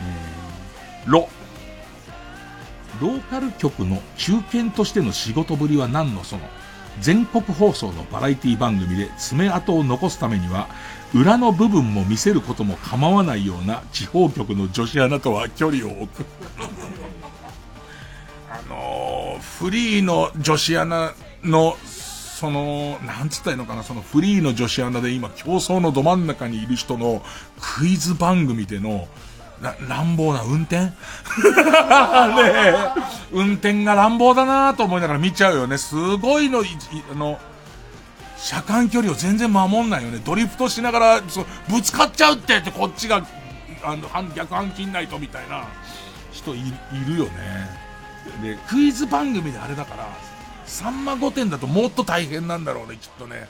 [0.00, 1.28] えーロ。
[3.00, 6.42] ローカル局の中堅としての仕事ぶりは何のその？
[7.00, 10.68] 全国放送のバラエティ番組で爪痕を残すためには、
[11.14, 16.26] 裏の部分も見せることも構わないような地方局の女子アナとは距離を置く。
[18.50, 21.12] あのー、フリーの女子アナ
[21.42, 27.22] の、その、なんつったらいいのかな、そのフリーの女子アナで今競争のど真ん中にいる人の
[27.60, 29.08] クイズ番組での、
[29.88, 30.76] 乱暴な運転？
[30.86, 30.92] ね
[33.32, 35.76] 運転が乱暴だなと思いながら見ちゃうよね。
[35.78, 37.38] すごいの、あの、
[38.38, 40.20] 車間距離を全然守んないよね。
[40.24, 43.24] ドリフトしながら、そぶつかっちゃうってってこっちが、
[43.84, 45.64] あの、逆半切んないとみたいな
[46.32, 46.62] 人い
[47.06, 47.30] るよね。
[48.42, 50.08] で、クイズ番組であれだから、
[50.64, 53.48] さんま御殿だともっと大変なんだろうね、きっとね。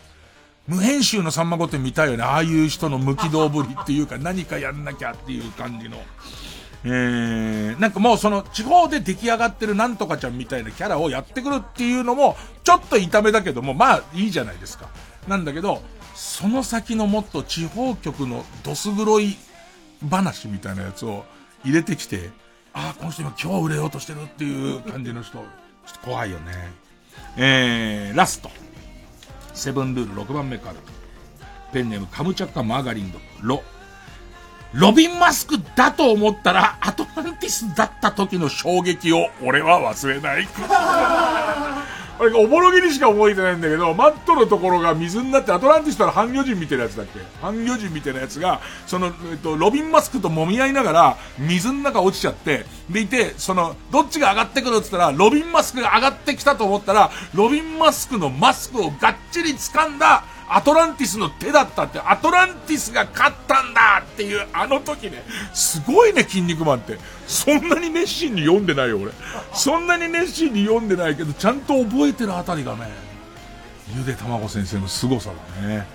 [0.68, 2.22] 無編集のさんま御殿見たいよね。
[2.22, 5.96] ああいう人の無軌道ぶりっていうか、 何かやんなきゃっていう感じの。
[6.82, 14.86] えー、なんかもうその地方で出来上がってるなんとかちゃんみたいなキャラをやってくるっていうのも、ちょっと痛めだけども、まあいいじゃないですか。
[15.28, 15.82] なんだけど、
[16.14, 19.36] その先のもっと地方局のどす黒い
[20.08, 21.24] 話みたいなやつを
[21.64, 22.30] 入れてきて、
[22.72, 25.44] ああ、この人今今日売れようとしてるっていう感じの人、ちょっ
[25.94, 26.72] と怖いよね。
[27.36, 28.50] えー、ラスト。
[29.54, 30.74] セブンルール6番目から。
[31.72, 33.18] ペンネームカムチャッカマーガリンド。
[33.42, 33.62] ロ。
[34.72, 40.46] ロビンマスクだと思ったらアトランティスだった時の衝撃を俺は忘れない。
[42.20, 47.18] あれ、おぼろげにしか覚えてないんだけど、マットのところが水になってアトランティスから半魚人みたいなやつだっけ？
[47.40, 65.22] 半魚人みたいなやつが、その、えっと、ロビンマスクと揉み合いながら、水の中落ちちゃって、でいて、その、どっちが上がってくるって言ったら、ロビンマスクが上がってきたと思ったら、ロビンマスクのマスクをがっちり掴んだ、アトランティスの手だったって、アトランティスが勝ったんだっていう、あの時ね、
[65.54, 66.98] すごいね、筋肉マンって。
[67.26, 69.12] そんなに熱心に読んでないよ、俺。
[69.54, 72.88] そんなに熱心に読んでないけど、ちゃんと覚えてるあたりがね、
[73.96, 75.30] ゆでたまご先生の凄さ
[75.62, 75.86] だね。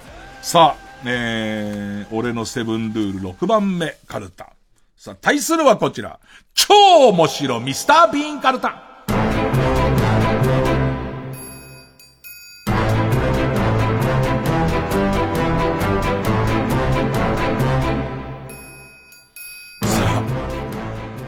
[0.41, 4.53] さあ、えー、俺のセブンルール6番目、カルタ。
[4.95, 6.19] さあ、対するはこちら。
[6.53, 6.73] 超
[7.09, 8.94] 面白ミスター・ビーン・カルタ。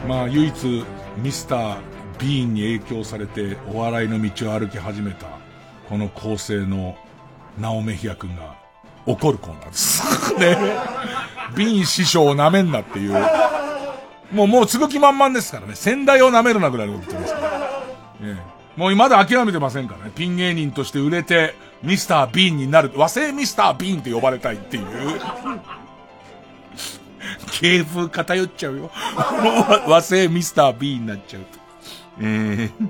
[0.08, 0.84] まあ、唯一、
[1.18, 1.78] ミスター・
[2.18, 5.26] ビーンに影響されて、お笑いの道を歩き始めた、
[5.86, 6.96] この構成の、
[7.60, 8.56] ナオメヒア君が、
[9.04, 10.02] 怒るコーナーです。
[10.40, 10.56] ね。
[11.54, 13.12] ビーン師匠を舐めんなっていう。
[14.32, 15.74] もう、もう、継ぐ気満々ですからね。
[15.74, 17.40] 先代を舐めるなぐらいのこと言ってますか
[18.22, 18.26] ら。
[18.26, 18.40] ね、
[18.76, 20.12] もう、まだ諦めてませんからね。
[20.14, 22.92] ピン芸人として売れて、ミスター・ビーンになる。
[22.96, 24.86] 和製ミスター・ビーンって呼ばれたいっていう。
[27.52, 28.90] 系風偏っちゃうよ。
[29.88, 31.58] 和製ミスター B になっちゃうと。
[32.20, 32.88] えー、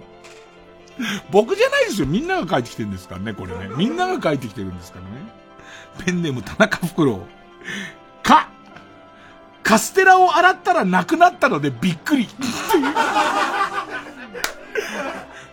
[1.30, 2.06] 僕じゃないですよ。
[2.06, 3.68] みんなが書いてきてるんですからね、これね。
[3.76, 6.04] みんなが書いてきてるんですからね。
[6.04, 7.26] ペンネーム田中袋。
[8.22, 8.48] か
[9.62, 12.28] カステラを洗ったらなくなったのでびっくり。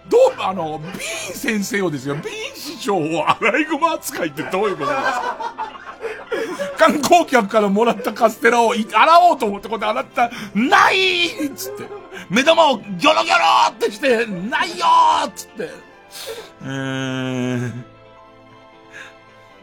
[0.08, 5.45] どう、あの、ビーン先生をですよ、ビーン師匠をアライグマ扱いってどういうことですか？
[6.78, 11.84] 観光客からもらったカステラを洗おうと思ってこうやって洗ったないっつって。
[12.30, 13.24] 目玉をギョロギョロ
[13.72, 15.70] ってして、ないよーっつって。
[16.62, 17.72] えー、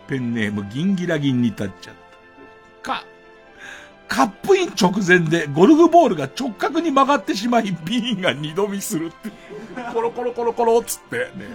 [0.09, 1.95] ペンネームギンギラギンに立っちゃっ
[2.83, 2.91] た。
[2.95, 3.05] か、
[4.09, 9.31] カップイン直前でゴルフボールが直角に曲がってしまい、ビーンが二度見するって。
[9.93, 11.47] コロコロコロコロっつってね。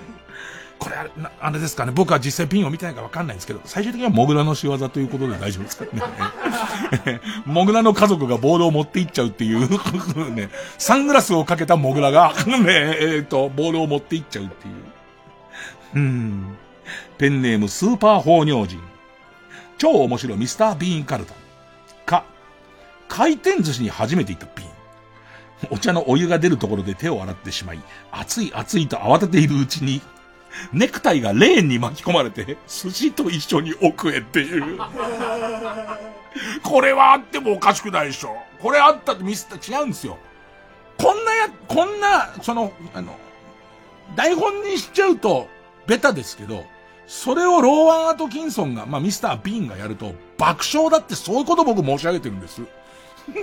[0.79, 1.91] これあれ、あれですかね。
[1.91, 7.21] 僕は実際ピンを見てないからわかんないんですけど、最終的にはモグラの仕業ということで大丈夫ですかね。
[7.45, 14.73] モグラの家族がボールを持っていっちゃうっていうね、 サングラスをかけたモグラが、 ね、えっ、ー、と、ボールを持っていっちゃうっていう。
[15.95, 16.57] うん。
[17.17, 18.79] ペンネームスーパー放尿人。
[19.77, 21.33] 超面白いミスター・ビーン・カルタ。
[22.05, 22.23] か、
[23.07, 24.77] 回転寿司に初めて行ったビーン。
[25.71, 27.79] お茶のお湯が出るところで手を洗ってしまい、
[28.11, 30.01] 熱い熱いと慌てているうちに、
[30.73, 34.77] ネクタイがレーンに巻き込まれて、寿司と一緒に奥へっていう。
[36.63, 38.37] これはあってもおかしくないでしょ。
[38.59, 40.17] これあったってミスった違うんですよ。
[40.97, 43.15] こんなや、こんな、その、あの、
[44.15, 45.47] 台本にしちゃうと、
[45.85, 46.65] ベタですけど、
[47.07, 52.61] それをローワン・アトキンソンが、まあ、ミスター・ビーンがやると、爆笑だってそういうこと僕申し上げてるんです。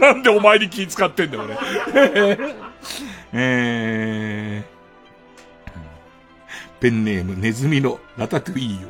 [0.01, 1.59] なんでお前に気使ってんだよ、俺。
[3.33, 4.74] えー、
[6.85, 8.87] ペンネームネズミのラタトゥイユ。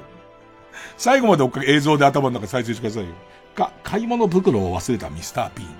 [0.97, 3.11] 最後まで追っかけ映像で頭の中再生してくださいよ。
[3.55, 5.71] か、買い物袋を忘れたミスター・ビーン。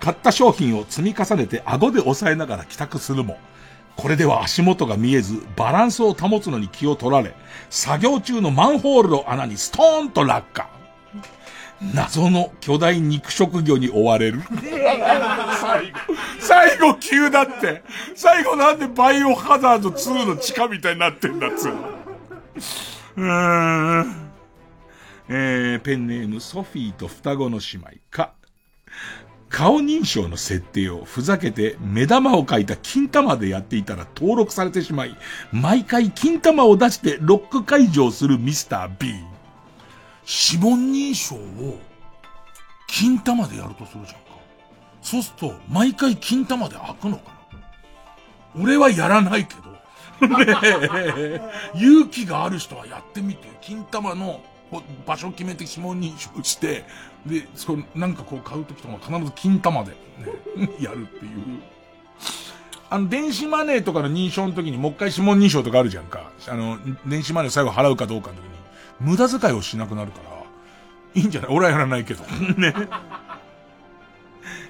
[0.00, 3.38] 買った商品を積み重ねて顎で押さえながら帰宅するも、
[3.96, 7.34] これでは足元が見えず、バランスを保つのに気を取られ、
[7.70, 10.68] 作業中のマンホールの穴にストーンと落下。
[11.94, 14.42] 謎の巨大肉食魚に追われる。
[15.58, 15.98] 最後、
[16.44, 17.82] 最後急だって。
[18.14, 21.72] 最後なんでバイオハザード2の地下みたいになってんだっつう。
[23.16, 24.30] うーん。
[25.28, 28.34] えー、ペンネームソフィーと双子の姉妹か。
[29.48, 35.16] 顔認証の設定をふざけて目玉を描いた金玉でやっていたら登録されてしまい、
[35.52, 39.14] 毎回金玉を出してロック解除をするミスター B。
[40.26, 41.78] 指紋認証を
[42.88, 44.23] 金玉でやるとするじゃん。
[45.04, 47.30] そうすると、毎回金玉で開くのか
[48.56, 49.62] な俺はやらないけど。
[51.74, 54.40] 勇気がある人はやってみて、金玉の
[55.06, 56.84] 場所を決めて指紋認証して、
[57.26, 59.96] で、そなんかこう買うときとか必ず金玉で、ね、
[60.80, 61.62] やるっていう。
[62.90, 66.30] あの、電子マネーとかの認証の時にもう一回指紋認証とかあるじゃんか。
[66.48, 68.48] あの、電子マネー最後払うかどうかの時に、
[69.00, 71.50] 無駄遣いをしなくなるから、いいんじゃない？
[71.50, 72.24] 俺はやらないけど。
[72.56, 72.72] ね。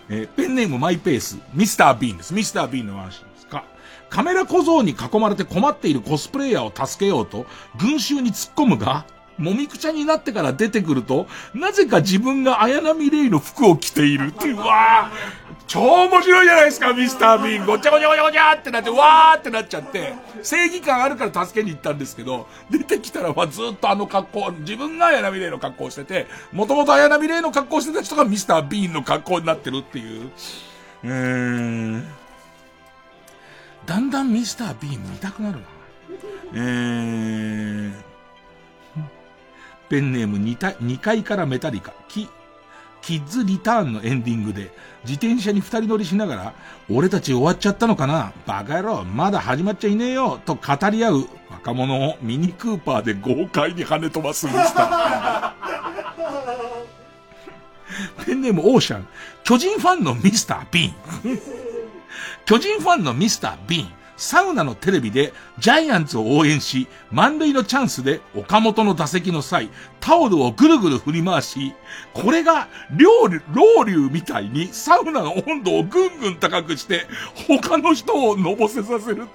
[0.08, 2.34] えー、ペンネームマイペース、ミスター・ビーンです。
[2.34, 3.64] ミスター・ビーンの話ですか。
[4.10, 7.46] カメラ小僧に囲まれて困っているコスプレイヤーを助けようと、
[7.78, 9.06] 群衆に突っ込むが、
[9.38, 17.66] もみくちゃになってから出てくると、なぜか自分が綾波レイの服を着ているっていう、わー超面白いじゃないですか、ミスター・ビーン。
[17.66, 20.12] ごちゃごちゃごちゃごちゃってなって、わーってなっちゃって、
[20.42, 30.30] 正義感あるから助けに行ったんですけど、出てきたら、まずっとあの格好、自分が綾波レイの格好してて、もともと綾波レイの格好してた人がミスター・ビーンの格好になってるっていう。
[31.04, 32.08] うーん。
[33.86, 35.64] だんだんミスター・ビーン見たくなるな。
[36.54, 37.92] えー。
[39.88, 42.28] ペンネーム 2, 2階からメタリカ、キ、
[43.06, 44.72] キッズリターンのエンディングで、
[45.04, 46.54] 自転車に二人乗りしながら、
[46.90, 48.32] 俺たち終わっちゃったのかな？
[48.46, 58.24] バカ野郎、まだ始まっちゃいねえよと語り合う若者をミニクーパーで豪快に跳ね飛ばすミスター。
[58.24, 59.06] ペンネームオーシャン、
[59.44, 61.40] 巨人ファンのミスター・ビーン。
[62.46, 63.88] 巨人ファンのミスター・ビーン。
[64.16, 69.70] サウナのテレビでジャイアンツを応援し、満塁のチャンスで岡本の打席の際、
[70.00, 71.74] タオルをぐるぐる振り回し、
[72.12, 77.06] これが、ロウリュみたいにサウナの温度をぐんぐん高くして、
[77.48, 79.26] 他の人をのぼせさせる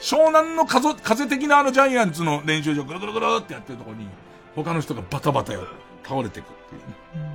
[0.00, 4.08] 湘南の風風的なあのジャイアンツの練習場ぐるぐるぐるってやってるところに、
[4.56, 5.66] 他の人がバタバタよ、
[6.02, 7.32] 倒れてくっていう、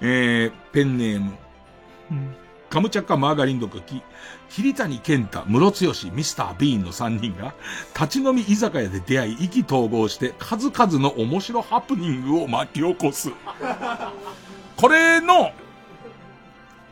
[0.00, 1.36] えー、ペンネーム。
[2.10, 2.39] うん
[2.70, 4.00] カムチャカマーガリン毒き、
[4.48, 7.52] 桐谷健太、室強ミスター・ビーンの3人が、
[7.94, 13.30] 立ち飲み居酒屋で出会い、意気投合して、数々の面白ハプニングを巻き起こす。
[14.76, 15.50] これの、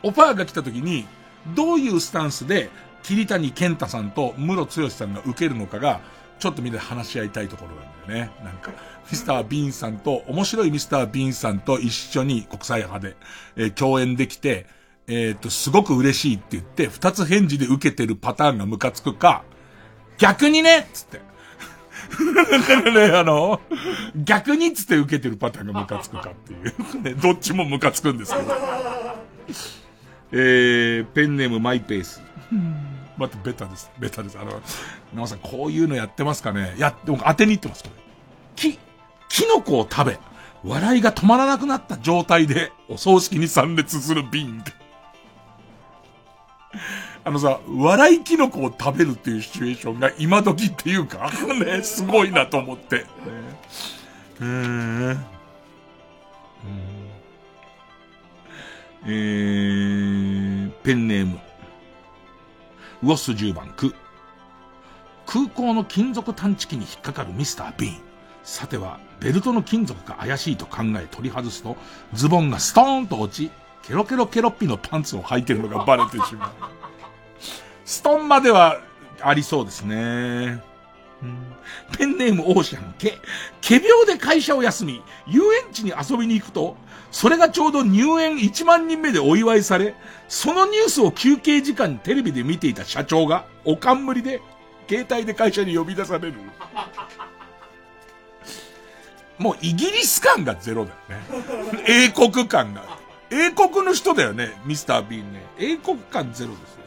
[0.03, 1.07] オファーが来た時に、
[1.55, 2.69] どういうスタンスで、
[3.03, 6.01] 桐谷健太さんと室強さんが受けるのかが、
[6.39, 8.31] ちょっとみんなで話し合いたいところなんだよね。
[8.43, 8.71] なんか、
[9.09, 13.15] ミスター・ビーンさんと、面白いミスター・ビーンさんと一緒に国際派で、
[13.55, 14.67] えー、共演できて、
[15.09, 19.43] えっ、ー、と、すごく嬉しいって言って、二つ返事で受けてるパターンがムカつくか、
[20.19, 21.21] 逆にねつって。
[22.35, 23.59] だからね、あの、
[24.15, 27.01] 逆にっつって受けてるパターンがムカつくかっていう。
[27.01, 28.55] ね、どっちもムカつくんですけど。
[30.31, 32.21] えー、ペンネームマイペース。
[33.17, 33.89] またベタです。
[33.97, 34.37] ベタです。
[34.39, 34.61] あの、
[35.11, 37.95] 皆さんこういうのやってますかねや、でも当てに行ってます、これ。
[38.55, 38.79] キ、
[39.27, 40.19] キノコを食べ、
[40.63, 44.88] 笑いが止まらなくなった状態で、お葬式に参列する瓶って。
[47.23, 51.31] あのさ、笑いキノコを食べるっていうシチュエーションが今時っていうか、
[51.65, 53.05] ね、すごいなと思って。
[54.39, 55.25] うーん。
[59.05, 61.39] えー、ペンネーム。
[63.01, 63.95] ウォッス10番区。
[65.25, 68.01] 空港の金属探知機に引っかかるミスター・ビーン。
[68.43, 71.77] さては、ベルトの金属が怪しいと考え取り外すと、
[72.13, 73.51] ズボンがストーンと落ち、
[73.89, 76.51] ケロケロケロッピのパンツを履いてるのがバレてしまう。
[77.83, 78.81] ストンまでは
[79.19, 80.61] ありそうですね。
[81.97, 83.17] ペンネームオーシャン、け、
[83.67, 86.77] 仮病で会社を休み、遊園地に遊びに行くと、
[87.09, 89.95] それがちょうど入園1万人目でお祝いされ、
[90.27, 94.39] そのニュースを休憩時間にテレビで見ていた社長が、おかんむりで、
[94.87, 96.35] 携帯で会社に呼び出される。
[99.39, 101.17] もうイギリス感がゼロだよね。
[101.87, 102.98] 英国感が。
[103.31, 105.45] 英国の人だよね、ミスター・ビーンね。
[105.57, 106.79] 英国感ゼロですよ、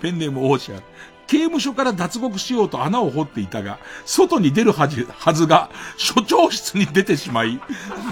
[0.00, 0.82] ペンネームオーシャン。
[1.26, 7.60] 刑務所から脱獄しようと穴を掘っていたが、外に出るはずはずが、所長室に出てしまい、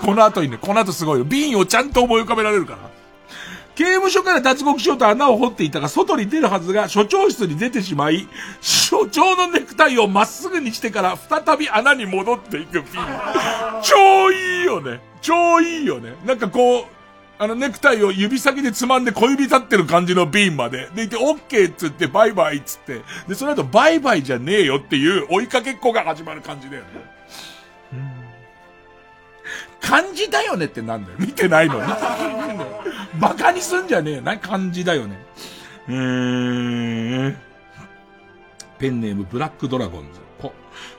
[0.04, 1.24] この後にね、この後すごいよ。
[1.24, 2.78] ビンをちゃんと思い浮かべられるから。
[3.74, 8.28] 刑務所から脱獄しようと穴を掘っていたが、外に出るはずが、所長室に出てしまい、
[8.60, 12.84] 所長のネクタイをまっすぐにしてから、再び穴に戻っていくピン。
[13.82, 15.00] 超いいよね。
[15.20, 16.14] 超いいよね。
[16.24, 16.84] なんかこう、
[17.38, 20.88] あの、ネクタイを指先でつまんで小指立ってる感じのビンまで。
[20.94, 23.02] で、いて、オッケーっつって、バイバイっつって。
[23.28, 26.88] で、その後、バイバイじゃねえよっていう追いかけっこが始まる感じだよね。
[27.92, 28.18] うん
[29.80, 31.16] 漢字だよねってなんだよ。
[31.18, 31.80] 見てないのに。
[33.20, 34.22] バカにすんじゃねえよ。
[34.22, 35.16] な、漢字だよね。
[35.88, 37.36] うーん。
[38.78, 40.20] ペンネームブラックドラゴンズ。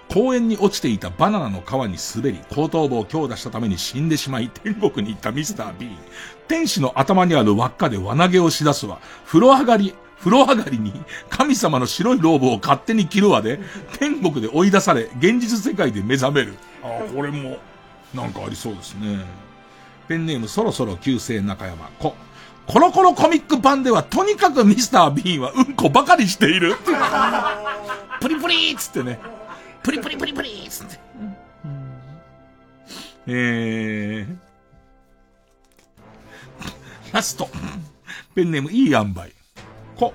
[0.10, 5.98] 公園に落ちていたバナナの皮に滑り、後頭部を強打したために死んでしまい、天国に行ったミスター・ビーン。
[6.48, 9.00] 天使の頭にある輪っかで輪投げをしだすわ。
[9.26, 10.94] 風呂上がり、風呂上がりに
[11.30, 13.60] 神様の白いローブを勝手に着るわで、
[14.00, 16.56] 天国で追い出され、現実世界で目覚める。
[16.84, 17.58] ああ、これも、
[18.14, 19.24] なんかありそうですね。
[20.08, 21.88] ペンネームそろそろ旧姓中山。
[22.00, 22.16] こ、
[22.66, 26.76] コロコロコミック版ではとにかくミスター・ビーンはうんこばかりしている。
[28.20, 29.20] プリプリーっつってね。
[29.84, 31.00] プリプリプリプリーつって。
[33.28, 34.38] えー、
[37.14, 37.50] ラスト。
[38.36, 39.32] ペンネームいい塩梅。
[39.96, 40.14] こ、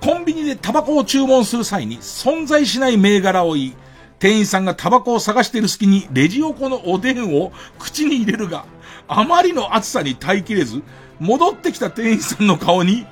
[0.00, 3.74] コンビニでタバコを注文する際に存在しない銘柄を言い、
[4.18, 8.64] 店員さんがタバコを探している隙にレジ横のおでんを口に入れるが、
[9.08, 10.82] あまりの暑さに耐えきれず、
[11.20, 13.06] 戻ってきた店員さんの顔に、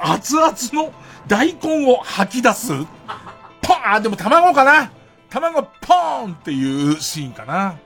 [0.00, 0.92] 熱々の
[1.26, 2.72] 大根を吐き出す。
[2.72, 2.86] ポン
[3.84, 4.90] あ、でも卵かな
[5.30, 7.78] 卵ポーンっていうシーンかな。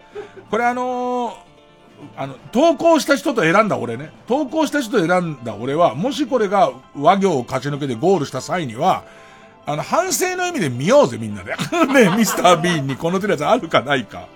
[0.50, 1.34] これあのー、
[2.16, 4.10] あの、投稿した人と選んだ俺ね。
[4.26, 9.04] 投稿した人と選んだ俺は、もしこれが和行を勝ち抜けてゴールした際には、
[9.64, 11.54] あの、反省の意味で見ようぜ、みんなで。
[11.92, 14.26] ね、ミスター・ビーンにこの手のやつあるかないか。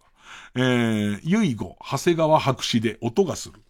[0.55, 3.61] えー、ゆいご長谷川博士で音がする。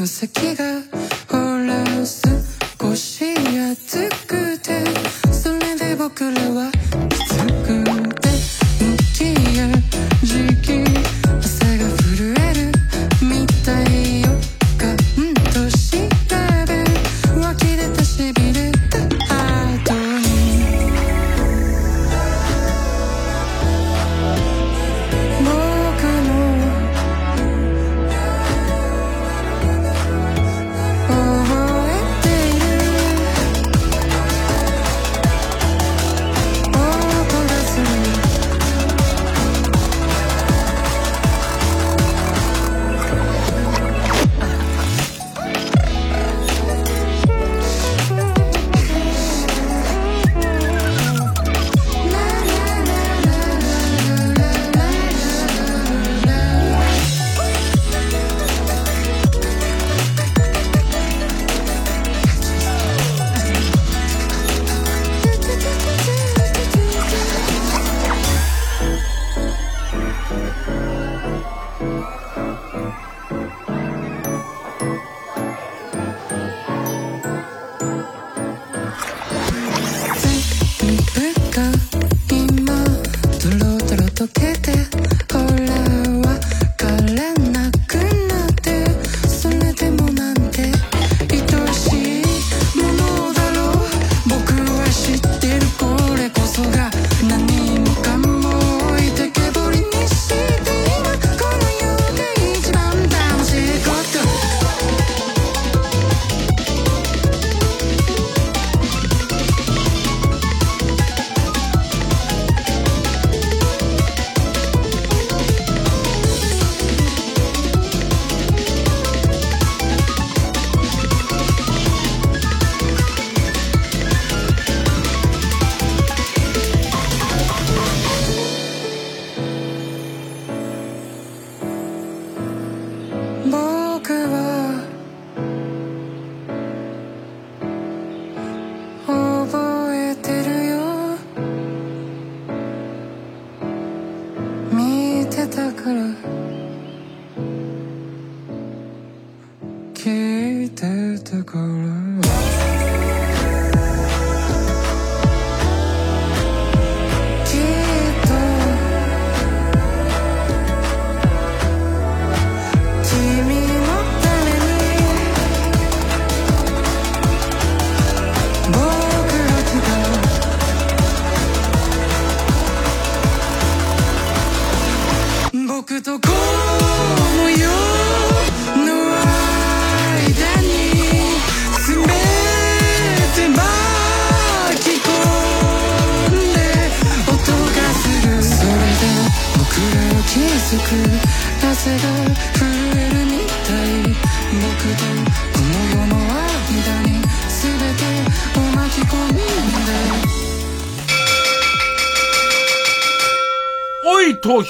[0.00, 0.80] の先が
[1.28, 1.84] ほら
[2.80, 4.82] 少し熱くて
[5.30, 6.72] それで僕らは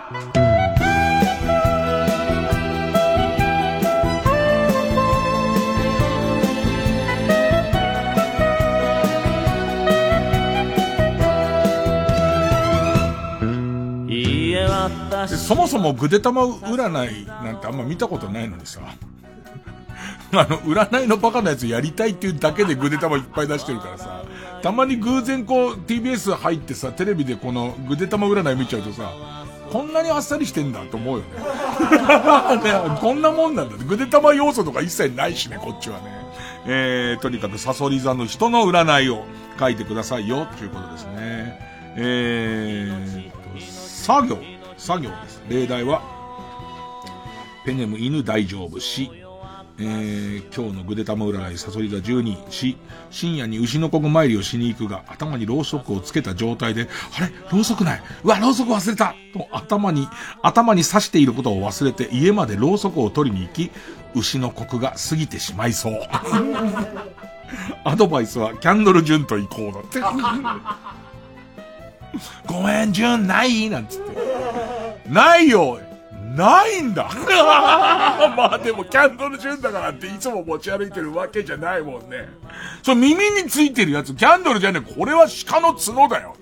[15.27, 18.81] でそもそもぐでたま占いなんてあんま見たことないのにさ。
[20.34, 24.23] あの、占いのバカなやつやりたいっていうだけでぐでたまいっぱい出してるからさ。
[24.61, 29.13] たまに偶然こう TBS 入ってさ、テレビでこのぐでたま占い見ちゃうとさ、
[29.71, 31.29] こんなにあっさりしてんだと思うよね。
[32.63, 33.75] ねこんなもんなんだ。
[33.77, 36.03] ぐでたま要素とか一切ないしね、こっちはね。
[36.65, 39.23] えー、とにかくサソリ座の人の占いを
[39.59, 41.59] 書いてくださいよ、ということですね。
[41.95, 44.38] えーと、作業、
[44.77, 45.41] 作業です。
[45.49, 46.01] 例題は、
[47.65, 49.11] ペネム犬大丈夫し、
[49.80, 52.78] えー、今日のぐでたま占い、サソリ座12し、
[53.12, 56.88] 深夜に牛の子参りをしに行くが、頭にろうそくをつけた状態で、
[57.20, 60.08] あれろうそくないうわ、ろうそく忘れたと頭に、
[60.41, 63.70] 頭に刺していることを忘れて、家までろうそくを取りに行き、
[64.16, 66.02] 牛の国が過ぎてしまいそう。
[67.84, 70.02] アドバイスは、キャンドル・ジュンと行こうだって。
[72.48, 73.70] ごめん、ジュン、ない？
[73.70, 75.10] なんつって。
[75.10, 75.80] ないよ
[76.38, 77.09] ないんだ
[78.38, 82.30] まあでも、キャンドル・ジュンだからっていつも持ち歩いてるわけじゃないもんね。
[82.84, 84.93] その耳についてるやつ、キャンドルじゃねえ。
[84.93, 86.35] これは鹿の角だよ。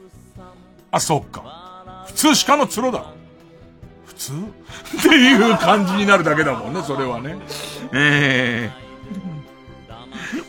[0.92, 2.04] あ、そっか。
[2.08, 3.06] 普通鹿の角だろ。
[4.06, 4.34] 普通？
[5.00, 7.38] っていう感じになるだけだもんね、それはね。
[7.94, 8.86] えー。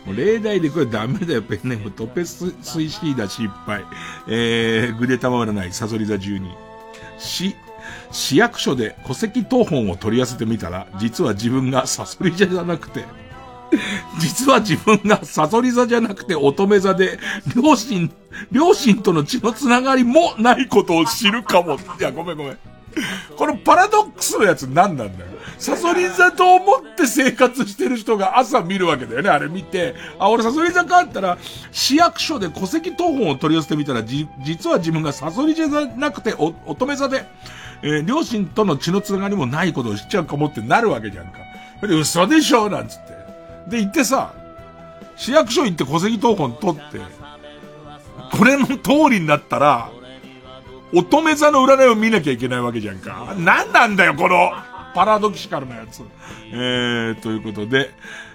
[0.07, 1.91] もう例題でこれダメだよ、ペンネーム。
[1.91, 3.85] トペススイシーダ失敗。
[4.29, 6.43] えー、グレタマ占い、サソリ座12。
[7.19, 7.57] 市、
[8.11, 13.05] 市役所で戸籍謄本を取り寄せてみたら、実は自分がサソリ座じゃなくて、
[14.19, 17.19] 実は自分がサソリ座じゃなくて乙女座で、
[17.55, 18.11] 両親、
[18.51, 21.79] 両親との血のつながりもないことを知るかも。
[21.99, 22.59] いや、ごめんごめん。
[23.37, 25.31] このパラドックスのやつ何なんだよ。
[25.59, 29.95] サソリ座と思って生活してる人が朝見るわけだよね、あれ見て。
[30.19, 31.39] あ、俺サソリ座かったら、
[31.73, 37.27] 市役所で戸籍謄本を取り寄せてみたら、じ、実は自分がサソリ座じゃなくてお乙女座で、
[37.83, 41.39] えー、両親との血のつながりもないことを知っちゃうかもってなるわけじゃんか。
[41.87, 42.69] で、嘘でしょ？
[42.71, 43.15] なんつって。
[43.69, 44.33] で、行ってさ、
[45.17, 47.01] 市役所行って戸籍謄本取って、
[48.37, 48.75] これの通
[49.11, 49.91] りになったら、
[50.93, 53.35] 乙女座の占いを見なきゃいけないわけじゃんか。
[53.39, 54.53] なんなんだよ、この、
[54.95, 56.03] パラドキシカルなやつ。
[56.53, 57.91] えー、ということで、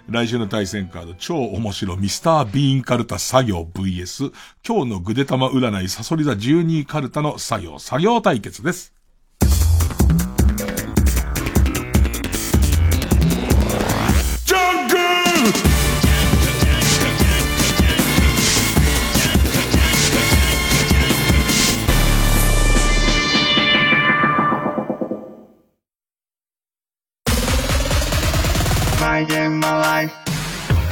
[0.10, 4.32] 来週の対戦カード、超面白ミスタービーンカルタ作業 VS、
[4.68, 8.94] 今日のぐでたま占いサソリ座12カルタの作業、作業対決です。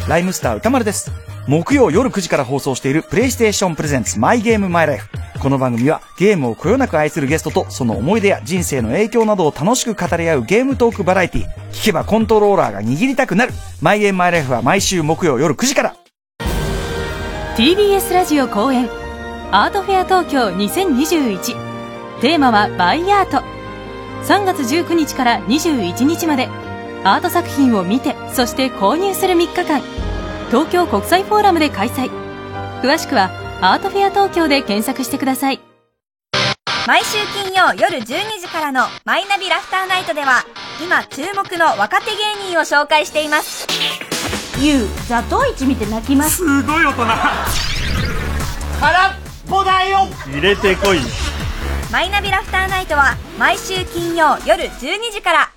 [0.07, 1.11] ライムスター歌丸です。
[1.47, 5.09] 木曜夜9時から放送しているプレイステーションプレゼンツマイゲームマイライフ。
[5.39, 11.47] この番組はゲームをこよなく愛するゲストとその思い出や人生の影響などを楽しく語り合うゲームトークバラエティ。
[11.71, 13.53] 聞けばコントローラーが握りたくなる。
[13.81, 15.95] マイゲームマイライフは毎週木曜夜9時から。
[17.57, 18.87] TBS ラジオ公演
[19.51, 21.55] アートフェア東京2021。
[22.21, 23.43] テーマはバイアート。
[24.25, 26.47] 3月19日から21日まで
[27.03, 29.81] アート作品を見てそして購入する3日間。
[30.49, 32.09] 東京国際フォーラムで開催。
[32.81, 33.29] 詳しくは
[33.61, 35.59] アートフェア東京で検索してください。
[36.87, 38.03] 毎週金曜夜12
[38.41, 40.43] 時からの「マイナビラフターナイト」では
[40.83, 43.67] 今注目の若手芸人を紹介しています。
[44.59, 46.37] ユウザトイチ見て泣きます。
[46.37, 47.05] すごい大人。
[48.79, 49.13] 空っ
[49.47, 50.07] ぽだよ。
[50.25, 50.99] 入れてこい
[51.91, 55.49] マイナビラフターナイトは毎週金曜夜12時から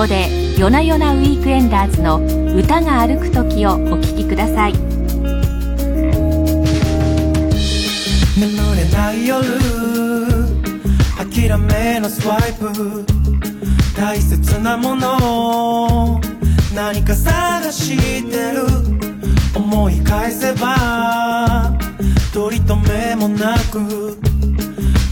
[0.00, 2.22] こで「夜な夜なウィークエンダーズ」の
[2.56, 4.72] 「歌が歩く時」をお聴きください。
[8.38, 9.44] 眠れない夜
[11.18, 13.04] 諦めのスワイプ。
[13.94, 16.18] 大切なもの
[16.74, 18.66] 何か探してる。
[19.54, 21.74] 思い返せば
[22.32, 24.18] 取り留めもなく。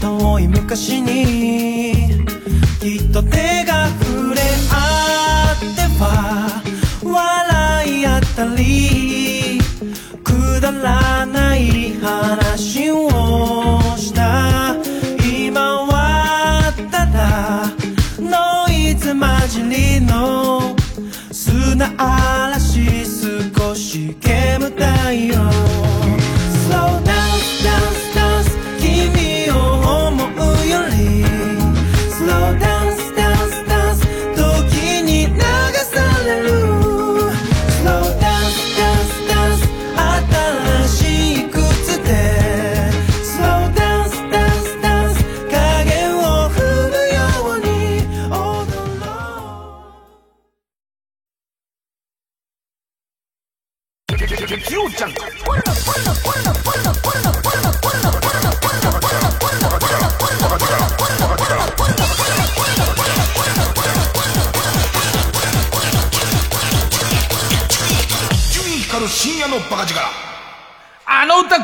[0.01, 2.25] 遠い昔に
[2.79, 4.28] きっと手が触れ
[5.59, 6.61] っては
[7.03, 9.59] 笑い合ったり
[10.23, 13.09] くだらない話を
[13.97, 14.75] した。
[15.21, 17.69] 今はただ
[18.19, 20.75] ノイズ混じりの
[21.31, 25.35] 砂嵐少し煙たいよ。
[26.67, 27.29] Slow down,
[27.63, 27.98] down,
[54.99, 56.78] 月曜ジャ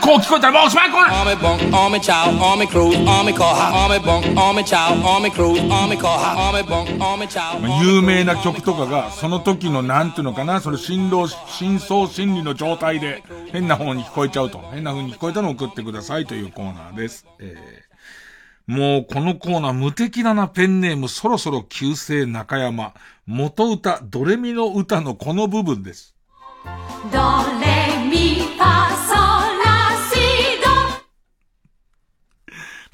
[0.06, 1.10] こう聞こえたらもうおしまいこれ
[7.84, 14.60] 有名な曲とかが、その時のなんていうのかな、その振動、深層心理の状態で変な方に聞こえちゃうと。
[14.72, 17.26] 変な風に聞こえたのを送ってくださいというコーナーです。
[17.40, 22.94] えー、もうこのコーナー無敵だなペンネームそろそろ旧姓中山。
[23.26, 26.14] 元歌ドレミの歌のこの部分です。
[27.11, 27.19] ド
[27.60, 27.94] レミ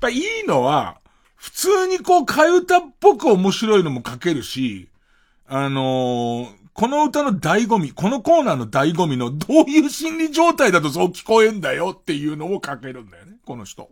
[0.02, 0.98] やっぱいいのは、
[1.36, 4.90] 普通にこう替え歌っぽく面白いのも書けるし、
[5.48, 13.91] あのーこの歌の醍醐味、このコーナーの醍醐味のどういう心理状態だとそう聞こえんだよっていうのを書けるんだよね、この人。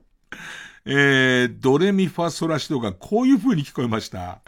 [0.85, 4.39] えー、ドレミファソラシドがこういう風に聞こえました。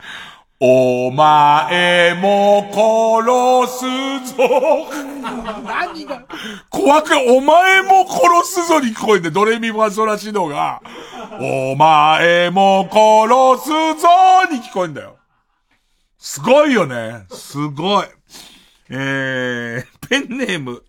[0.63, 4.43] お前も殺すぞ。
[5.65, 6.23] 何が？
[6.69, 10.83] 怖く、お前も殺すぞに聞こえて、ドレミファソラシドが、
[11.39, 14.07] お前も殺すぞ
[14.51, 15.17] に聞こえんだよ。
[16.19, 17.25] すごいよね。
[17.31, 18.05] すごい。
[18.91, 20.83] えー、ペンネーム、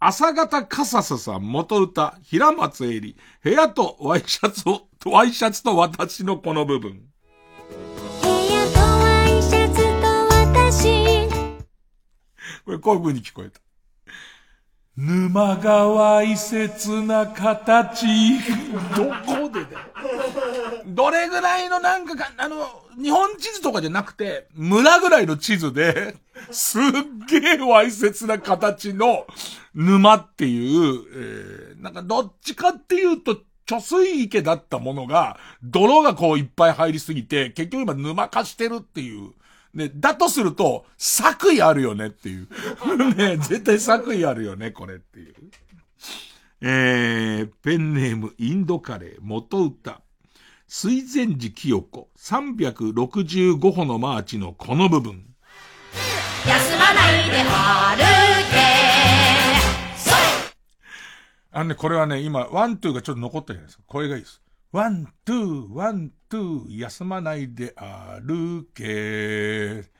[0.00, 3.14] 朝方カササさん、元歌、平松絵里、
[3.44, 7.02] 部屋とワイシャツを、ワイシャツと私のこの部分。
[12.70, 13.60] これこういう風に聞こえた。
[14.96, 18.06] 沼がわいせつな形。
[18.96, 19.78] どこでだよ。
[20.86, 22.68] どれぐらいのなんかか、あの、
[23.00, 26.14] 日本地図とかじゃなくて、村ぐらいの地図で、
[26.52, 26.82] すっ
[27.28, 29.26] げえわいせつな形の
[29.74, 39.32] 沼っていう、えー、なんかどっちかっていうと、貯水池だったものが、泥がこういっぱい入りすぎて、結局今沼化してるっていう。
[39.74, 42.48] ね、だとすると、作為あるよねっていう。
[43.14, 45.34] ね、絶対作為あるよね、これっていう。
[46.62, 50.02] えー、ペンネーム、インドカレー、元歌。
[50.66, 55.24] 水前寺清子、365歩のマーチのこの部分。
[56.46, 57.96] 休まないで歩
[58.50, 58.60] け
[61.52, 63.82] あのね、これはね、今、ワン、ツーがちょっと残ったじゃないですか。
[63.86, 64.40] 声がいいです。
[64.72, 69.90] ワン、ツー、ワン、ツー、休まないで歩け。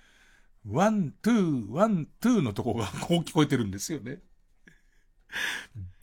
[0.64, 4.20] ワン、ツー、ワン、ツーのとこが こう聞こえてるんですよね。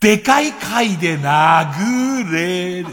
[0.02, 2.84] でかい貝で殴れ。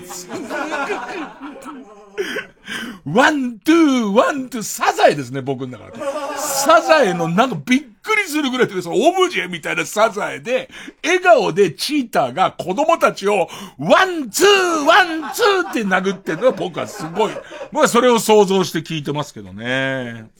[3.05, 5.99] ワン、ツー、ワン、ツー、サザエですね、僕の中で。
[6.37, 10.69] サザエのなんかびっくりするぐらいで、そのオブジェみたいなサザエで、
[11.03, 13.49] 笑顔でチータが子供たちを、
[13.79, 17.33] ワン、ツー、ワン、ツーって殴ってるのは僕はすごい、
[17.73, 20.31] 僕はそれを想像して聞いてますけどね。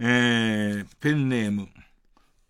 [0.00, 1.68] えー、ペンネーム、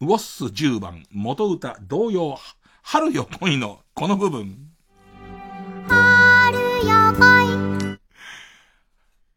[0.01, 2.39] ウォッス10番、元歌、同様、
[2.83, 4.57] 春よ来いの、この部分。
[5.89, 7.99] 春よ来い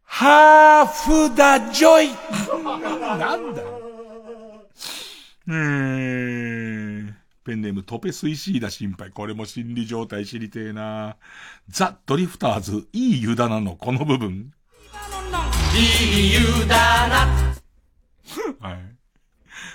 [0.03, 2.09] ハーフダジョイ
[3.17, 3.61] なんだ？
[3.61, 3.80] よ。
[5.53, 7.13] えー、
[7.43, 9.11] ペンネームトペスイシーダ心配。
[9.11, 11.17] これも心理状態知りてえな。
[11.67, 14.53] ザ・ドリフターズ、いい湯だなのこの部分。
[15.75, 17.53] いい湯だな
[18.59, 18.95] はい。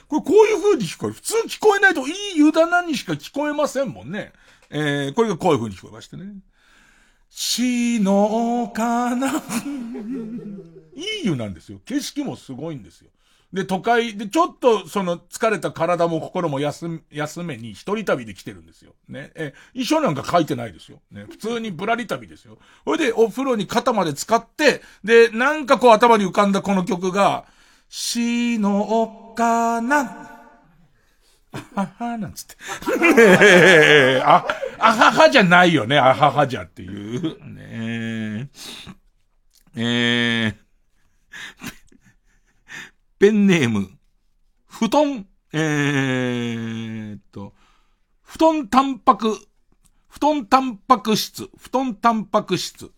[0.08, 1.14] これこういう風に聞こえる。
[1.14, 4.32] 普通聞こえないといい湯だなにしか聞こえませんもんね。
[4.70, 6.24] えー、これがこういう風に聞こえましてね。
[7.28, 9.28] しのかな。
[9.28, 9.40] い
[11.22, 11.80] い湯なんですよ。
[11.84, 13.10] 景色もすごいんですよ。
[13.52, 18.92] で、都会でちょっとその疲れた体も心も休休めに一人旅で来てるんですよ。
[19.08, 19.32] ね。
[19.34, 21.00] え、衣装なんか書いてないですよ。
[21.10, 21.26] ね。
[21.30, 22.58] 普通にぶらり旅ですよ。
[22.84, 27.46] それでお風呂に肩まで使って、で、なんかこう頭に浮かんだこの曲が、
[27.88, 30.36] しのおかな。
[31.52, 32.56] あはは、なんつって。
[33.18, 34.46] え ーあ、
[34.78, 37.22] あははじゃないよね、あははじゃっていう。
[37.44, 38.48] ねえ。
[39.78, 40.65] えー、
[43.18, 43.88] ペンネーム、
[44.66, 47.54] 布団、えーっと、
[48.22, 49.34] 布団タンパク、
[50.08, 52.90] 布団タンパク質、布団タンパク質。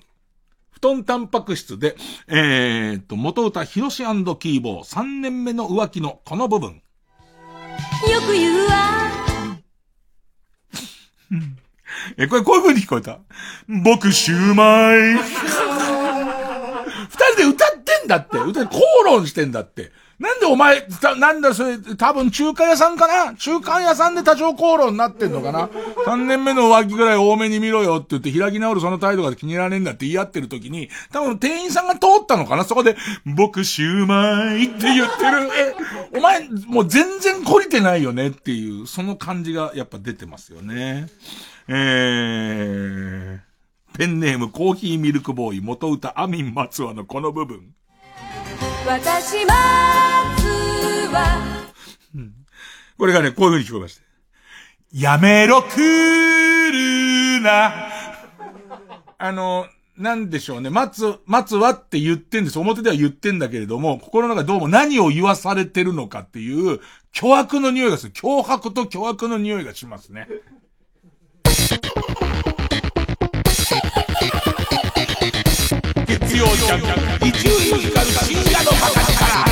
[0.70, 1.96] 布団タンパク質で、
[2.28, 6.70] えーっと、元歌、ヒロシキーボー、3年目の浮気のこの部分。
[6.70, 6.80] よ
[8.26, 8.70] く言うわ
[12.16, 13.18] え、これこういう風に聞こえた？
[13.68, 15.14] 僕、シューマイ。
[17.08, 18.38] 二人で歌ってんだって。
[18.38, 19.90] 歌で口論してんだって。
[20.18, 23.36] なんでお前、たなんだそれ、多分中華屋さんかな？
[23.36, 25.68] 中華屋さんで多少口論になってんのかな
[26.06, 32.64] ?3 年目の浮気ぐらい多めに見ろよって言って開き直るその態度が気に入らねえんだって言い合ってる時に、多分店員さんが通ったのかな？
[32.64, 32.96] そこで、
[33.26, 35.50] 僕シューマイって言ってる。
[36.12, 41.06] え、お前、もう全然懲りてないよねっていう、その感じがやっぱ出てますよね。
[41.68, 47.72] えー、ペンネームコーヒーミルクボーイ元歌アミン松和のこの部分。
[48.88, 49.52] 私待
[50.40, 51.20] つわ
[52.96, 54.02] これがね、こういう風に聞こえました。
[54.94, 55.76] やめろ、来
[57.36, 57.90] るな。
[59.18, 59.66] あの、
[59.98, 60.70] なんでしょうね。
[60.70, 62.58] 待つ、待つわって言ってんです。
[62.58, 66.80] 表では言ってんだけれども、心の中どうも何を言わされてるのかっていう、
[67.12, 68.12] 巨悪の匂いがする。
[68.14, 70.28] 脅迫と巨悪の匂いがしますね。
[76.28, 76.80] 必要じゃん
[77.26, 79.44] 伊集院光る深夜の形から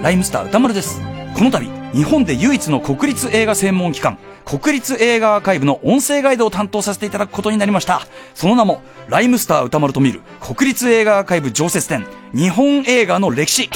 [0.00, 1.00] ライムスター歌丸です。
[1.34, 8.06] この度、日本で唯一の国立映画専門機関、国立映画アーカイブの音声ガイドを担当させていただくことになりました。
[8.34, 13.68] その名も、ライムスター歌丸と見る国立映画アーカイブ常設展、日本映画の歴史。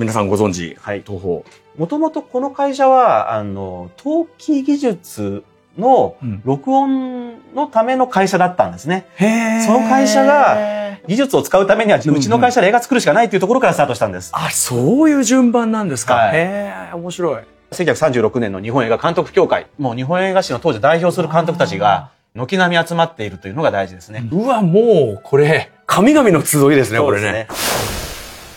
[0.00, 1.42] 皆さんご存知、はい、東宝。
[1.76, 5.44] もともとこの会社は、あの、陶器技術
[5.78, 9.06] の録音のための会社だったんですね。
[9.66, 14.32] その会社が技術を使うためには、うちの会社で映画作るしかないというところからスタートしたんです。
[14.34, 16.14] あ、そういう順番なんですか。
[16.14, 17.42] はいへえ、面白い。
[17.72, 24.26] 1936年の日本映画監督協会、もう日本映画史の当時代表する監督たちが、軒並み集まっているというのが大事ですね。
[24.32, 27.48] うわ、もう、これ、神々の集いですね、これね。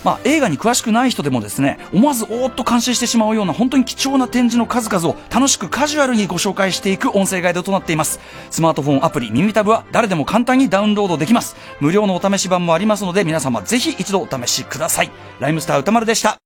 [0.04, 8.20] まあ、映画に詳しくない人でもですね、思わずおーっと感心してしまうような本当に貴重な展示の数々を楽しくカジュアルにご紹介していく音声ガイドとなっています。
[8.50, 11.56] スマートフォンアプリ耳タブは誰でも簡単にダウンロードできます。
[11.80, 15.12] 無料のお試し版もありますので皆様ぜひ一度お試しください。
[15.40, 16.38] ライムスター宇多丸でした。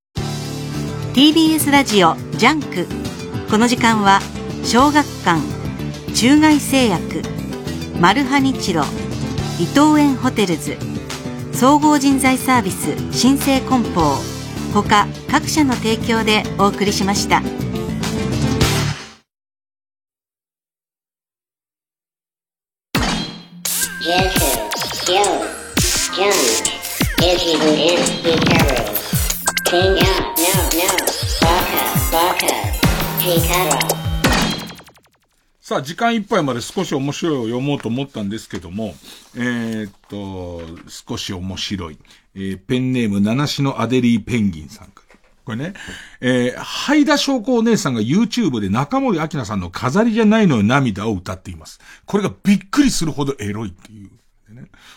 [1.13, 2.87] TBS ラジオジャンク
[3.49, 4.19] この時間は
[4.63, 5.41] 小学館
[6.13, 7.23] 中外製薬
[7.99, 8.83] マルハニチロ
[9.59, 10.77] 伊藤園ホテルズ
[11.57, 14.15] 総合人材サービス新生梱包
[14.75, 17.41] 他各社の提供でお送りしました。
[35.67, 38.95] さあ、時間いっぱいまで少し面白いを読もうと思ったんですけども、
[39.35, 41.99] えーっと、少し面白い。
[42.35, 45.19] えーペンネーム、七種のアデリーペンギンさんから。
[45.43, 45.73] これね、
[46.21, 51.81] えー、ハイダ翔子お姉さんが YouTube で中森明菜さんの飾りじゃないのよ涙を歌っています。
[52.05, 54.09] これがびっくりするほどエロいっていう。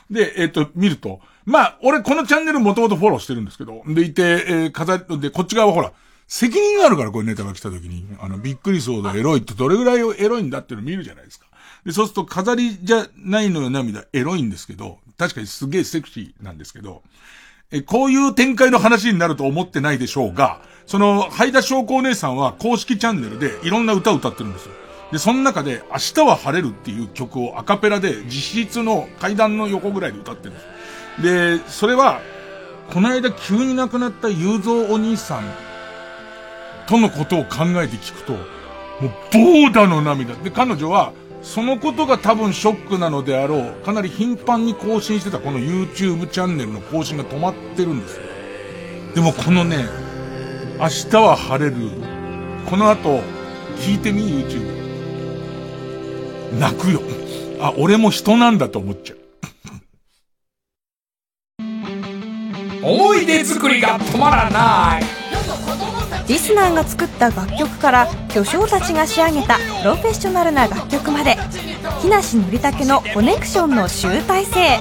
[0.09, 5.93] で、えっ、と、見ると、まあ、俺このチャンネルもともとフォローしてるんですけど、でいて、えー、飾り、で、こっち側はほら、
[6.31, 11.47] 責任があるから、これネタが来た時に、あの、びっくりそうだ、エロいってどれぐらいエロいんだっていうの見るじゃないですか。
[11.85, 17.03] で、そうすると飾りじゃないのよ涙、エロいんですけど、確かにすげえセクシーなんですけど、
[17.73, 24.73] え、こういう展開の話になると思ってないでしょうが、その、ハイダ翔子お姉さんは公式チャンネルでいろんな歌を歌ってるんですよ。
[25.11, 31.63] で、その中で、明日は晴れるっていう曲をアカペラで実質の階段の横ぐらいで歌ってるんです。
[31.65, 32.21] で、それは、
[32.93, 35.70] この間急に亡くなった雄三お兄さん
[36.91, 38.43] とのことを考えて聞くと、もう、
[39.33, 40.35] ボーダの涙。
[40.35, 48.23] で、彼女は、そのことが多分ショックなのであろう、かなり頻繁に更新してたこの YouTube チャンネルの更新が止まってるんですよ。
[49.15, 49.87] でもこのね、
[50.81, 51.77] 明日は晴れる。
[52.69, 53.21] この後、
[53.79, 54.81] 聞いてみ、YouTube。
[56.59, 57.01] 泣くよ。
[57.61, 59.19] あ、俺も人なんだと思っちゃう。
[62.83, 65.05] 思い出作りが止まらない。
[66.31, 71.37] リスナーが作った楽曲から巨匠たちが仕上げたプロフェッショナルな楽曲まで
[72.01, 74.79] 木梨憲武のコネクションの集大成。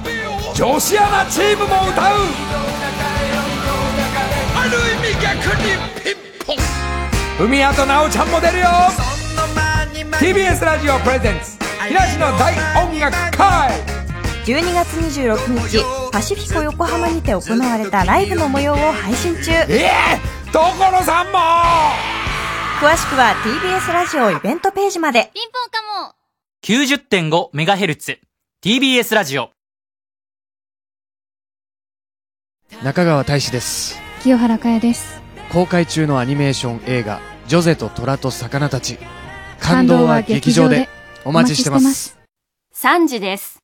[0.54, 2.14] 女子アナチームも歌う。
[4.54, 4.70] ある
[5.08, 5.74] 意味逆に
[6.04, 6.56] ピン
[7.38, 7.46] ポン。
[7.46, 8.66] 海谷と奈緒ちゃんも出るよ。
[10.20, 12.54] TBS ラジオプレゼンツ木梨の大
[12.86, 13.72] 音楽会。
[14.46, 19.50] 12月26日パシフィコ横浜にて行われたライブの模様を配信中。
[19.68, 19.90] え
[20.26, 21.38] え所さんも！
[22.80, 25.30] 詳しくは TBS ラジオイベントページまで。
[25.32, 26.14] ピンポンかも。
[26.64, 28.18] 90.5MHz
[28.64, 29.50] TBS ラジオ。
[32.82, 33.96] 中川大志です。
[34.22, 35.22] 清原かやです。
[35.52, 38.98] 公開中のアニメーション映画「ジョゼと虎と魚たち」
[39.60, 40.88] 感動は劇場で。
[41.24, 42.18] お待ちしてます。
[42.74, 43.59] 3時です